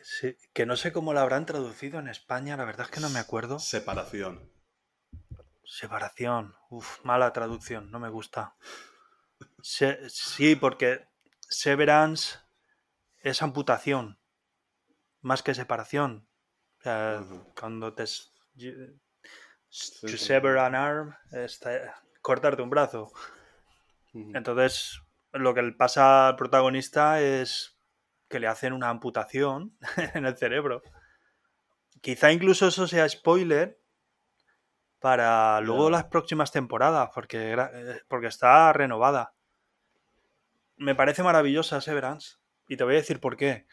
Sí, 0.03 0.37
que 0.53 0.65
no 0.67 0.75
sé 0.75 0.91
cómo 0.91 1.13
la 1.13 1.21
habrán 1.23 1.47
traducido 1.47 1.99
en 1.99 2.07
España, 2.07 2.55
la 2.57 2.65
verdad 2.65 2.85
es 2.85 2.91
que 2.91 2.99
no 2.99 3.09
me 3.09 3.19
acuerdo. 3.19 3.59
Separación. 3.59 4.52
Separación. 5.73 6.53
Uf, 6.69 7.03
mala 7.03 7.33
traducción, 7.33 7.89
no 7.89 7.99
me 7.99 8.09
gusta. 8.09 8.55
sí, 9.59 10.55
porque 10.55 11.07
severance 11.49 12.37
es 13.23 13.41
amputación, 13.41 14.19
más 15.21 15.41
que 15.41 15.55
separación. 15.55 16.27
O 16.77 16.81
sea, 16.83 17.23
cuando 17.59 17.95
te... 17.95 18.03
To 18.03 20.07
sever 20.09 20.59
an 20.59 20.75
arm, 20.75 21.15
es 21.31 21.59
cortarte 22.21 22.61
un 22.61 22.69
brazo. 22.69 23.11
Entonces, 24.13 25.01
lo 25.31 25.55
que 25.55 25.63
le 25.63 25.71
pasa 25.71 26.27
al 26.27 26.35
protagonista 26.35 27.19
es 27.19 27.79
que 28.29 28.39
le 28.39 28.45
hacen 28.45 28.73
una 28.73 28.89
amputación 28.89 29.75
en 30.13 30.27
el 30.27 30.37
cerebro. 30.37 30.83
Quizá 31.99 32.31
incluso 32.31 32.67
eso 32.67 32.85
sea 32.85 33.09
spoiler 33.09 33.82
para 35.03 35.59
luego 35.59 35.89
las 35.89 36.05
próximas 36.05 36.53
temporadas, 36.53 37.09
porque, 37.13 37.51
eh, 37.51 38.01
porque 38.07 38.27
está 38.27 38.71
renovada. 38.71 39.35
Me 40.77 40.95
parece 40.95 41.23
maravillosa 41.23 41.81
Severance. 41.81 42.37
Y 42.69 42.77
te 42.77 42.85
voy 42.85 42.93
a 42.93 42.99
decir 42.99 43.19
por 43.19 43.35
qué. 43.35 43.67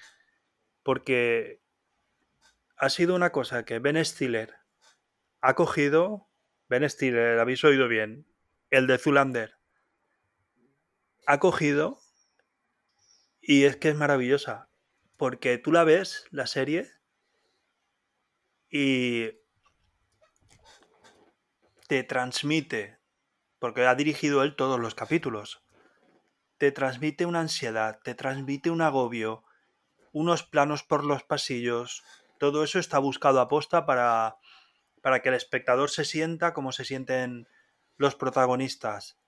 Porque 0.83 1.63
ha 2.77 2.91
sido 2.91 3.15
una 3.15 3.31
cosa 3.31 3.65
que 3.65 3.79
Ben 3.79 4.05
Stiller 4.05 4.57
ha 5.41 5.55
cogido. 5.55 6.29
Ben 6.69 6.91
Stiller, 6.91 7.39
habéis 7.39 7.63
oído 7.63 7.87
bien. 7.87 8.27
El 8.69 8.89
de 8.89 8.99
Zulander 8.99 9.55
ha 11.29 11.39
cogido 11.39 12.01
y 13.41 13.67
es 13.67 13.77
que 13.77 13.91
es 13.91 13.95
maravillosa. 13.95 14.69
Porque 15.17 15.59
tú 15.59 15.71
la 15.71 15.85
ves, 15.85 16.27
la 16.33 16.49
serie, 16.49 16.91
y 18.69 19.40
te 21.91 22.05
transmite, 22.05 23.01
porque 23.59 23.85
ha 23.85 23.97
dirigido 23.97 24.45
él 24.45 24.55
todos 24.55 24.79
los 24.79 24.95
capítulos, 24.95 25.65
te 26.57 26.71
transmite 26.71 27.27
una 27.27 27.41
ansiedad, 27.41 27.99
te 28.05 28.15
transmite 28.15 28.71
un 28.71 28.81
agobio, 28.81 29.43
unos 30.13 30.45
planos 30.45 30.85
por 30.85 31.05
los 31.05 31.25
pasillos, 31.25 32.05
todo 32.39 32.63
eso 32.63 32.79
está 32.79 33.01
buscado 33.01 33.41
a 33.41 33.49
posta 33.49 33.87
para, 33.87 34.37
para 35.03 35.21
que 35.21 35.31
el 35.31 35.35
espectador 35.35 35.91
se 35.91 36.05
sienta 36.05 36.55
como 36.55 36.71
se 36.71 36.85
sienten 36.85 37.49
los 37.97 38.15
protagonistas. 38.15 39.19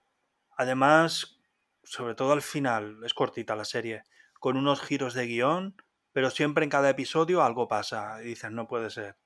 Además, 0.57 1.41
sobre 1.83 2.15
todo 2.15 2.31
al 2.31 2.43
final, 2.43 3.03
es 3.05 3.13
cortita 3.13 3.57
la 3.57 3.65
serie, 3.65 4.05
con 4.35 4.57
unos 4.57 4.81
giros 4.83 5.15
de 5.15 5.27
guion, 5.27 5.75
pero 6.13 6.31
siempre 6.31 6.63
en 6.63 6.71
cada 6.71 6.91
episodio 6.91 7.43
algo 7.43 7.67
pasa 7.67 8.23
y 8.23 8.27
dices, 8.27 8.53
no 8.53 8.69
puede 8.69 8.89
ser. 8.89 9.17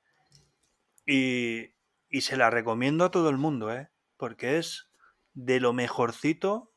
Y, 1.05 1.76
y 2.17 2.23
se 2.23 2.39
la 2.39 2.49
recomiendo 2.49 3.05
a 3.05 3.11
todo 3.11 3.29
el 3.29 3.37
mundo, 3.37 3.71
¿eh? 3.71 3.91
porque 4.17 4.57
es 4.57 4.89
de 5.35 5.61
lo 5.61 5.75
mejorcito 5.75 6.73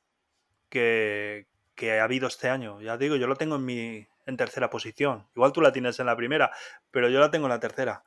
que, 0.68 1.48
que 1.76 1.98
ha 1.98 2.04
habido 2.04 2.28
este 2.28 2.50
año. 2.50 2.82
Ya 2.82 2.98
digo, 2.98 3.16
yo 3.16 3.26
lo 3.26 3.38
tengo 3.38 3.56
en 3.56 3.64
mi 3.64 4.06
en 4.26 4.36
tercera 4.36 4.70
posición. 4.70 5.30
Igual 5.38 5.54
tú 5.54 5.62
la 5.62 5.72
tienes 5.72 5.98
en 6.02 6.08
la 6.08 6.18
primera, 6.18 6.52
pero 6.92 7.08
yo 7.08 7.22
la 7.22 7.32
tengo 7.32 7.46
en 7.46 7.52
la 7.52 7.62
tercera. 7.62 8.04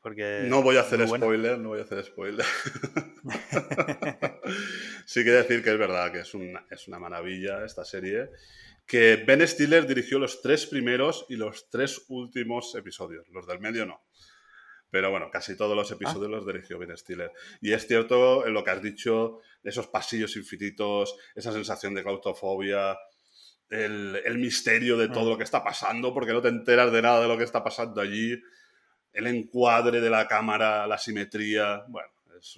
Porque 0.00 0.46
no 0.48 0.62
voy 0.62 0.78
a 0.78 0.80
hacer 0.80 1.06
spoiler, 1.06 1.58
no 1.58 1.68
voy 1.68 1.80
a 1.80 1.82
hacer 1.82 2.02
spoiler. 2.02 2.46
sí 5.04 5.22
que 5.22 5.32
decir 5.32 5.62
que 5.62 5.70
es 5.70 5.78
verdad 5.78 6.12
que 6.12 6.20
es 6.20 6.32
una, 6.32 6.64
es 6.70 6.88
una 6.88 6.98
maravilla 6.98 7.62
esta 7.62 7.84
serie. 7.84 8.30
Que 8.86 9.16
Ben 9.16 9.46
Stiller 9.46 9.86
dirigió 9.86 10.18
los 10.18 10.40
tres 10.40 10.64
primeros 10.64 11.26
y 11.28 11.36
los 11.36 11.68
tres 11.68 12.06
últimos 12.08 12.74
episodios. 12.74 13.28
Los 13.28 13.46
del 13.46 13.60
medio 13.60 13.84
no. 13.84 14.00
Pero 14.94 15.10
bueno, 15.10 15.28
casi 15.28 15.56
todos 15.56 15.74
los 15.74 15.90
episodios 15.90 16.28
ah. 16.28 16.36
los 16.36 16.46
dirigió 16.46 16.78
Ben 16.78 16.96
Stiller. 16.96 17.32
Y 17.60 17.72
es 17.72 17.84
cierto 17.84 18.46
en 18.46 18.54
lo 18.54 18.62
que 18.62 18.70
has 18.70 18.80
dicho, 18.80 19.40
esos 19.64 19.88
pasillos 19.88 20.36
infinitos, 20.36 21.16
esa 21.34 21.50
sensación 21.50 21.94
de 21.94 22.04
claustrofobia, 22.04 22.96
el, 23.70 24.22
el 24.24 24.38
misterio 24.38 24.96
de 24.96 25.08
todo 25.08 25.24
mm. 25.24 25.28
lo 25.30 25.36
que 25.36 25.42
está 25.42 25.64
pasando, 25.64 26.14
porque 26.14 26.32
no 26.32 26.40
te 26.40 26.46
enteras 26.46 26.92
de 26.92 27.02
nada 27.02 27.20
de 27.22 27.26
lo 27.26 27.36
que 27.36 27.42
está 27.42 27.64
pasando 27.64 28.00
allí 28.00 28.40
el 29.12 29.26
encuadre 29.26 30.00
de 30.00 30.10
la 30.10 30.28
cámara, 30.28 30.86
la 30.86 30.96
simetría, 30.96 31.82
bueno, 31.88 32.08
es 32.38 32.56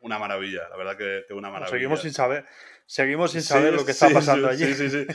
una, 0.00 0.18
maravilla, 0.18 0.68
la 0.68 0.76
verdad 0.76 0.96
que, 0.96 1.32
una 1.34 1.50
maravilla. 1.50 1.70
Seguimos 1.70 2.02
sin 2.02 2.12
saber, 2.12 2.44
seguimos 2.86 3.32
sin 3.32 3.42
saber 3.42 3.74
lo 3.74 3.84
que 3.84 3.92
está 3.92 4.10
pasando 4.10 4.48
allí. 4.48 4.66
Sí, 4.74 4.88
sí, 4.88 4.90
sí. 4.90 5.06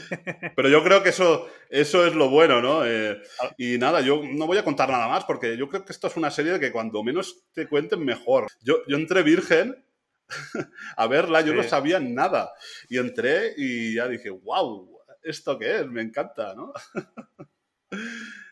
Pero 0.56 0.68
yo 0.68 0.82
creo 0.82 1.02
que 1.02 1.10
eso, 1.10 1.48
eso 1.68 2.06
es 2.06 2.14
lo 2.14 2.28
bueno, 2.28 2.60
¿no? 2.60 2.84
Eh, 2.84 3.20
ah. 3.40 3.50
y 3.56 3.78
nada, 3.78 4.00
yo 4.00 4.22
no 4.22 4.46
voy 4.46 4.58
a 4.58 4.64
contar 4.64 4.90
nada 4.90 5.08
más 5.08 5.24
porque 5.24 5.56
yo 5.56 5.68
creo 5.68 5.84
que 5.84 5.92
esto 5.92 6.06
es 6.06 6.16
una 6.16 6.30
serie 6.30 6.58
que 6.60 6.72
cuando 6.72 7.02
menos 7.02 7.44
te 7.52 7.68
cuenten 7.68 8.04
mejor. 8.04 8.46
Yo, 8.60 8.78
yo 8.86 8.96
entré 8.96 9.22
virgen 9.22 9.84
a 10.96 11.06
verla, 11.06 11.40
yo 11.40 11.54
no 11.54 11.62
sabía 11.62 12.00
nada. 12.00 12.52
Y 12.88 12.98
entré 12.98 13.54
y 13.56 13.94
ya 13.94 14.08
dije, 14.08 14.30
wow, 14.30 15.00
¿esto 15.22 15.58
qué 15.58 15.80
es? 15.80 15.86
Me 15.86 16.02
encanta, 16.02 16.54
¿no? 16.54 16.72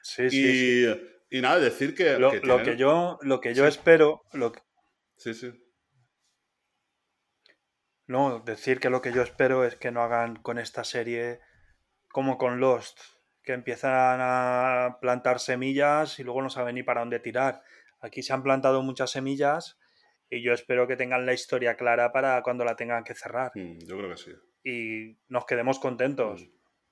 Sí, 0.03 0.31
sí. 0.31 0.87
Y, 1.31 1.39
y 1.39 1.41
nada, 1.41 1.59
decir 1.59 1.95
que. 1.95 2.19
Lo 2.19 2.31
que, 2.31 2.77
yo, 2.77 3.19
lo 3.23 3.41
que 3.41 3.55
yo 3.55 3.67
espero. 3.67 4.23
Lo 4.33 4.53
Sí, 5.17 5.35
sí. 5.35 5.53
No, 8.09 8.41
decir 8.41 8.81
que 8.81 8.91
lo 8.91 9.01
que 9.01 9.13
yo 9.13 9.23
espero 9.23 9.65
es 9.65 9.77
que 9.77 9.93
no 9.93 10.03
hagan 10.03 10.37
con 10.37 10.59
esta 10.59 10.83
serie 10.83 11.41
como 12.11 12.39
con 12.39 12.59
Lost, 12.59 12.99
que 13.43 13.53
empiezan 13.53 14.19
a 14.21 14.99
plantar 15.01 15.39
semillas 15.39 16.19
y 16.19 16.25
luego 16.25 16.43
no 16.43 16.51
saben 16.51 16.75
ni 16.75 16.83
para 16.83 17.01
dónde 17.01 17.21
tirar. 17.21 17.63
Aquí 18.01 18.23
se 18.23 18.33
han 18.33 18.43
plantado 18.43 18.83
muchas 18.83 19.11
semillas 19.11 19.79
y 20.31 20.43
yo 20.43 20.53
espero 20.53 20.89
que 20.89 20.97
tengan 20.97 21.27
la 21.27 21.35
historia 21.35 21.77
clara 21.77 22.11
para 22.11 22.43
cuando 22.43 22.65
la 22.65 22.75
tengan 22.75 23.05
que 23.05 23.15
cerrar. 23.15 23.53
Mm, 23.55 23.79
yo 23.87 23.97
creo 23.97 24.11
que 24.11 24.17
sí. 24.17 24.33
Y 24.65 25.19
nos 25.29 25.47
quedemos 25.47 25.79
contentos. 25.79 26.49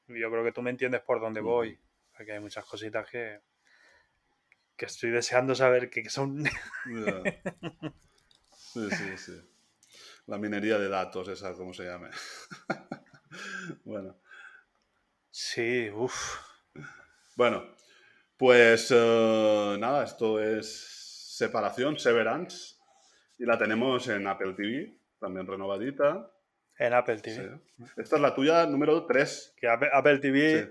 Mm. 0.06 0.16
Yo 0.20 0.30
creo 0.30 0.44
que 0.44 0.52
tú 0.52 0.62
me 0.62 0.70
entiendes 0.70 1.00
por 1.00 1.20
dónde 1.20 1.42
mm. 1.42 1.44
voy, 1.44 1.80
porque 2.16 2.32
hay 2.32 2.40
muchas 2.40 2.64
cositas 2.64 3.08
que 3.10 3.40
que 4.76 4.86
estoy 4.86 5.10
deseando 5.10 5.54
saber 5.54 5.90
qué 5.90 6.08
son. 6.08 6.44
Sí, 8.52 8.90
sí, 8.90 9.16
sí. 9.16 9.32
La 10.26 10.38
minería 10.38 10.78
de 10.78 10.88
datos, 10.88 11.28
esa, 11.28 11.54
como 11.54 11.72
se 11.72 11.84
llame. 11.84 12.10
bueno. 13.84 14.18
Sí, 15.30 15.90
uff. 15.90 16.38
Bueno, 17.36 17.74
pues 18.36 18.90
eh, 18.90 19.76
nada, 19.78 20.04
esto 20.04 20.42
es 20.42 21.34
separación, 21.36 21.98
Severance, 21.98 22.76
y 23.38 23.44
la 23.44 23.58
tenemos 23.58 24.08
en 24.08 24.26
Apple 24.26 24.54
TV, 24.54 24.98
también 25.20 25.46
renovadita. 25.46 26.32
En 26.78 26.94
Apple 26.94 27.20
TV. 27.20 27.60
Esta 27.96 28.16
es 28.16 28.22
la 28.22 28.34
tuya 28.34 28.66
número 28.66 29.06
3. 29.06 29.54
Que 29.56 29.68
Apple, 29.68 30.18
TV, 30.18 30.70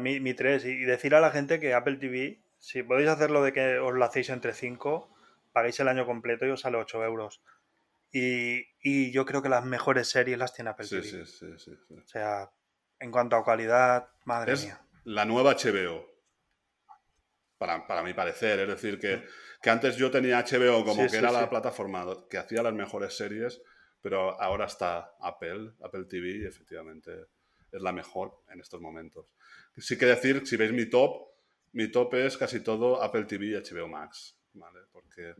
mi, 0.00 0.20
mi 0.20 0.34
3, 0.34 0.64
y 0.64 0.84
decir 0.84 1.14
a 1.14 1.20
la 1.20 1.30
gente 1.30 1.60
que 1.60 1.74
Apple 1.74 1.96
TV 1.96 2.42
si 2.62 2.84
podéis 2.84 3.08
hacerlo 3.08 3.42
de 3.42 3.52
que 3.52 3.78
os 3.80 3.92
lo 3.92 4.04
hacéis 4.04 4.30
entre 4.30 4.52
5, 4.52 5.12
pagáis 5.52 5.80
el 5.80 5.88
año 5.88 6.06
completo 6.06 6.46
y 6.46 6.50
os 6.50 6.60
sale 6.60 6.76
8 6.76 7.04
euros. 7.04 7.42
Y, 8.12 9.10
yo 9.10 9.24
creo 9.24 9.42
que 9.42 9.48
las 9.48 9.64
mejores 9.64 10.08
series 10.08 10.38
las 10.38 10.52
tiene 10.52 10.70
Apple 10.70 10.86
TV. 10.86 11.02
Sí, 11.02 11.24
sí, 11.24 11.46
sí, 11.58 11.72
O 11.90 12.06
sea, 12.06 12.50
en 12.98 13.10
cuanto 13.10 13.36
a 13.36 13.44
calidad, 13.44 14.08
madre 14.24 14.52
es 14.52 14.64
mía. 14.64 14.80
La 15.04 15.24
nueva 15.24 15.54
HBO. 15.54 16.10
Para, 17.58 18.02
mi 18.02 18.12
parecer. 18.12 18.60
Es 18.60 18.68
decir, 18.68 18.98
que, 18.98 19.24
que 19.62 19.70
antes 19.70 19.96
yo 19.96 20.10
tenía 20.10 20.44
HBO 20.44 20.84
como 20.84 21.06
que 21.06 21.16
era 21.16 21.30
la 21.30 21.48
plataforma 21.48 22.04
que 22.28 22.36
hacía 22.36 22.62
las 22.62 22.74
mejores 22.74 23.16
series, 23.16 23.62
pero 24.00 24.40
ahora 24.40 24.66
está 24.66 25.14
Apple, 25.20 25.72
Apple 25.80 26.06
TV, 26.06 26.38
y 26.38 26.44
efectivamente 26.44 27.28
es 27.70 27.80
la 27.80 27.92
mejor 27.92 28.42
en 28.50 28.60
estos 28.60 28.80
momentos. 28.80 29.26
Sí 29.78 29.96
que 29.96 30.06
decir, 30.06 30.44
si 30.46 30.56
veis 30.56 30.72
mi 30.72 30.86
top, 30.90 31.28
mi 31.72 31.90
top 31.90 32.14
es 32.14 32.36
casi 32.36 32.60
todo 32.60 33.00
Apple 33.00 33.24
TV 33.24 33.46
y 33.46 33.54
HBO 33.54 33.88
Max, 33.88 34.36
¿vale? 34.52 34.80
Porque 34.90 35.34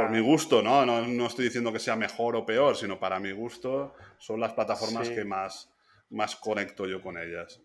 por 0.00 0.10
mi 0.10 0.20
gusto, 0.20 0.62
¿no? 0.62 0.84
¿no? 0.86 1.26
estoy 1.26 1.46
diciendo 1.46 1.72
que 1.72 1.78
sea 1.78 1.96
mejor 1.96 2.36
o 2.36 2.46
peor, 2.46 2.76
sino 2.76 2.98
para 2.98 3.20
mi 3.20 3.32
gusto 3.32 3.94
son 4.18 4.40
las 4.40 4.52
plataformas 4.52 5.08
que 5.08 5.24
más, 5.24 5.70
más 6.10 6.36
conecto 6.36 6.86
yo 6.86 7.02
con 7.02 7.18
ellas. 7.18 7.60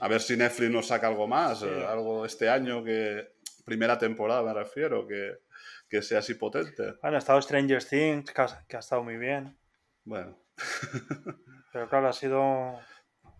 A 0.00 0.08
ver 0.08 0.20
si 0.20 0.36
Netflix 0.36 0.70
nos 0.70 0.86
saca 0.86 1.08
algo 1.08 1.26
más, 1.26 1.62
eh, 1.62 1.84
algo 1.86 2.24
este 2.24 2.48
año 2.48 2.84
que... 2.84 3.36
Primera 3.64 3.98
temporada 3.98 4.42
me 4.42 4.54
refiero, 4.54 5.06
que, 5.06 5.40
que 5.90 6.00
sea 6.00 6.20
así 6.20 6.32
potente. 6.32 6.94
Bueno, 7.02 7.16
ha 7.16 7.18
estado 7.18 7.42
Stranger 7.42 7.84
Things, 7.84 8.32
que 8.32 8.40
ha, 8.40 8.64
que 8.66 8.76
ha 8.76 8.80
estado 8.80 9.04
muy 9.04 9.18
bien. 9.18 9.58
Bueno. 10.04 10.38
Pero 11.72 11.86
claro, 11.90 12.08
ha 12.08 12.14
sido 12.14 12.80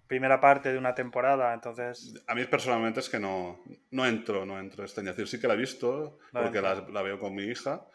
primera 0.08 0.40
parte 0.40 0.72
de 0.72 0.78
una 0.78 0.94
temporada, 0.94 1.52
entonces... 1.52 2.14
A 2.26 2.34
mí 2.34 2.44
personalmente 2.46 3.00
es 3.00 3.08
que 3.08 3.20
no, 3.20 3.62
no 3.90 4.06
entro, 4.06 4.44
no 4.46 4.58
entro 4.58 4.84
este 4.84 5.02
año. 5.02 5.14
Sí 5.26 5.38
que 5.38 5.46
la 5.46 5.54
he 5.54 5.58
visto, 5.58 6.18
porque 6.32 6.60
la, 6.60 6.86
la, 6.88 7.02
veo 7.02 7.18
con 7.18 7.34
mi 7.34 7.44
hija, 7.44 7.86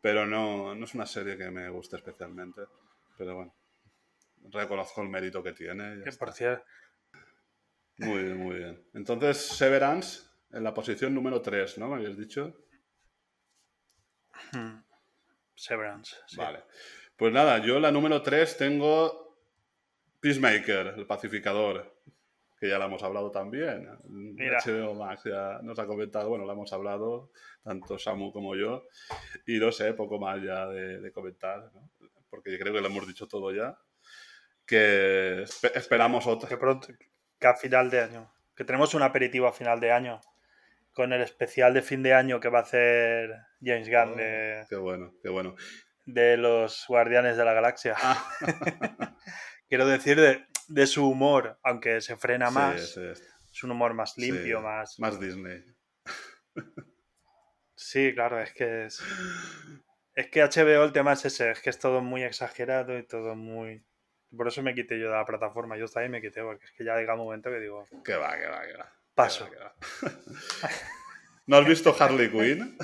pero 0.00 0.24
no, 0.24 0.74
no 0.74 0.84
es 0.84 0.94
una 0.94 1.06
serie 1.06 1.36
que 1.36 1.50
me 1.50 1.68
guste 1.68 1.96
especialmente. 1.96 2.62
Pero 3.18 3.34
bueno, 3.34 3.54
reconozco 4.50 5.02
el 5.02 5.08
mérito 5.08 5.42
que 5.42 5.52
tiene. 5.52 6.02
por, 6.18 6.32
cierto, 6.32 6.64
Muy 7.98 8.22
bien, 8.22 8.38
muy 8.38 8.56
bien. 8.56 8.82
Entonces, 8.94 9.36
Severance 9.36 10.22
en 10.52 10.62
la 10.62 10.72
posición 10.72 11.12
número 11.14 11.42
3, 11.42 11.78
¿no? 11.78 11.88
¿Me 11.88 11.96
habías 11.96 12.16
dicho? 12.16 12.56
Hmm. 14.52 14.82
Severance. 15.54 16.14
sí. 16.26 16.36
Vale. 16.36 16.62
Pues 17.16 17.32
nada, 17.32 17.58
yo 17.58 17.80
la 17.80 17.90
número 17.90 18.20
3 18.22 18.58
tengo 18.58 19.25
Peacemaker, 20.26 20.94
el 20.98 21.06
pacificador, 21.06 21.94
que 22.58 22.68
ya 22.68 22.78
la 22.78 22.86
hemos 22.86 23.02
hablado 23.02 23.30
también. 23.30 23.88
Mira. 24.08 24.58
HBO 24.64 24.94
Max 24.94 25.22
ya 25.24 25.60
nos 25.62 25.78
ha 25.78 25.86
comentado, 25.86 26.28
bueno, 26.30 26.44
la 26.46 26.52
hemos 26.54 26.72
hablado, 26.72 27.30
tanto 27.62 27.98
Samu 27.98 28.32
como 28.32 28.56
yo, 28.56 28.84
y 29.46 29.58
no 29.58 29.70
sé, 29.70 29.92
poco 29.92 30.18
más 30.18 30.42
ya 30.42 30.66
de, 30.66 31.00
de 31.00 31.12
comentar, 31.12 31.70
¿no? 31.72 31.90
porque 32.30 32.50
yo 32.52 32.58
creo 32.58 32.74
que 32.74 32.80
lo 32.80 32.88
hemos 32.88 33.06
dicho 33.06 33.28
todo 33.28 33.52
ya, 33.54 33.78
que 34.66 35.42
espe- 35.44 35.72
esperamos 35.76 36.26
otra. 36.26 36.48
Que 36.48 36.56
pronto, 36.56 36.88
que 37.38 37.46
a 37.46 37.54
final 37.54 37.88
de 37.90 38.00
año. 38.00 38.32
Que 38.54 38.64
tenemos 38.64 38.94
un 38.94 39.02
aperitivo 39.02 39.46
a 39.46 39.52
final 39.52 39.78
de 39.80 39.92
año. 39.92 40.20
Con 40.92 41.12
el 41.12 41.20
especial 41.20 41.72
de 41.74 41.82
fin 41.82 42.02
de 42.02 42.14
año 42.14 42.40
que 42.40 42.48
va 42.48 42.60
a 42.60 42.62
hacer 42.62 43.30
James 43.62 43.88
Gunn 43.88 44.14
Oh, 44.14 44.16
de, 44.16 44.64
Qué 44.68 44.76
bueno, 44.76 45.12
qué 45.22 45.28
bueno. 45.28 45.54
de 46.06 46.36
los 46.38 46.84
Guardianes 46.88 47.36
de 47.36 47.44
la 47.44 47.52
Galaxia. 47.52 47.94
Ah, 48.02 48.24
Quiero 49.68 49.86
decir 49.86 50.20
de, 50.20 50.46
de 50.68 50.86
su 50.86 51.08
humor, 51.08 51.58
aunque 51.62 52.00
se 52.00 52.16
frena 52.16 52.48
sí, 52.48 52.54
más. 52.54 52.94
sí, 52.94 53.00
Es 53.02 53.64
un 53.64 53.70
humor 53.72 53.94
más 53.94 54.16
limpio, 54.16 54.58
sí, 54.58 54.64
más. 54.64 54.98
Más 54.98 55.20
Disney. 55.20 55.64
Sí, 57.74 58.12
claro, 58.14 58.40
es 58.40 58.52
que 58.52 58.86
es. 58.86 59.02
Es 60.14 60.28
que 60.30 60.42
HBO 60.42 60.84
el 60.84 60.92
tema 60.92 61.12
es 61.12 61.24
ese, 61.26 61.50
es 61.50 61.60
que 61.60 61.68
es 61.70 61.78
todo 61.78 62.00
muy 62.00 62.22
exagerado 62.22 62.96
y 62.98 63.06
todo 63.06 63.34
muy. 63.34 63.84
Por 64.34 64.48
eso 64.48 64.62
me 64.62 64.74
quité 64.74 64.98
yo 64.98 65.10
de 65.10 65.16
la 65.16 65.26
plataforma. 65.26 65.76
Yo 65.76 65.86
también 65.88 66.12
me 66.12 66.20
quité, 66.22 66.42
porque 66.42 66.64
es 66.64 66.72
que 66.72 66.84
ya 66.84 66.96
llega 66.96 67.14
un 67.14 67.20
momento 67.20 67.50
que 67.50 67.60
digo, 67.60 67.84
Que 68.04 68.16
va, 68.16 68.36
que 68.36 68.46
va, 68.46 68.66
que 68.66 68.76
va. 68.76 68.92
paso. 69.14 69.48
Que 69.50 69.56
va, 69.56 69.74
que 70.00 70.06
va. 70.06 70.70
¿No 71.46 71.56
has 71.58 71.66
visto 71.66 71.94
Harley 71.98 72.30
Quinn? 72.30 72.76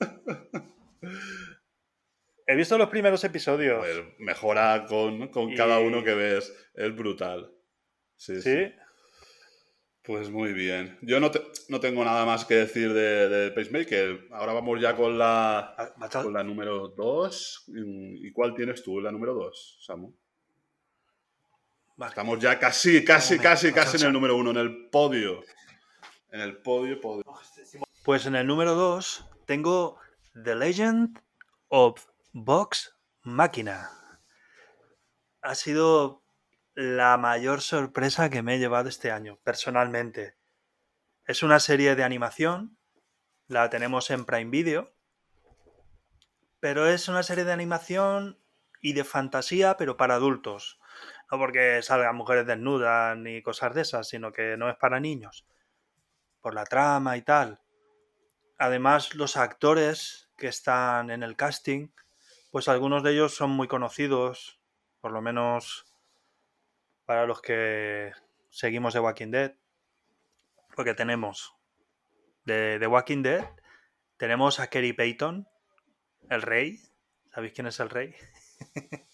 He 2.50 2.56
visto 2.56 2.76
los 2.76 2.88
primeros 2.88 3.22
episodios. 3.24 3.78
Pues 3.78 4.02
mejora 4.18 4.84
con, 4.88 5.28
con 5.28 5.50
Y- 5.52 5.56
cada 5.56 5.78
uno 5.78 6.02
que 6.02 6.14
ves. 6.14 6.52
Es 6.74 6.94
brutal. 6.96 7.50
Sí, 8.16 8.40
sí. 8.40 8.42
¿Sí? 8.42 8.72
Pues 10.02 10.30
muy 10.30 10.52
bien. 10.52 10.98
Yo 11.02 11.20
no, 11.20 11.30
te- 11.30 11.42
no 11.68 11.78
tengo 11.78 12.04
nada 12.04 12.24
más 12.26 12.44
que 12.44 12.54
decir 12.54 12.92
de, 12.92 13.28
de 13.28 13.50
Pacemaker. 13.52 14.26
Ahora 14.32 14.52
vamos 14.54 14.80
ya 14.80 14.96
con 14.96 15.16
la, 15.18 15.74
Ah, 15.78 16.08
con 16.22 16.32
la 16.32 16.42
número 16.42 16.88
2. 16.88 17.64
¿Y 18.22 18.32
cuál 18.32 18.54
tienes 18.54 18.82
tú, 18.82 19.00
la 19.00 19.12
número 19.12 19.34
2, 19.34 19.78
Samu? 19.86 20.12
vale. 21.96 22.08
Estamos 22.10 22.38
ya 22.40 22.58
casi, 22.58 23.04
casi, 23.04 23.38
casi, 23.38 23.72
casi 23.72 23.98
en 23.98 24.06
el 24.06 24.12
número 24.12 24.36
1, 24.36 24.50
en 24.52 24.56
el 24.56 24.88
podio. 24.88 25.42
En 26.32 26.40
el 26.40 26.56
podio, 26.56 27.00
podio. 27.00 27.24
Pues 28.04 28.24
en 28.26 28.34
el 28.36 28.46
número 28.46 28.74
2 28.74 29.24
tengo 29.46 29.98
The 30.42 30.54
Legend 30.56 31.18
of 31.68 32.06
Vox 32.32 32.96
Machina. 33.22 33.90
Ha 35.42 35.56
sido 35.56 36.22
la 36.74 37.16
mayor 37.16 37.60
sorpresa 37.60 38.30
que 38.30 38.40
me 38.40 38.54
he 38.54 38.58
llevado 38.60 38.88
este 38.88 39.10
año, 39.10 39.40
personalmente. 39.42 40.36
Es 41.24 41.42
una 41.42 41.58
serie 41.58 41.96
de 41.96 42.04
animación, 42.04 42.78
la 43.48 43.68
tenemos 43.68 44.10
en 44.10 44.26
Prime 44.26 44.48
Video, 44.48 44.94
pero 46.60 46.86
es 46.86 47.08
una 47.08 47.24
serie 47.24 47.42
de 47.42 47.52
animación 47.52 48.38
y 48.80 48.92
de 48.92 49.02
fantasía, 49.02 49.76
pero 49.76 49.96
para 49.96 50.14
adultos. 50.14 50.78
No 51.32 51.38
porque 51.38 51.82
salgan 51.82 52.14
mujeres 52.14 52.46
desnudas 52.46 53.16
ni 53.16 53.42
cosas 53.42 53.74
de 53.74 53.80
esas, 53.80 54.08
sino 54.08 54.32
que 54.32 54.56
no 54.56 54.70
es 54.70 54.76
para 54.76 55.00
niños. 55.00 55.48
Por 56.40 56.54
la 56.54 56.62
trama 56.62 57.16
y 57.16 57.22
tal. 57.22 57.60
Además, 58.56 59.16
los 59.16 59.36
actores 59.36 60.30
que 60.36 60.46
están 60.46 61.10
en 61.10 61.24
el 61.24 61.34
casting, 61.34 61.88
pues 62.50 62.68
algunos 62.68 63.02
de 63.02 63.12
ellos 63.12 63.34
son 63.34 63.50
muy 63.50 63.68
conocidos, 63.68 64.60
por 65.00 65.12
lo 65.12 65.22
menos 65.22 65.86
para 67.04 67.26
los 67.26 67.40
que 67.40 68.12
seguimos 68.50 68.94
The 68.94 69.00
Walking 69.00 69.30
Dead. 69.30 69.54
Porque 70.74 70.94
tenemos 70.94 71.54
de 72.44 72.78
The 72.78 72.86
Walking 72.86 73.22
Dead, 73.22 73.44
tenemos 74.16 74.60
a 74.60 74.68
Kerry 74.68 74.92
Payton, 74.92 75.48
el 76.28 76.42
rey. 76.42 76.80
¿Sabéis 77.32 77.52
quién 77.52 77.66
es 77.66 77.80
el 77.80 77.90
rey? 77.90 78.14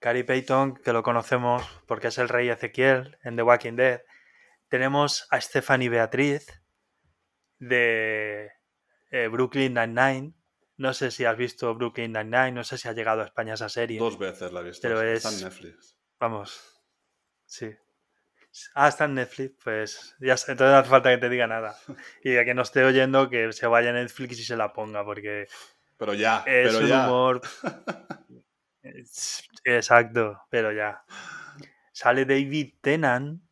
Kerry 0.00 0.22
Payton, 0.22 0.76
que 0.76 0.92
lo 0.92 1.02
conocemos 1.02 1.62
porque 1.86 2.08
es 2.08 2.18
el 2.18 2.28
rey 2.28 2.48
Ezequiel 2.48 3.18
en 3.24 3.36
The 3.36 3.42
Walking 3.42 3.74
Dead. 3.74 4.02
Tenemos 4.68 5.26
a 5.30 5.40
Stephanie 5.40 5.88
Beatriz 5.88 6.46
de 7.58 8.50
eh, 9.10 9.28
Brooklyn 9.28 9.74
Nine-Nine. 9.74 10.34
No 10.78 10.94
sé 10.94 11.10
si 11.10 11.24
has 11.24 11.36
visto 11.36 11.74
Brooklyn 11.74 12.12
Nine-Nine, 12.12 12.52
no 12.52 12.64
sé 12.64 12.78
si 12.78 12.88
ha 12.88 12.92
llegado 12.92 13.20
a 13.22 13.24
España 13.26 13.54
esa 13.54 13.68
serie. 13.68 13.98
Dos 13.98 14.18
veces 14.18 14.52
la 14.52 14.60
he 14.60 14.64
visto. 14.64 14.80
Pero 14.82 15.02
Está 15.02 15.28
es- 15.28 15.38
en 15.42 15.44
Netflix. 15.48 15.98
Vamos. 16.20 16.82
Sí. 17.44 17.70
Ah, 18.74 18.88
está 18.88 19.04
en 19.04 19.14
Netflix, 19.14 19.54
pues 19.62 20.16
ya 20.20 20.34
está, 20.34 20.52
entonces 20.52 20.72
no 20.72 20.78
hace 20.78 20.88
falta 20.90 21.10
que 21.10 21.18
te 21.18 21.28
diga 21.28 21.46
nada. 21.46 21.76
Y 22.24 22.36
a 22.36 22.44
que 22.44 22.54
no 22.54 22.62
esté 22.62 22.82
oyendo, 22.84 23.28
que 23.28 23.52
se 23.52 23.66
vaya 23.66 23.90
a 23.90 23.92
Netflix 23.92 24.38
y 24.38 24.44
se 24.44 24.56
la 24.56 24.72
ponga, 24.72 25.04
porque 25.04 25.46
Pero 25.96 26.14
ya, 26.14 26.38
es 26.46 26.72
pero 26.72 26.78
un 26.78 26.86
ya. 26.88 27.06
humor. 27.06 27.40
Exacto, 29.64 30.42
pero 30.50 30.72
ya. 30.72 31.04
Sale 31.92 32.24
David 32.24 32.74
Tennant. 32.80 33.42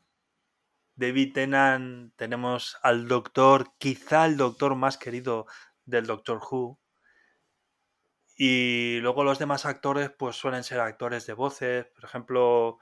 David 0.94 1.34
Tennant, 1.34 2.14
tenemos 2.16 2.78
al 2.82 3.06
doctor, 3.06 3.72
quizá 3.78 4.24
el 4.26 4.36
doctor 4.38 4.76
más 4.76 4.96
querido 4.96 5.46
del 5.84 6.06
Doctor 6.06 6.40
Who. 6.50 6.80
Y 8.36 8.98
luego 9.00 9.24
los 9.24 9.38
demás 9.38 9.64
actores, 9.64 10.10
pues 10.10 10.36
suelen 10.36 10.62
ser 10.62 10.80
actores 10.80 11.26
de 11.26 11.32
voces. 11.32 11.86
Por 11.86 12.04
ejemplo, 12.04 12.78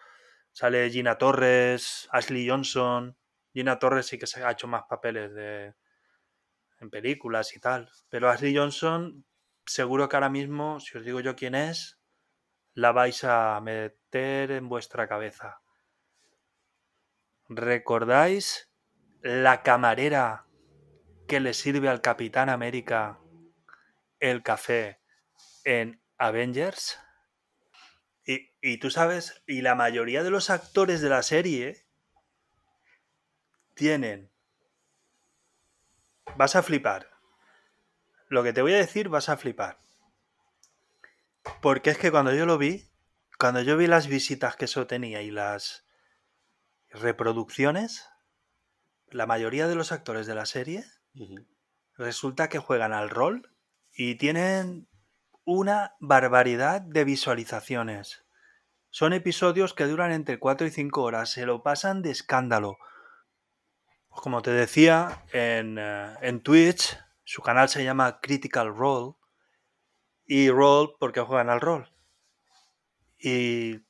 sale 0.50 0.90
Gina 0.90 1.16
Torres, 1.16 2.08
Ashley 2.10 2.48
Johnson. 2.48 3.16
Gina 3.52 3.78
Torres 3.78 4.06
sí 4.06 4.18
que 4.18 4.26
se 4.26 4.42
ha 4.42 4.50
hecho 4.50 4.66
más 4.66 4.82
papeles 4.88 5.32
de, 5.32 5.74
en 6.80 6.90
películas 6.90 7.54
y 7.54 7.60
tal. 7.60 7.88
Pero 8.08 8.28
Ashley 8.28 8.56
Johnson, 8.56 9.24
seguro 9.64 10.08
que 10.08 10.16
ahora 10.16 10.28
mismo, 10.28 10.80
si 10.80 10.98
os 10.98 11.04
digo 11.04 11.20
yo 11.20 11.36
quién 11.36 11.54
es, 11.54 12.00
la 12.74 12.90
vais 12.90 13.22
a 13.22 13.60
meter 13.60 14.50
en 14.50 14.68
vuestra 14.68 15.06
cabeza. 15.06 15.60
¿Recordáis 17.48 18.72
la 19.22 19.62
camarera 19.62 20.46
que 21.28 21.38
le 21.38 21.54
sirve 21.54 21.88
al 21.88 22.00
Capitán 22.00 22.48
América 22.48 23.20
el 24.18 24.42
café 24.42 25.03
en 25.64 26.00
Avengers? 26.18 26.98
Y, 28.26 28.52
y 28.60 28.78
tú 28.78 28.90
sabes, 28.90 29.42
y 29.46 29.62
la 29.62 29.74
mayoría 29.74 30.22
de 30.22 30.30
los 30.30 30.50
actores 30.50 31.00
de 31.00 31.08
la 31.08 31.22
serie 31.22 31.86
tienen... 33.74 34.30
Vas 36.36 36.56
a 36.56 36.62
flipar. 36.62 37.10
Lo 38.28 38.42
que 38.42 38.52
te 38.52 38.62
voy 38.62 38.72
a 38.72 38.78
decir 38.78 39.08
vas 39.08 39.28
a 39.28 39.36
flipar. 39.36 39.78
Porque 41.60 41.90
es 41.90 41.98
que 41.98 42.10
cuando 42.10 42.34
yo 42.34 42.46
lo 42.46 42.58
vi, 42.58 42.88
cuando 43.38 43.60
yo 43.60 43.76
vi 43.76 43.86
las 43.86 44.06
visitas 44.06 44.56
que 44.56 44.64
eso 44.64 44.86
tenía 44.86 45.22
y 45.22 45.30
las 45.30 45.84
reproducciones, 46.90 48.08
la 49.08 49.26
mayoría 49.26 49.68
de 49.68 49.74
los 49.74 49.92
actores 49.92 50.26
de 50.26 50.34
la 50.34 50.46
serie 50.46 50.84
resulta 51.96 52.48
que 52.48 52.58
juegan 52.58 52.92
al 52.92 53.10
rol 53.10 53.54
y 53.92 54.16
tienen 54.16 54.88
una 55.44 55.94
barbaridad 56.00 56.80
de 56.80 57.04
visualizaciones. 57.04 58.24
Son 58.90 59.12
episodios 59.12 59.74
que 59.74 59.84
duran 59.84 60.12
entre 60.12 60.38
4 60.38 60.66
y 60.66 60.70
5 60.70 61.02
horas, 61.02 61.30
se 61.30 61.46
lo 61.46 61.62
pasan 61.62 62.02
de 62.02 62.10
escándalo. 62.10 62.78
Pues 64.08 64.20
como 64.22 64.42
te 64.42 64.52
decía, 64.52 65.24
en, 65.32 65.78
eh, 65.78 66.14
en 66.20 66.40
Twitch 66.40 66.96
su 67.24 67.42
canal 67.42 67.68
se 67.68 67.82
llama 67.82 68.20
Critical 68.20 68.74
Role 68.74 69.14
y 70.26 70.50
Role 70.50 70.92
porque 71.00 71.20
juegan 71.20 71.50
al 71.50 71.60
rol. 71.60 71.90
Y 73.18 73.80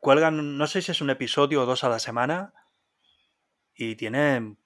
cuelgan, 0.00 0.56
no 0.56 0.66
sé 0.66 0.82
si 0.82 0.92
es 0.92 1.00
un 1.00 1.10
episodio 1.10 1.62
o 1.62 1.66
dos 1.66 1.84
a 1.84 1.88
la 1.88 1.98
semana 1.98 2.54
y 3.74 3.96
tienen 3.96 4.58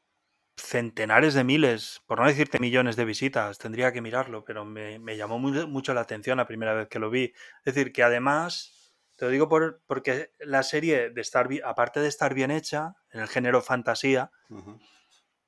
centenares 0.56 1.34
de 1.34 1.44
miles, 1.44 2.02
por 2.06 2.20
no 2.20 2.26
decirte 2.26 2.58
millones 2.58 2.96
de 2.96 3.04
visitas, 3.04 3.58
tendría 3.58 3.92
que 3.92 4.02
mirarlo, 4.02 4.44
pero 4.44 4.64
me, 4.64 4.98
me 4.98 5.16
llamó 5.16 5.38
muy- 5.38 5.66
mucho 5.66 5.94
la 5.94 6.02
atención 6.02 6.36
la 6.36 6.46
primera 6.46 6.74
vez 6.74 6.88
que 6.88 6.98
lo 6.98 7.10
vi. 7.10 7.32
Es 7.64 7.74
decir, 7.74 7.92
que 7.92 8.02
además, 8.02 8.94
te 9.16 9.24
lo 9.24 9.30
digo 9.30 9.48
por, 9.48 9.82
porque 9.86 10.32
la 10.40 10.62
serie, 10.62 11.10
de 11.10 11.20
estar, 11.20 11.48
aparte 11.64 12.00
de 12.00 12.08
estar 12.08 12.34
bien 12.34 12.50
hecha, 12.50 12.94
en 13.10 13.20
el 13.20 13.28
género 13.28 13.62
fantasía, 13.62 14.30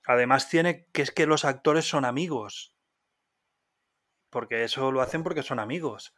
además 0.07 0.49
tiene 0.49 0.87
que 0.93 1.03
es 1.03 1.11
que 1.11 1.27
los 1.27 1.45
actores 1.45 1.87
son 1.87 2.05
amigos. 2.05 2.75
Porque 4.31 4.65
eso 4.65 4.91
lo 4.91 5.01
hacen 5.01 5.23
porque 5.23 5.43
son 5.43 5.59
amigos. 5.61 6.15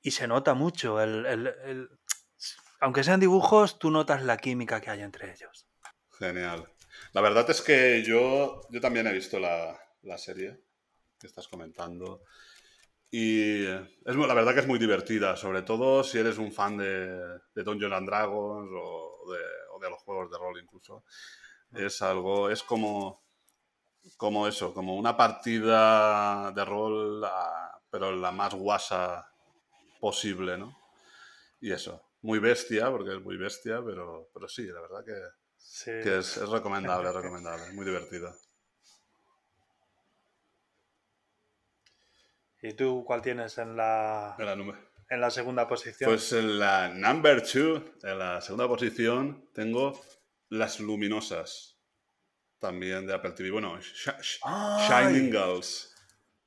Y 0.00 0.12
se 0.12 0.26
nota 0.26 0.54
mucho. 0.54 1.00
El, 1.00 1.26
el- 1.26 1.46
el- 1.64 1.88
aunque 2.80 3.04
sean 3.04 3.20
dibujos, 3.20 3.78
tú 3.78 3.90
notas 3.90 4.22
la 4.24 4.36
química 4.38 4.80
que 4.80 4.90
hay 4.90 5.02
entre 5.02 5.32
ellos. 5.32 5.66
Genial. 6.18 6.71
La 7.12 7.20
verdad 7.20 7.48
es 7.50 7.60
que 7.60 8.02
yo, 8.02 8.62
yo 8.70 8.80
también 8.80 9.06
he 9.06 9.12
visto 9.12 9.38
la, 9.38 9.78
la 10.02 10.16
serie 10.16 10.58
que 11.18 11.26
estás 11.26 11.46
comentando. 11.46 12.22
Y 13.10 13.64
es, 13.66 14.16
la 14.16 14.34
verdad 14.34 14.54
que 14.54 14.60
es 14.60 14.66
muy 14.66 14.78
divertida, 14.78 15.36
sobre 15.36 15.62
todo 15.62 16.02
si 16.02 16.18
eres 16.18 16.38
un 16.38 16.50
fan 16.50 16.78
de, 16.78 17.38
de 17.54 17.62
Dungeons 17.62 17.94
and 17.94 18.08
Dragons 18.08 18.70
o 18.72 19.30
de, 19.30 19.38
o 19.74 19.78
de, 19.78 19.90
los 19.90 20.00
juegos 20.00 20.30
de 20.30 20.38
rol 20.38 20.58
incluso. 20.58 21.04
Es 21.70 22.00
algo, 22.00 22.48
es 22.48 22.62
como, 22.62 23.22
como 24.16 24.48
eso, 24.48 24.72
como 24.72 24.96
una 24.96 25.14
partida 25.14 26.50
de 26.52 26.64
rol, 26.64 27.22
pero 27.90 28.16
la 28.16 28.32
más 28.32 28.54
guasa 28.54 29.30
posible, 30.00 30.56
¿no? 30.56 30.78
Y 31.60 31.72
eso, 31.72 32.02
muy 32.22 32.38
bestia, 32.38 32.90
porque 32.90 33.14
es 33.16 33.22
muy 33.22 33.36
bestia, 33.36 33.82
pero, 33.84 34.30
pero 34.32 34.48
sí, 34.48 34.64
la 34.66 34.80
verdad 34.80 35.04
que, 35.04 35.41
Sí. 35.74 35.90
que 36.02 36.18
es, 36.18 36.36
es 36.36 36.48
recomendable, 36.50 37.08
es 37.08 37.14
recomendable, 37.22 37.72
muy 37.72 37.86
divertida. 37.86 38.34
¿Y 42.60 42.74
tú 42.74 43.04
cuál 43.06 43.22
tienes 43.22 43.56
en 43.58 43.76
la, 43.76 44.36
En 44.38 44.46
la 44.46 44.54
número- 44.54 44.78
en 45.08 45.20
la 45.20 45.30
segunda 45.30 45.66
posición? 45.66 46.10
Pues 46.10 46.32
en 46.34 46.58
la 46.58 46.88
number 46.90 47.42
two, 47.42 47.82
en 48.02 48.18
la 48.18 48.40
segunda 48.40 48.68
posición, 48.68 49.48
tengo 49.54 50.00
Las 50.50 50.78
Luminosas, 50.78 51.78
también 52.58 53.06
de 53.06 53.14
Apple 53.14 53.32
TV. 53.32 53.50
Bueno, 53.50 53.78
Sh- 53.78 54.16
Sh- 54.20 54.38
¡Ay! 54.44 54.88
Shining 55.14 55.32
Girls, 55.32 55.94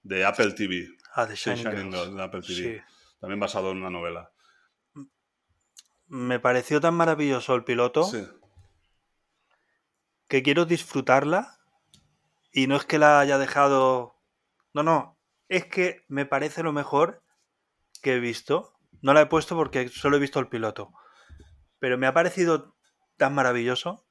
de 0.04 0.24
Apple 0.24 0.54
TV. 0.54 0.88
ah, 1.16 1.26
de 1.26 1.36
Sí, 1.36 1.50
Shining, 1.50 1.64
Shining 1.66 1.92
Girls. 1.92 2.04
Girls, 2.06 2.16
de 2.18 2.24
Apple 2.24 2.42
TV. 2.42 2.54
Sí. 2.56 2.82
También 3.20 3.40
basado 3.40 3.72
en 3.72 3.78
una 3.78 3.90
novela. 3.90 4.32
Me 6.08 6.40
pareció 6.40 6.80
tan 6.80 6.94
maravilloso 6.94 7.56
el 7.56 7.64
piloto 7.64 8.04
Sí, 8.04 8.24
que 10.28 10.44
quiero 10.44 10.66
disfrutarla 10.66 11.60
y 12.52 12.68
no 12.68 12.76
es 12.76 12.86
que 12.86 13.00
la 13.00 13.20
haya 13.20 13.38
dejado... 13.38 14.16
No, 14.74 14.84
no, 14.84 15.20
es 15.50 15.66
que 15.66 16.04
me 16.08 16.26
parece 16.26 16.64
lo 16.64 16.74
mejor 16.74 17.24
que 18.02 18.16
he 18.16 18.20
visto. 18.20 18.74
No 19.02 19.14
la 19.14 19.22
he 19.22 19.26
puesto 19.28 19.56
porque 19.56 19.90
solo 19.90 20.18
he 20.18 20.22
visto 20.22 20.40
el 20.40 20.48
piloto. 20.48 20.92
Pero 21.80 21.98
me 21.98 22.08
ha 22.08 22.14
parecido 22.14 22.76
tan 23.18 23.34
maravilloso 23.36 24.06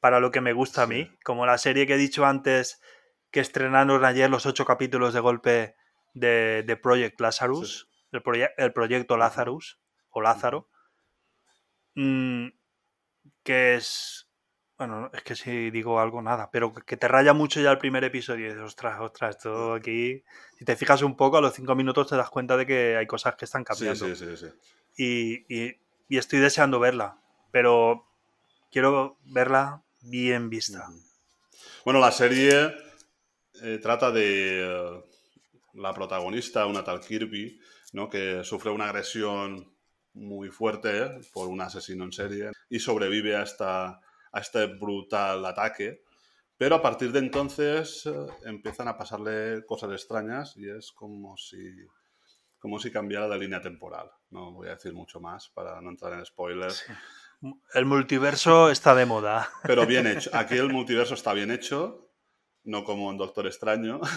para 0.00 0.20
lo 0.20 0.30
que 0.30 0.40
me 0.40 0.52
gusta 0.52 0.82
a 0.82 0.86
mí, 0.86 1.10
como 1.24 1.46
la 1.46 1.58
serie 1.58 1.86
que 1.86 1.94
he 1.94 1.98
dicho 1.98 2.24
antes 2.24 2.80
que 3.30 3.40
estrenaron 3.40 4.04
ayer 4.04 4.30
los 4.30 4.46
ocho 4.46 4.64
capítulos 4.64 5.14
de 5.14 5.20
golpe 5.20 5.76
de, 6.14 6.64
de 6.66 6.76
Project 6.76 7.20
Lazarus, 7.20 7.88
el, 8.12 8.22
proye- 8.22 8.50
el 8.56 8.72
proyecto 8.72 9.16
Lazarus 9.16 9.80
o 10.10 10.20
Lázaro, 10.20 10.68
mm, 11.94 12.48
que 13.44 13.74
es 13.76 14.29
bueno, 14.80 15.10
es 15.12 15.22
que 15.22 15.36
si 15.36 15.70
digo 15.70 16.00
algo, 16.00 16.22
nada, 16.22 16.48
pero 16.50 16.72
que 16.72 16.96
te 16.96 17.06
raya 17.06 17.34
mucho 17.34 17.60
ya 17.60 17.70
el 17.70 17.76
primer 17.76 18.02
episodio 18.02 18.46
y 18.46 18.48
dices, 18.48 18.62
ostras, 18.62 18.98
ostras, 18.98 19.36
esto 19.36 19.74
aquí. 19.74 20.24
Si 20.58 20.64
te 20.64 20.74
fijas 20.74 21.02
un 21.02 21.18
poco, 21.18 21.36
a 21.36 21.42
los 21.42 21.52
cinco 21.52 21.74
minutos 21.74 22.08
te 22.08 22.16
das 22.16 22.30
cuenta 22.30 22.56
de 22.56 22.64
que 22.64 22.96
hay 22.96 23.06
cosas 23.06 23.34
que 23.36 23.44
están 23.44 23.62
sí, 23.62 23.66
cambiando. 23.66 24.06
sí, 24.06 24.16
sí, 24.16 24.36
sí. 24.38 24.46
Y, 24.96 25.54
y- 25.54 25.76
y 26.08 26.16
estoy 26.16 26.38
deseando 26.38 26.80
verla, 26.80 27.18
pero 27.52 28.06
quiero 28.72 29.18
verla 29.26 29.82
bien 30.00 30.48
vista. 30.48 30.88
Bueno, 31.84 32.00
la 32.00 32.10
serie 32.10 32.72
eh, 33.62 33.78
trata 33.82 34.10
de 34.10 34.62
eh, 34.64 35.04
la 35.74 35.92
protagonista, 35.92 36.64
una 36.64 36.82
tal 36.82 37.00
Kirby, 37.00 37.60
¿no? 37.92 38.08
que 38.08 38.42
sufre 38.44 38.70
una 38.70 38.86
agresión 38.86 39.74
muy 40.14 40.48
fuerte 40.48 41.20
por 41.34 41.48
un 41.48 41.60
asesino 41.60 42.04
en 42.04 42.12
serie 42.12 42.50
y 42.70 42.78
sobrevive 42.80 43.36
a, 43.36 43.42
esta, 43.42 44.00
a 44.32 44.40
este 44.40 44.66
brutal 44.66 45.44
ataque. 45.44 46.02
Pero 46.56 46.76
a 46.76 46.82
partir 46.82 47.10
de 47.12 47.20
entonces 47.20 48.04
eh, 48.06 48.26
empiezan 48.44 48.88
a 48.88 48.96
pasarle 48.96 49.64
cosas 49.64 49.92
extrañas 49.92 50.56
y 50.56 50.68
es 50.68 50.92
como 50.92 51.36
si, 51.36 51.58
como 52.58 52.78
si 52.78 52.90
cambiara 52.90 53.28
de 53.28 53.38
línea 53.38 53.60
temporal. 53.60 54.10
No 54.30 54.52
voy 54.52 54.68
a 54.68 54.74
decir 54.74 54.92
mucho 54.92 55.20
más 55.20 55.48
para 55.48 55.80
no 55.80 55.90
entrar 55.90 56.12
en 56.12 56.24
spoilers. 56.24 56.84
Sí. 56.86 56.92
El 57.72 57.86
multiverso 57.86 58.70
está 58.70 58.94
de 58.94 59.06
moda. 59.06 59.48
Pero 59.62 59.86
bien 59.86 60.06
hecho. 60.06 60.30
Aquí 60.34 60.56
el 60.56 60.70
multiverso 60.70 61.14
está 61.14 61.32
bien 61.32 61.50
hecho, 61.50 62.10
no 62.64 62.84
como 62.84 63.10
en 63.10 63.16
Doctor 63.16 63.46
Extraño. 63.46 64.00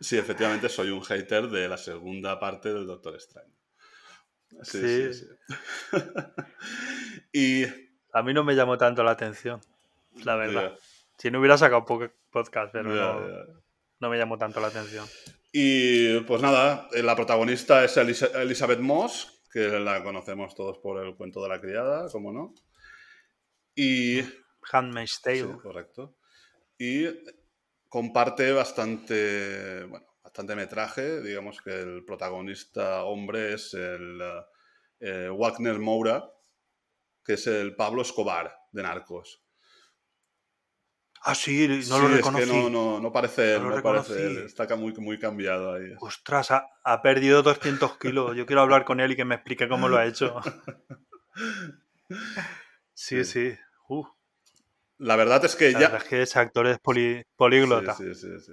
Sí, 0.00 0.16
efectivamente 0.16 0.70
soy 0.70 0.88
un 0.88 1.02
hater 1.02 1.48
de 1.48 1.68
la 1.68 1.76
segunda 1.76 2.40
parte 2.40 2.72
del 2.72 2.86
Doctor 2.86 3.14
Extraño. 3.14 3.54
Sí, 4.62 4.78
sí, 4.80 5.14
Sí. 5.14 5.24
sí. 5.92 5.98
y 7.32 7.64
A 8.12 8.22
mí 8.22 8.34
no 8.34 8.42
me 8.44 8.54
llamó 8.54 8.76
tanto 8.76 9.02
la 9.04 9.12
atención, 9.12 9.60
la 10.24 10.36
verdad. 10.36 10.76
Si 11.18 11.30
no 11.30 11.38
hubiera 11.38 11.56
sacado 11.58 11.84
po- 11.84 12.10
podcast, 12.30 12.72
pero 12.72 12.90
no, 14.00 14.08
me 14.10 14.18
llamó 14.18 14.36
tanto 14.38 14.60
la 14.60 14.68
atención. 14.68 15.06
Y 15.52 16.20
pues 16.20 16.42
nada, 16.42 16.88
eh, 16.92 17.02
la 17.02 17.14
protagonista 17.16 17.84
es 17.84 17.96
Elizabeth 17.96 18.80
Moss, 18.80 19.42
que 19.52 19.60
la 19.80 20.02
conocemos 20.02 20.54
todos 20.54 20.78
por 20.78 21.04
el 21.04 21.14
cuento 21.16 21.42
de 21.42 21.48
la 21.48 21.60
criada, 21.60 22.08
como 22.10 22.32
no. 22.32 22.54
Y 23.74 24.20
Handmaid's 24.72 25.20
Tale. 25.22 25.42
Sí, 25.42 25.48
correcto. 25.62 26.16
Y 26.78 27.06
comparte 27.88 28.52
bastante, 28.52 29.84
bueno, 29.84 30.06
bastante 30.30 30.54
metraje. 30.54 31.20
Digamos 31.22 31.60
que 31.60 31.70
el 31.80 32.04
protagonista 32.04 33.02
hombre 33.04 33.54
es 33.54 33.74
el 33.74 34.20
eh, 35.00 35.28
Wagner 35.28 35.78
Moura, 35.80 36.30
que 37.24 37.32
es 37.34 37.46
el 37.48 37.74
Pablo 37.74 38.02
Escobar 38.02 38.54
de 38.70 38.82
Narcos. 38.84 39.42
Ah, 41.22 41.34
sí, 41.34 41.66
no 41.68 41.82
Sí, 41.82 41.90
lo 41.90 42.08
es 42.08 42.16
reconocí. 42.18 42.44
que 42.46 42.52
no, 42.52 42.70
no, 42.70 43.00
no 43.00 43.12
parece 43.12 43.56
él, 43.56 43.68
No 43.68 43.82
parece 43.82 44.24
él. 44.26 44.38
Está 44.38 44.74
muy, 44.76 44.92
muy 44.94 45.18
cambiado 45.18 45.74
ahí. 45.74 45.92
Ostras, 45.98 46.50
ha, 46.52 46.66
ha 46.84 47.02
perdido 47.02 47.42
200 47.42 47.98
kilos. 47.98 48.34
Yo 48.36 48.46
quiero 48.46 48.62
hablar 48.62 48.84
con 48.84 49.00
él 49.00 49.10
y 49.10 49.16
que 49.16 49.24
me 49.26 49.34
explique 49.34 49.68
cómo 49.68 49.88
lo 49.88 49.98
ha 49.98 50.06
hecho. 50.06 50.40
Sí, 52.94 53.24
Sí. 53.24 53.24
sí. 53.24 53.58
Uh, 53.88 54.06
La 55.00 55.16
verdad 55.16 55.42
es 55.46 55.56
que 55.56 55.72
la 55.72 55.80
ya... 55.80 55.86
es 55.96 56.04
que 56.04 56.22
ese 56.22 56.38
actor 56.38 56.66
es 56.66 56.78
poli- 56.78 57.24
políglota. 57.34 57.94
Sí, 57.94 58.14
sí, 58.14 58.38
sí. 58.38 58.52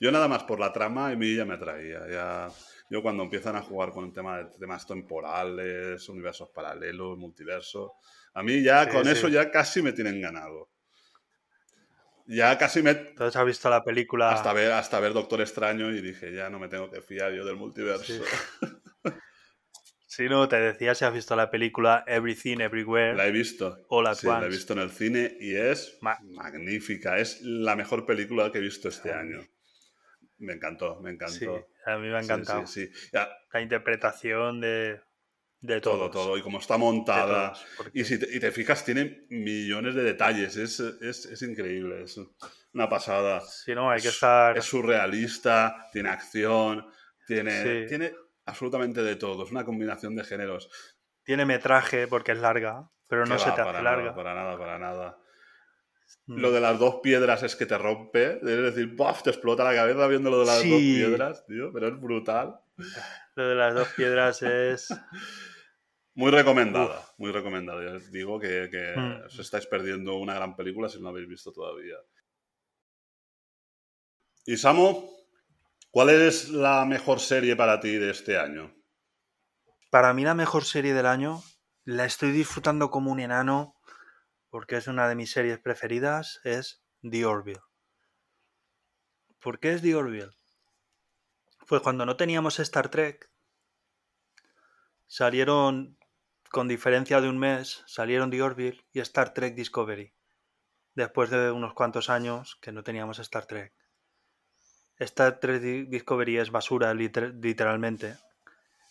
Yo 0.00 0.12
nada 0.12 0.28
más 0.28 0.44
por 0.44 0.60
la 0.60 0.70
trama, 0.70 1.08
a 1.08 1.16
mí 1.16 1.34
ya 1.34 1.46
me 1.46 1.54
atraía. 1.54 2.06
Ya, 2.10 2.48
yo 2.90 3.02
cuando 3.02 3.22
empiezan 3.22 3.56
a 3.56 3.62
jugar 3.62 3.92
con 3.92 4.04
el 4.04 4.12
tema 4.12 4.36
de 4.36 4.44
temas 4.58 4.86
temporales, 4.86 6.06
universos 6.10 6.50
paralelos, 6.50 7.16
multiverso, 7.16 7.94
a 8.34 8.42
mí 8.42 8.62
ya 8.62 8.86
con 8.90 9.08
eso 9.08 9.28
ya 9.28 9.50
casi 9.50 9.80
me 9.80 9.92
tienen 9.92 10.20
ganado. 10.20 10.68
Ya 12.26 12.58
casi 12.58 12.82
me... 12.82 12.90
Entonces 12.90 13.36
has 13.36 13.46
visto 13.46 13.70
la 13.70 13.82
película. 13.82 14.30
Hasta 14.30 14.52
ver, 14.52 14.72
hasta 14.72 15.00
ver 15.00 15.14
Doctor 15.14 15.40
Extraño 15.40 15.90
y 15.90 16.02
dije, 16.02 16.34
ya 16.34 16.50
no 16.50 16.58
me 16.58 16.68
tengo 16.68 16.90
que 16.90 17.00
fiar 17.00 17.32
yo 17.32 17.46
del 17.46 17.56
multiverso. 17.56 18.12
Sí. 20.18 20.24
Sí, 20.24 20.28
no, 20.28 20.48
te 20.48 20.56
decía 20.56 20.94
si 20.96 21.04
has 21.04 21.12
visto 21.14 21.36
la 21.36 21.48
película 21.50 22.02
Everything 22.06 22.58
Everywhere. 22.60 23.14
La 23.14 23.26
he 23.26 23.30
visto. 23.30 23.78
All 23.88 24.06
at 24.08 24.14
sí, 24.16 24.26
la 24.26 24.44
he 24.44 24.48
visto 24.48 24.72
en 24.72 24.80
el 24.80 24.90
cine 24.90 25.36
y 25.40 25.54
es 25.54 25.96
Ma- 26.00 26.18
magnífica. 26.22 27.18
Es 27.18 27.40
la 27.42 27.76
mejor 27.76 28.04
película 28.04 28.50
que 28.50 28.58
he 28.58 28.60
visto 28.60 28.88
este 28.88 29.10
Sí. 29.10 29.14
año. 29.14 29.40
Me 30.38 30.54
encantó, 30.54 31.00
me 31.00 31.10
encantó. 31.10 31.34
Sí, 31.34 31.46
a 31.86 31.96
mí 31.98 32.08
me 32.08 32.16
ha 32.16 32.20
Sí, 32.20 32.26
encantado. 32.26 32.66
Sí, 32.66 32.86
sí. 32.86 33.08
Ya, 33.12 33.28
La 33.52 33.60
interpretación 33.60 34.60
de, 34.60 35.00
de 35.60 35.80
todo, 35.80 36.10
todo. 36.10 36.36
Y 36.36 36.42
como 36.42 36.58
está 36.58 36.76
montada. 36.78 37.52
todos, 37.52 37.66
porque- 37.76 37.98
Y 38.00 38.04
si 38.04 38.18
te, 38.18 38.26
y 38.36 38.40
te 38.40 38.50
fijas, 38.52 38.84
tiene 38.84 39.24
millones 39.30 39.94
de 39.94 40.02
detalles. 40.02 40.56
Es, 40.56 40.80
es, 40.80 41.26
es 41.26 41.42
increíble. 41.42 42.02
Es 42.02 42.20
una 42.72 42.88
pasada. 42.88 43.40
Si 43.40 43.74
no, 43.74 43.90
hay 43.90 44.00
que 44.00 44.08
Es- 44.08 44.14
estar. 44.14 44.58
Es 44.58 44.64
surrealista, 44.64 45.86
tiene 45.92 46.08
acción, 46.10 46.86
tiene, 47.26 47.62
Sí. 47.82 47.88
tiene 47.88 48.12
absolutamente 48.48 49.02
de 49.02 49.16
todo. 49.16 49.44
Es 49.44 49.50
una 49.50 49.64
combinación 49.64 50.16
de 50.16 50.24
géneros. 50.24 50.70
Tiene 51.22 51.44
metraje 51.46 52.08
porque 52.08 52.32
es 52.32 52.38
larga, 52.38 52.90
pero 53.06 53.26
no 53.26 53.38
se 53.38 53.44
te 53.52 53.60
hace 53.60 53.62
nada, 53.72 53.82
larga. 53.82 54.14
para 54.14 54.34
nada, 54.34 54.58
para 54.58 54.78
nada. 54.78 55.18
Mm. 56.26 56.38
Lo 56.40 56.50
de 56.52 56.60
las 56.60 56.78
dos 56.78 56.96
piedras 57.02 57.42
es 57.42 57.54
que 57.54 57.66
te 57.66 57.76
rompe. 57.76 58.36
Es 58.38 58.42
decir, 58.42 58.94
¡buff! 58.96 59.22
te 59.22 59.30
explota 59.30 59.62
la 59.64 59.74
cabeza 59.74 60.06
viendo 60.06 60.30
lo 60.30 60.40
de 60.40 60.46
las 60.46 60.60
Sí. 60.60 60.70
dos 60.70 60.80
piedras, 60.80 61.46
tío. 61.46 61.70
Pero 61.72 61.88
es 61.88 62.00
brutal. 62.00 62.58
Lo 63.34 63.48
de 63.48 63.54
las 63.54 63.74
dos 63.74 63.88
piedras 63.88 64.42
es. 64.42 64.88
Muy 66.14 66.32
recomendada, 66.32 67.00
muy 67.16 67.30
recomendada. 67.30 67.80
Ya 67.84 67.92
os 67.96 68.10
digo 68.10 68.40
que, 68.40 68.68
que 68.72 68.92
Mm. 68.96 69.26
os 69.26 69.38
estáis 69.38 69.66
perdiendo 69.66 70.16
una 70.16 70.34
gran 70.34 70.56
película 70.56 70.88
si 70.88 70.98
no 70.98 71.04
la 71.04 71.10
habéis 71.10 71.28
visto 71.28 71.52
todavía. 71.52 71.94
Y 74.46 74.56
Samu, 74.56 75.08
¿cuál 75.90 76.10
es 76.10 76.48
la 76.50 76.84
mejor 76.84 77.20
serie 77.20 77.56
para 77.56 77.80
ti 77.80 77.96
de 77.96 78.10
este 78.10 78.38
año? 78.38 78.74
Para 79.90 80.12
mí, 80.12 80.24
la 80.24 80.34
mejor 80.34 80.64
serie 80.64 80.94
del 80.94 81.06
año 81.06 81.42
la 81.84 82.04
estoy 82.04 82.32
disfrutando 82.32 82.90
como 82.90 83.10
un 83.10 83.20
enano 83.20 83.74
porque 84.50 84.76
es 84.76 84.86
una 84.86 85.08
de 85.08 85.14
mis 85.14 85.30
series 85.30 85.58
preferidas. 85.58 86.40
Es 86.44 86.82
The 87.02 87.24
Orville. 87.24 87.60
¿Por 89.40 89.60
qué 89.60 89.72
es 89.72 89.82
The 89.82 89.94
Orville? 89.94 90.36
Pues 91.66 91.82
cuando 91.82 92.04
no 92.06 92.16
teníamos 92.16 92.58
Star 92.60 92.88
Trek, 92.88 93.30
salieron 95.06 95.98
con 96.50 96.66
diferencia 96.66 97.20
de 97.20 97.28
un 97.28 97.38
mes, 97.38 97.84
salieron 97.86 98.30
The 98.30 98.42
Orville 98.42 98.84
y 98.92 99.00
Star 99.00 99.34
Trek 99.34 99.54
Discovery, 99.54 100.14
después 100.94 101.30
de 101.30 101.50
unos 101.50 101.74
cuantos 101.74 102.08
años 102.08 102.58
que 102.60 102.72
no 102.72 102.82
teníamos 102.82 103.18
Star 103.18 103.46
Trek. 103.46 103.74
Star 104.98 105.38
Trek 105.38 105.62
Discovery 105.62 106.38
es 106.38 106.50
basura, 106.50 106.92
literalmente, 106.94 108.16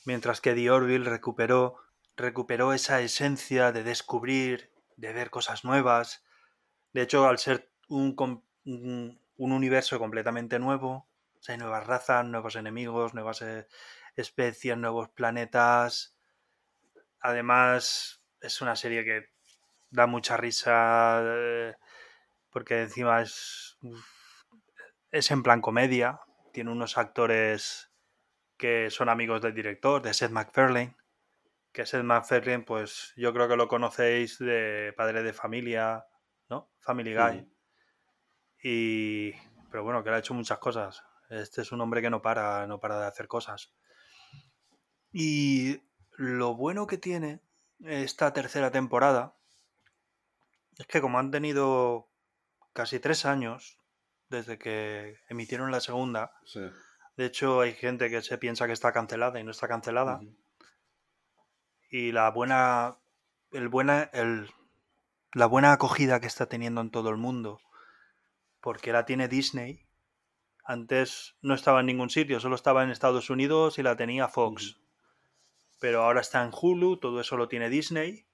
mientras 0.05 0.39
que 0.39 0.53
The 0.53 0.71
Orville 0.71 1.09
recuperó, 1.09 1.75
recuperó 2.15 2.73
esa 2.73 3.01
esencia 3.01 3.71
de 3.71 3.83
descubrir, 3.83 4.71
de 4.95 5.13
ver 5.13 5.29
cosas 5.29 5.65
nuevas. 5.65 6.23
De 6.93 7.01
hecho, 7.01 7.27
al 7.27 7.37
ser 7.37 7.69
un, 7.89 8.15
un, 8.65 9.19
universo 9.37 9.99
completamente 9.99 10.59
nuevo, 10.59 11.07
hay 11.47 11.57
nuevas 11.57 11.85
razas, 11.85 12.25
nuevos 12.25 12.55
enemigos, 12.55 13.13
nuevas 13.13 13.41
eh, 13.41 13.67
especies, 14.15 14.77
nuevos 14.77 15.09
planetas. 15.09 16.15
Además, 17.19 18.21
es 18.41 18.61
una 18.61 18.75
serie 18.75 19.03
que 19.03 19.29
da 19.89 20.07
mucha 20.07 20.37
risa 20.37 21.21
eh, 21.23 21.75
porque 22.49 22.81
encima 22.81 23.21
es, 23.21 23.77
es 25.17 25.31
en 25.31 25.43
plan 25.43 25.61
comedia. 25.61 26.21
Tiene 26.53 26.71
unos 26.71 26.97
actores 26.97 27.91
que 28.57 28.89
son 28.89 29.09
amigos 29.09 29.41
del 29.41 29.53
director, 29.53 30.01
de 30.01 30.13
Seth 30.13 30.31
MacFarlane. 30.31 30.95
Que 31.71 31.85
Seth 31.85 32.03
MacFarlane, 32.03 32.63
pues 32.63 33.13
yo 33.15 33.33
creo 33.33 33.47
que 33.47 33.55
lo 33.55 33.67
conocéis 33.67 34.39
de 34.39 34.93
Padre 34.95 35.23
de 35.23 35.33
Familia, 35.33 36.05
¿no? 36.49 36.71
Family 36.79 37.15
Guy. 37.15 37.51
Y. 38.63 39.31
Pero 39.69 39.83
bueno, 39.83 40.03
que 40.03 40.09
le 40.09 40.15
ha 40.15 40.19
hecho 40.19 40.33
muchas 40.33 40.59
cosas. 40.59 41.03
Este 41.29 41.61
es 41.61 41.71
un 41.71 41.81
hombre 41.81 42.01
que 42.01 42.09
no 42.09 42.21
para, 42.21 42.65
no 42.67 42.79
para 42.79 42.99
de 42.99 43.07
hacer 43.07 43.27
cosas. 43.27 43.73
Y 45.11 45.81
lo 46.11 46.55
bueno 46.55 46.87
que 46.87 46.97
tiene 46.97 47.41
esta 47.83 48.33
tercera 48.33 48.71
temporada 48.71 49.35
es 50.77 50.87
que 50.87 51.01
como 51.01 51.19
han 51.19 51.31
tenido 51.31 52.09
casi 52.73 52.99
tres 52.99 53.25
años 53.25 53.79
desde 54.29 54.57
que 54.57 55.19
emitieron 55.29 55.71
la 55.71 55.81
segunda, 55.81 56.31
de 57.15 57.25
hecho 57.25 57.61
hay 57.61 57.73
gente 57.73 58.09
que 58.09 58.21
se 58.21 58.37
piensa 58.37 58.67
que 58.67 58.73
está 58.73 58.91
cancelada 58.91 59.39
y 59.39 59.43
no 59.43 59.51
está 59.51 59.67
cancelada. 59.67 60.19
Y 61.89 62.11
la 62.11 62.29
buena, 62.31 62.97
el 63.51 63.69
buena, 63.69 64.09
el, 64.13 64.49
la 65.33 65.45
buena 65.45 65.71
acogida 65.71 66.19
que 66.19 66.27
está 66.27 66.47
teniendo 66.47 66.81
en 66.81 66.91
todo 66.91 67.09
el 67.09 67.17
mundo, 67.17 67.61
porque 68.61 68.91
la 68.91 69.05
tiene 69.05 69.27
Disney. 69.27 69.85
Antes 70.65 71.35
no 71.41 71.53
estaba 71.53 71.79
en 71.79 71.85
ningún 71.85 72.09
sitio, 72.09 72.39
solo 72.39 72.55
estaba 72.55 72.83
en 72.83 72.89
Estados 72.89 73.29
Unidos 73.29 73.79
y 73.79 73.83
la 73.83 73.95
tenía 73.95 74.27
Fox 74.27 74.77
pero 75.79 76.03
ahora 76.03 76.21
está 76.21 76.43
en 76.43 76.51
Hulu, 76.53 76.97
todo 76.97 77.21
eso 77.21 77.37
lo 77.37 77.47
tiene 77.47 77.69
Disney 77.69 78.25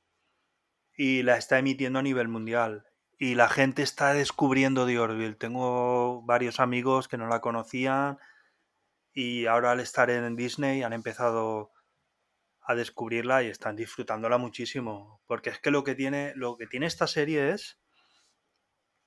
y 0.95 1.23
la 1.23 1.37
está 1.37 1.59
emitiendo 1.59 1.99
a 1.99 2.03
nivel 2.03 2.27
mundial. 2.27 2.85
Y 3.17 3.35
la 3.35 3.47
gente 3.47 3.83
está 3.83 4.13
descubriendo 4.13 4.85
The 4.85 4.99
Orville. 4.99 5.35
Tengo 5.35 6.21
varios 6.23 6.59
amigos 6.59 7.07
que 7.07 7.17
no 7.17 7.27
la 7.27 7.41
conocían 7.41 8.17
y 9.13 9.45
ahora 9.45 9.71
al 9.71 9.79
estar 9.79 10.09
en 10.09 10.35
Disney 10.35 10.83
han 10.83 10.93
empezado 10.93 11.71
a 12.61 12.75
descubrirla 12.75 13.43
y 13.43 13.47
están 13.47 13.75
disfrutándola 13.75 14.37
muchísimo. 14.37 15.21
Porque 15.27 15.51
es 15.51 15.59
que 15.59 15.71
lo 15.71 15.83
que 15.83 15.95
tiene, 15.95 16.33
lo 16.35 16.57
que 16.57 16.67
tiene 16.67 16.87
esta 16.87 17.07
serie 17.07 17.51
es 17.51 17.79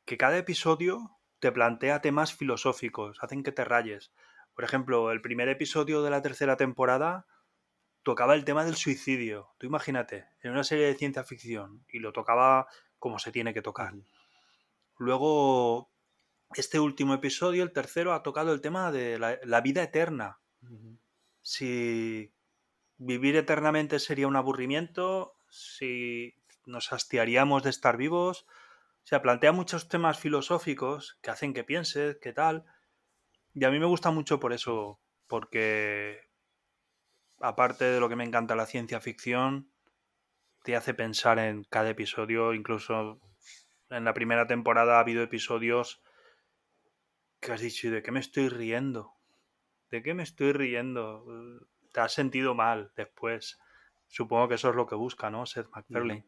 que 0.05 0.17
cada 0.17 0.39
episodio 0.39 1.19
te 1.41 1.53
plantea 1.53 2.01
temas 2.01 2.35
filosóficos, 2.35 3.19
hacen 3.21 3.43
que 3.43 3.53
te 3.53 3.65
rayes. 3.65 4.13
Por 4.55 4.65
ejemplo, 4.65 5.11
el 5.11 5.21
primer 5.21 5.49
episodio 5.49 6.03
de 6.03 6.11
la 6.11 6.23
tercera 6.23 6.57
temporada 6.57 7.27
tocaba 8.03 8.35
el 8.35 8.45
tema 8.45 8.65
del 8.65 8.77
suicidio. 8.77 9.51
Tú 9.59 9.67
imagínate, 9.67 10.29
en 10.43 10.53
una 10.53 10.65
serie 10.65 10.87
de 10.87 10.95
ciencia 10.95 11.25
ficción, 11.25 11.85
y 11.89 11.99
lo 11.99 12.13
tocaba 12.13 12.69
como 12.99 13.19
se 13.19 13.33
tiene 13.33 13.55
que 13.55 13.63
tocar. 13.63 13.95
Luego, 14.99 15.91
este 16.55 16.81
último 16.81 17.15
episodio, 17.15 17.63
el 17.63 17.73
tercero, 17.73 18.15
ha 18.15 18.23
tocado 18.23 18.53
el 18.53 18.61
tema 18.61 18.91
de 18.93 19.19
la, 19.19 19.61
vida 19.61 19.83
eterna. 19.83 20.39
Si 21.43 22.33
vivir 22.99 23.37
eternamente 23.37 23.99
sería 23.99 24.29
un 24.29 24.37
aburrimiento, 24.37 25.37
si 25.51 26.35
nos 26.65 26.93
hastiaríamos 26.93 27.63
de 27.63 27.71
estar 27.71 27.97
vivos. 27.97 28.47
O 29.05 29.09
sea, 29.09 29.23
plantea 29.23 29.53
muchos 29.53 29.89
temas 29.89 30.19
filosóficos 30.19 31.19
que 31.23 31.31
hacen 31.31 31.55
que 31.55 31.65
pienses, 31.65 32.19
qué 32.21 32.33
tal. 32.33 32.65
Y 33.55 33.65
a 33.65 33.71
mí 33.71 33.79
me 33.79 33.87
gusta 33.87 34.11
mucho 34.11 34.41
por 34.41 34.53
eso, 34.53 35.01
porque 35.29 36.29
aparte 37.41 37.85
de 37.85 38.01
lo 38.01 38.09
que 38.09 38.17
me 38.17 38.25
encanta 38.25 38.57
la 38.57 38.67
ciencia 38.67 39.01
ficción, 39.01 39.71
te 40.67 40.75
hace 40.75 40.95
pensar 40.95 41.39
en 41.39 41.63
cada 41.63 41.91
episodio, 41.91 42.53
incluso 42.53 43.21
en 43.89 44.05
la 44.05 44.13
primera 44.13 44.49
temporada 44.49 44.97
ha 44.97 45.01
habido 45.01 45.23
episodios 45.23 46.03
que 47.39 47.53
has 47.53 47.61
dicho, 47.61 47.89
¿de 47.89 48.03
qué 48.03 48.11
me 48.11 48.19
estoy 48.19 48.49
riendo? 48.49 49.15
¿De 49.93 50.03
qué 50.03 50.13
me 50.13 50.25
estoy 50.25 50.53
riendo? 50.53 51.25
Te 51.93 52.01
has 52.01 52.13
sentido 52.13 52.57
mal 52.57 52.91
después. 52.97 53.61
Supongo 54.09 54.49
que 54.49 54.57
eso 54.57 54.71
es 54.71 54.75
lo 54.75 54.89
que 54.89 54.97
busca, 54.97 55.31
¿no? 55.31 55.47
Seth 55.47 55.69
MacFarlane. 55.71 56.27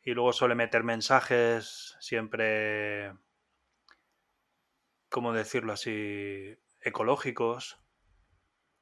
Y 0.00 0.14
luego 0.14 0.32
suele 0.32 0.54
meter 0.54 0.82
mensajes 0.82 1.94
siempre, 2.00 3.12
¿cómo 5.10 5.34
decirlo 5.34 5.74
así? 5.74 6.56
Ecológicos. 6.80 7.84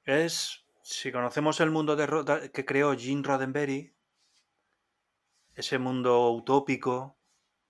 Es 0.04 0.64
si 0.84 1.10
conocemos 1.10 1.58
el 1.60 1.72
mundo 1.72 1.96
de, 1.96 2.52
que 2.52 2.64
creó 2.64 2.96
Gene 2.96 3.22
Roddenberry, 3.24 3.93
ese 5.54 5.78
mundo 5.78 6.30
utópico 6.30 7.18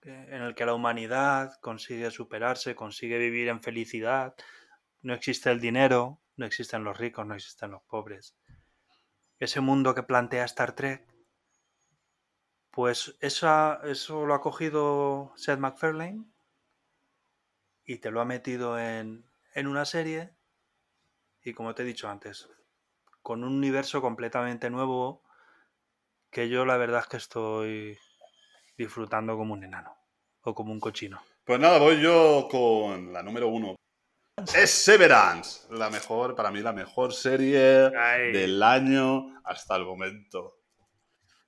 en 0.03 0.43
el 0.43 0.55
que 0.55 0.67
la 0.67 0.75
humanidad 0.75 1.55
consigue 1.61 2.11
superarse, 2.11 2.75
consigue 2.75 3.19
vivir 3.19 3.49
en 3.49 3.63
felicidad, 3.63 4.35
no 5.01 5.15
existe 5.15 5.51
el 5.51 5.61
dinero, 5.61 6.21
no 6.37 6.45
existen 6.47 6.85
los 6.85 6.99
ricos, 6.99 7.27
no 7.27 7.35
existen 7.35 7.71
los 7.71 7.83
pobres. 7.85 8.37
Ese 9.39 9.61
mundo 9.61 9.95
que 9.95 10.03
plantea 10.03 10.45
Star 10.45 10.75
Trek, 10.75 11.07
pues 12.71 13.17
eso 13.21 14.27
lo 14.27 14.35
ha 14.35 14.41
cogido 14.41 15.33
Seth 15.37 15.59
MacFarlane 15.59 16.25
y 17.85 17.99
te 17.99 18.11
lo 18.11 18.21
ha 18.21 18.25
metido 18.25 18.79
en, 18.79 19.25
en 19.55 19.67
una 19.67 19.85
serie 19.85 20.35
y 21.43 21.53
como 21.53 21.75
te 21.75 21.83
he 21.83 21.87
dicho 21.87 22.09
antes, 22.09 22.49
con 23.23 23.45
un 23.45 23.55
universo 23.55 24.01
completamente 24.01 24.71
nuevo 24.71 25.24
que 26.35 26.49
yo 26.49 26.65
la 26.65 26.77
verdad 26.77 27.01
es 27.01 27.07
que 27.07 27.17
estoy 27.17 27.97
disfrutando 28.77 29.37
como 29.37 29.55
un 29.55 29.63
enano 29.63 29.97
o 30.43 30.53
como 30.53 30.73
un 30.73 30.81
cochino. 30.81 31.23
Pues 31.45 31.61
nada, 31.61 31.79
voy 31.79 32.03
yo 32.03 32.49
con 32.51 33.13
la 33.13 33.23
número 33.23 33.47
uno. 33.47 33.77
Es 34.53 34.71
Severance, 34.71 35.73
la 35.73 35.91
mejor, 35.91 36.35
para 36.35 36.51
mí 36.51 36.59
la 36.59 36.73
mejor 36.73 37.15
serie 37.15 37.89
del 38.33 38.61
año 38.65 39.41
hasta 39.45 39.77
el 39.77 39.85
momento. 39.85 40.59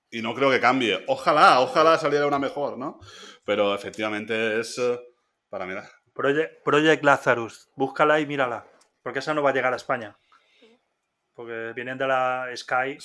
Y 0.09 0.23
no 0.23 0.35
creo 0.35 0.51
que 0.51 0.61
cambie. 0.61 1.03
Ojalá, 1.09 1.61
ojalá 1.61 1.99
saliera 1.99 2.29
una 2.29 2.39
mejor, 2.39 2.79
¿no? 2.79 3.01
Pero 3.45 3.75
efectivamente 3.75 4.61
es 4.61 4.79
eh, 4.79 5.01
para 5.49 5.67
mirar. 5.67 5.91
Project, 6.15 6.63
Project 6.63 7.05
Lazarus, 7.05 7.71
búscala 7.75 8.21
y 8.21 8.27
mírala, 8.27 8.65
porque 9.03 9.19
esa 9.19 9.35
no 9.35 9.43
va 9.43 9.51
a 9.51 9.53
llegar 9.53 9.73
a 9.73 9.77
España. 9.77 10.17
Porque 11.35 11.73
vienen 11.75 11.99
de 11.99 12.07
la 12.07 12.49
Sky 12.55 12.97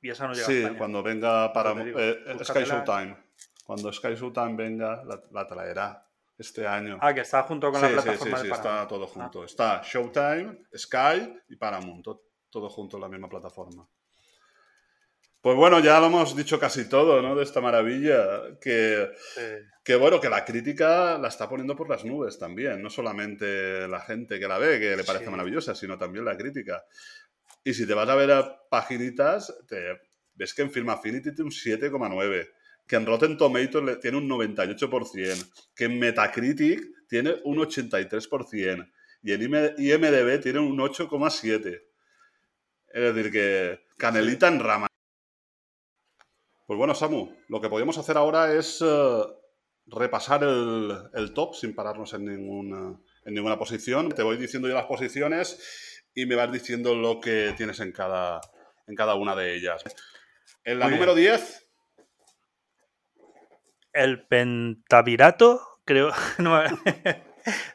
y 0.00 0.10
esa 0.10 0.26
no 0.26 0.34
llega 0.34 0.46
sí, 0.46 0.64
cuando 0.76 1.02
venga 1.02 1.52
para 1.52 1.72
eh, 1.72 2.36
Sky 2.42 2.64
Showtime. 2.64 3.16
Cuando 3.64 3.92
Sky 3.92 4.14
Showtime 4.14 4.54
venga, 4.56 5.02
la, 5.04 5.46
traerá 5.46 6.06
este 6.38 6.66
año. 6.66 6.98
Ah, 7.00 7.12
que 7.12 7.20
está 7.20 7.42
junto 7.42 7.70
con 7.70 7.82
la 7.82 7.88
plataforma 7.88 8.36
sí, 8.36 8.42
sí, 8.42 8.48
sí, 8.48 8.52
está 8.52 8.86
todo 8.86 9.04
ah. 9.04 9.08
junto. 9.08 9.44
Está 9.44 9.82
Showtime, 9.84 10.64
Sky 10.76 11.40
y 11.48 11.56
Paramount, 11.56 12.06
todo, 12.50 12.68
junto 12.70 12.96
en 12.96 13.02
la 13.02 13.08
misma 13.08 13.28
plataforma. 13.28 13.86
Pues 15.40 15.56
bueno, 15.56 15.78
ya 15.80 16.00
lo 16.00 16.06
hemos 16.06 16.34
dicho 16.34 16.58
casi 16.58 16.88
todo, 16.88 17.22
¿no? 17.22 17.36
De 17.36 17.44
esta 17.44 17.60
maravilla. 17.60 18.58
Que, 18.60 19.08
que, 19.84 19.96
bueno, 19.96 20.20
que 20.20 20.28
la 20.28 20.44
crítica 20.44 21.16
la 21.16 21.28
está 21.28 21.48
poniendo 21.48 21.76
por 21.76 21.88
las 21.88 22.04
nubes 22.04 22.38
también. 22.38 22.82
No 22.82 22.90
solamente 22.90 23.86
la 23.86 24.00
gente 24.00 24.40
que 24.40 24.48
la 24.48 24.58
ve, 24.58 24.80
que 24.80 24.96
le 24.96 25.04
parece 25.04 25.30
maravillosa, 25.30 25.74
sino 25.76 25.96
también 25.96 26.24
la 26.24 26.36
crítica. 26.36 26.84
Y 27.68 27.74
si 27.74 27.86
te 27.86 27.92
vas 27.92 28.08
a 28.08 28.14
ver 28.14 28.30
a 28.30 28.66
paginitas, 28.70 29.54
te, 29.68 29.76
ves 30.32 30.54
que 30.54 30.62
en 30.62 30.70
Film 30.70 30.88
Affinity 30.88 31.34
tiene 31.34 31.44
un 31.44 31.50
7,9, 31.50 32.48
que 32.86 32.96
en 32.96 33.04
Rotten 33.04 33.36
Tomatoes 33.36 34.00
tiene 34.00 34.16
un 34.16 34.26
98%, 34.26 35.52
que 35.76 35.84
en 35.84 35.98
Metacritic 35.98 36.80
tiene 37.06 37.34
un 37.44 37.58
83% 37.58 38.90
y 39.22 39.32
en 39.32 39.42
IMDB 39.42 40.40
tiene 40.40 40.60
un 40.60 40.78
8,7%. 40.78 41.82
Es 42.94 43.14
decir, 43.14 43.30
que 43.30 43.80
canelita 43.98 44.48
en 44.48 44.60
rama. 44.60 44.86
Pues 46.66 46.78
bueno, 46.78 46.94
Samu, 46.94 47.36
lo 47.48 47.60
que 47.60 47.68
podemos 47.68 47.98
hacer 47.98 48.16
ahora 48.16 48.50
es 48.54 48.80
eh, 48.80 49.22
repasar 49.88 50.42
el, 50.42 50.90
el, 51.12 51.34
top 51.34 51.54
sin 51.54 51.74
pararnos 51.74 52.14
en 52.14 52.24
ninguna, 52.24 52.98
en 53.26 53.34
ninguna 53.34 53.58
posición. 53.58 54.08
Te 54.08 54.22
voy 54.22 54.38
diciendo 54.38 54.68
ya 54.68 54.74
las 54.74 54.86
posiciones 54.86 55.87
y 56.20 56.26
me 56.26 56.34
vas 56.34 56.50
diciendo 56.50 56.96
lo 56.96 57.20
que 57.20 57.54
tienes 57.56 57.78
en 57.78 57.92
cada, 57.92 58.40
en 58.88 58.96
cada 58.96 59.14
una 59.14 59.36
de 59.36 59.54
ellas. 59.54 59.84
En 60.64 60.80
la 60.80 60.86
Muy 60.86 60.94
número 60.94 61.14
10, 61.14 61.68
El 63.92 64.26
Pentavirato, 64.26 65.60
creo. 65.84 66.10
No, 66.38 66.60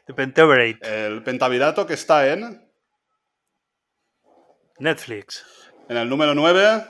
The 0.06 0.14
Pentaverate, 0.14 1.06
el 1.06 1.22
Pentavirato 1.22 1.86
que 1.86 1.94
está 1.94 2.30
en. 2.30 2.62
Netflix. 4.78 5.44
En 5.88 5.96
el 5.96 6.08
número 6.08 6.34
9, 6.34 6.84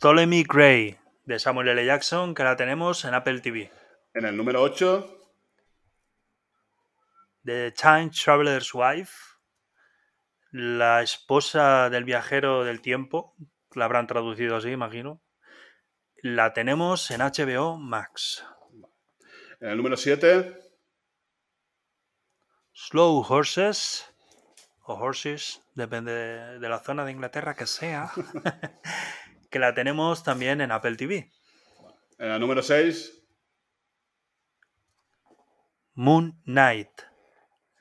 Ptolemy 0.00 0.44
Gray, 0.44 0.96
de 1.24 1.38
Samuel 1.38 1.68
L. 1.68 1.84
Jackson, 1.84 2.34
que 2.34 2.42
la 2.42 2.56
tenemos 2.56 3.04
en 3.04 3.12
Apple 3.12 3.40
TV. 3.40 3.70
en 4.14 4.24
el 4.24 4.36
número 4.36 4.62
8, 4.62 5.21
The 7.44 7.72
Time 7.72 8.10
Traveler's 8.10 8.72
Wife, 8.72 9.12
la 10.52 11.02
esposa 11.02 11.90
del 11.90 12.04
viajero 12.04 12.62
del 12.62 12.80
tiempo, 12.80 13.34
la 13.74 13.86
habrán 13.86 14.06
traducido 14.06 14.56
así, 14.56 14.70
imagino. 14.70 15.20
La 16.22 16.52
tenemos 16.52 17.10
en 17.10 17.20
HBO 17.20 17.78
Max. 17.78 18.44
en 19.60 19.70
el 19.70 19.76
número 19.76 19.96
7, 19.96 20.56
Slow 22.72 23.24
Horses, 23.28 24.06
o 24.84 24.94
Horses, 24.94 25.62
depende 25.74 26.12
de, 26.58 26.68
la 26.68 26.78
zona 26.78 27.04
de 27.04 27.10
Inglaterra 27.10 27.56
que 27.56 27.66
sea, 27.66 28.12
que 29.50 29.58
la 29.58 29.74
tenemos 29.74 30.22
también 30.22 30.60
en 30.60 30.70
Apple 30.70 30.96
TV. 30.96 31.32
en 32.18 32.30
el 32.30 32.40
número 32.40 32.62
6, 32.62 33.20
Moon 35.94 36.40
Knight, 36.44 37.02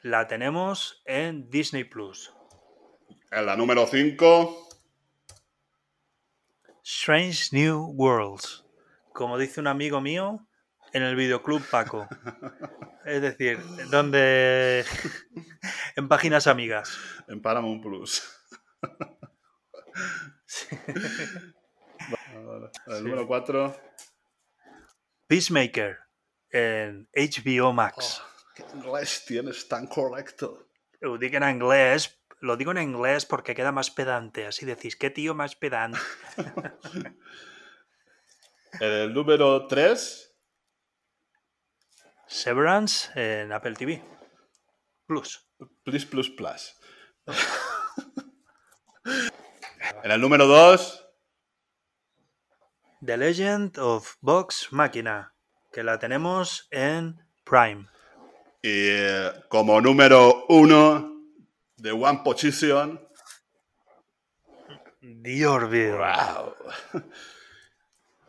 la 0.04 0.28
tenemos 0.28 1.02
en 1.06 1.50
Disney 1.50 1.84
Plus. 1.84 2.34
en 3.32 3.46
la 3.46 3.56
número 3.56 3.86
5, 3.88 4.70
Strange 6.84 7.50
New 7.54 7.94
Worlds, 7.96 8.66
como 9.14 9.38
dice 9.38 9.60
un 9.60 9.68
amigo 9.68 10.02
mío, 10.02 10.46
en 10.94 11.04
el 11.04 11.16
videoclub 11.16 11.62
Paco. 11.70 12.08
Es 13.04 13.20
decir, 13.20 13.58
donde 13.90 14.86
en 15.96 16.08
páginas 16.08 16.46
amigas. 16.46 16.96
en 17.28 17.42
Paramount 17.42 17.82
Plus. 17.82 18.22
En 22.34 22.62
el 22.88 22.98
Sí. 22.98 23.04
número 23.04 23.26
4, 23.26 23.76
Peacemaker 25.28 25.98
en 26.52 27.10
HBO 27.16 27.74
Max. 27.74 28.22
¿Qué 28.56 28.64
inglés 28.74 29.24
tienes 29.26 29.68
tan 29.68 29.88
correcto? 29.88 30.68
Lo 31.00 31.18
digo 31.18 31.38
en 31.38 31.50
inglés, 31.50 32.20
lo 32.42 32.58
digo 32.58 32.72
en 32.72 32.80
inglés 32.80 33.26
porque 33.26 33.56
queda 33.56 33.72
más 33.72 33.90
pedante. 33.90 34.46
Así 34.46 34.66
decís, 34.66 34.96
¿qué 34.96 35.10
tío 35.10 35.34
más 35.36 35.56
pedante? 35.56 36.00
En 38.80 38.90
el 38.90 39.14
número 39.14 39.68
3, 39.68 40.34
Severance 42.26 43.12
en 43.16 43.52
Apple 43.52 43.74
TV 43.74 44.02
Plus. 45.06 45.46
Plus 45.84 46.06
Plus 46.06 46.30
Plus. 46.30 46.78
en 50.04 50.12
el 50.12 50.22
número 50.22 50.48
2, 50.48 51.08
The 53.06 53.18
Legend 53.18 53.78
of 53.78 54.16
Vox 54.22 54.72
Machina, 54.72 55.36
que 55.74 55.84
la 55.84 56.00
tenemos 56.00 56.68
en 56.72 57.20
Prime. 57.44 57.88
Y 58.64 58.70
eh, 58.70 59.32
como 59.50 59.82
número 59.82 60.46
1 60.50 61.22
de 61.78 61.92
One 61.92 62.22
Position, 62.24 63.00
Dios 65.02 65.70
mío. 65.70 65.98
Wow. 65.98 67.04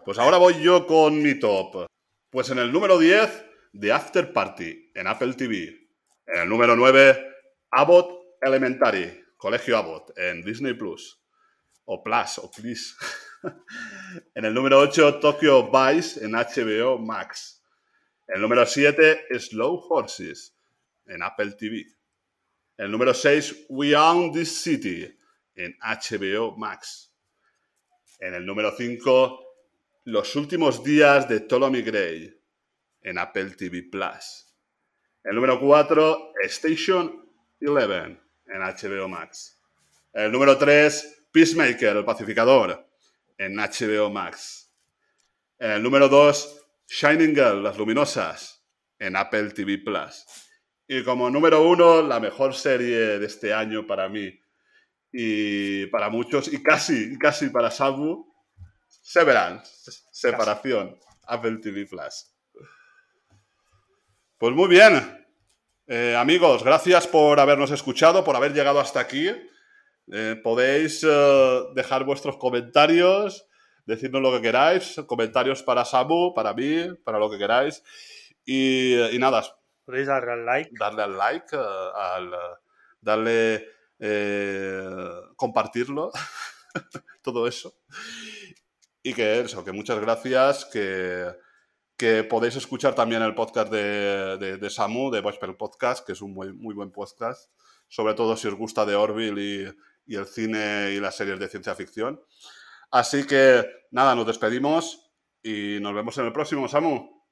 Pues 0.05 0.19
ahora 0.19 0.39
voy 0.39 0.61
yo 0.61 0.87
con 0.87 1.23
mi 1.23 1.39
top. 1.39 1.87
Pues 2.31 2.51
en 2.51 2.59
el 2.59 2.73
número 2.73 2.99
10, 2.99 3.45
The 3.79 3.93
After 3.93 4.33
Party, 4.33 4.91
en 4.95 5.07
Apple 5.07 5.35
TV. 5.35 5.89
En 6.27 6.43
el 6.43 6.49
número 6.49 6.75
9, 6.75 7.27
Abbott 7.71 8.39
Elementary, 8.41 9.23
Colegio 9.37 9.77
Abbott, 9.77 10.19
en 10.19 10.43
Disney 10.43 10.73
Plus. 10.73 11.23
O 11.85 12.03
Plus, 12.03 12.39
o 12.39 12.51
Please. 12.51 12.95
en 14.35 14.45
el 14.45 14.55
número 14.55 14.81
8, 14.81 15.21
Tokyo 15.21 15.71
Vice, 15.71 16.25
en 16.25 16.33
HBO 16.33 16.99
Max. 16.99 17.62
El 18.35 18.41
número 18.41 18.65
7, 18.65 19.27
Slow 19.39 19.85
Horses, 19.91 20.57
en 21.07 21.23
Apple 21.23 21.53
TV. 21.53 21.85
El 22.79 22.91
número 22.91 23.13
6, 23.13 23.67
We 23.69 23.95
Own 23.95 24.33
This 24.33 24.63
City, 24.63 25.07
en 25.55 25.77
HBO 25.83 26.57
Max. 26.57 27.13
En 28.21 28.33
el 28.33 28.47
número 28.47 28.75
5, 28.75 29.39
Los 30.05 30.35
últimos 30.35 30.83
días 30.83 31.29
de 31.29 31.43
Ptolemy 31.43 31.83
Gray, 31.83 32.35
en 33.03 33.19
Apple 33.19 33.51
TV 33.51 33.83
Plus. 33.83 34.47
El 35.23 35.35
número 35.35 35.61
4, 35.61 36.33
Station 36.45 37.29
11, 37.61 38.19
en 38.47 38.61
HBO 38.63 39.09
Max. 39.09 39.61
El 40.11 40.33
número 40.33 40.57
3, 40.57 41.27
Peacemaker, 41.31 41.99
el 41.99 42.05
pacificador, 42.07 42.89
en 43.37 43.57
HBO 43.57 44.09
Max. 44.09 44.73
El 45.59 45.83
número 45.83 46.09
2, 46.09 46.62
Shining 46.87 47.35
Girl, 47.35 47.63
las 47.63 47.79
luminosas, 47.79 48.65
en 48.99 49.17
Apple 49.17 49.51
TV 49.51 49.79
Plus. 49.79 50.25
Y 50.87 51.03
como 51.05 51.31
número 51.31 51.63
1, 51.63 52.03
la 52.03 52.21
mejor 52.21 52.55
serie 52.55 53.19
de 53.19 53.27
este 53.27 53.55
año 53.55 53.87
para 53.87 54.09
mí 54.09 54.31
y 55.13 55.87
para 55.87 56.09
muchos, 56.09 56.53
y 56.53 56.63
casi, 56.63 57.19
casi 57.19 57.51
para 57.51 57.71
Sabu, 57.71 58.33
Severance, 58.89 59.93
separación, 60.11 60.99
Apple 61.27 61.59
TV 61.63 61.87
Plus. 61.87 62.35
Pues 64.39 64.55
muy 64.55 64.69
bien. 64.69 65.25
Eh, 65.87 66.17
amigos, 66.17 66.65
gracias 66.65 67.07
por 67.07 67.39
habernos 67.39 67.71
escuchado, 67.71 68.25
por 68.25 68.35
haber 68.37 68.53
llegado 68.53 68.81
hasta 68.81 69.01
aquí. 69.01 69.29
Eh, 70.11 70.41
podéis 70.43 71.05
eh, 71.09 71.63
dejar 71.75 72.05
vuestros 72.05 72.37
comentarios, 72.39 73.47
decirnos 73.87 74.23
lo 74.23 74.33
que 74.33 74.43
queráis, 74.43 75.01
comentarios 75.07 75.63
para 75.63 75.85
Sabu, 75.85 76.35
para 76.35 76.55
mí, 76.55 76.89
para 77.05 77.19
lo 77.19 77.31
que 77.31 77.39
queráis. 77.39 77.83
Y, 78.45 79.01
y 79.15 79.19
nada, 79.19 79.43
Podéis 79.85 80.07
darle 80.07 80.33
al 80.33 80.47
like. 80.47 80.71
darle 80.79 81.03
al 81.03 81.19
like, 81.19 81.57
eh, 81.57 81.91
al, 81.95 82.31
darle, 83.01 83.69
eh, 83.99 84.85
compartirlo, 85.37 86.13
todo 87.23 87.47
eso. 87.47 87.75
Y 89.03 89.15
que 89.15 89.41
eso, 89.41 89.65
que 89.65 89.73
muchas 89.73 89.99
gracias, 90.01 90.65
que, 90.67 91.27
que 91.97 92.23
podéis 92.23 92.57
escuchar 92.57 92.95
también 92.95 93.23
el 93.23 93.35
podcast 93.35 93.73
de, 93.73 94.39
de, 94.39 94.57
de 94.57 94.71
Samu, 94.71 95.11
de 95.11 95.21
Voicepel 95.21 95.57
Podcast, 95.57 96.07
que 96.07 96.13
es 96.13 96.23
un 96.23 96.33
muy, 96.33 96.53
muy 96.53 96.75
buen 96.75 96.93
podcast, 96.93 97.51
sobre 97.89 98.15
todo 98.15 98.37
si 98.37 98.47
os 98.47 98.55
gusta 98.55 98.87
de 98.87 98.95
Orville 98.95 99.43
y, 99.43 100.13
y 100.13 100.17
el 100.17 100.27
cine 100.27 100.93
y 100.93 101.01
las 101.01 101.17
series 101.17 101.41
de 101.41 101.49
ciencia 101.49 101.75
ficción. 101.75 102.21
Así 102.93 103.27
que 103.27 103.65
nada, 103.91 104.15
nos 104.15 104.27
despedimos 104.27 105.11
y 105.43 105.79
nos 105.81 105.95
vemos 105.95 106.17
en 106.19 106.27
el 106.27 106.33
próximo, 106.33 106.69
Samu. 106.69 107.25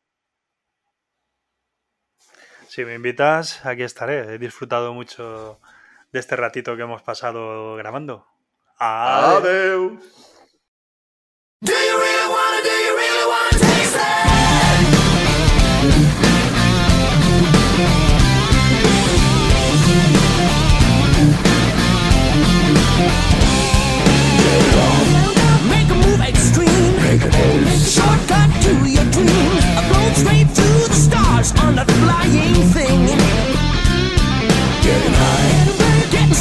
Si 2.67 2.85
me 2.85 2.95
invitas, 2.95 3.65
aquí 3.67 3.83
estaré. 3.83 4.35
He 4.35 4.39
disfrutado 4.39 4.95
mucho 4.95 5.61
de 6.13 6.19
este 6.19 6.35
ratito 6.37 6.77
que 6.77 6.83
hemos 6.83 7.03
pasado 7.03 7.77
grabando. 7.77 8.27
Adiós. 8.79 9.45
Adeu. 9.45 10.01
Shortcut 27.95 28.51
to 28.65 28.73
your 28.87 29.05
dream, 29.11 29.53
a 29.77 29.83
straight 30.15 30.49
the 30.89 30.95
stars 30.95 31.53
on 31.65 31.79
a 31.79 31.85
flying 31.85 32.55
thing. 32.75 33.07
Getting 34.85 35.17
high, 35.23 36.09
getting 36.11 36.35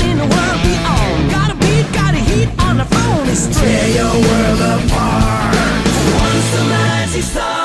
in 0.00 0.16
the 0.18 0.26
world. 0.26 0.60
Gotta 1.30 1.54
beat, 1.62 1.86
gotta 1.92 2.18
heat 2.18 2.48
on. 2.58 2.80
Tear 3.60 3.88
your 3.88 4.14
world 4.26 4.60
apart. 4.60 5.54
Once 5.54 6.50
the 6.52 6.64
magic 6.64 7.22
starts. 7.22 7.59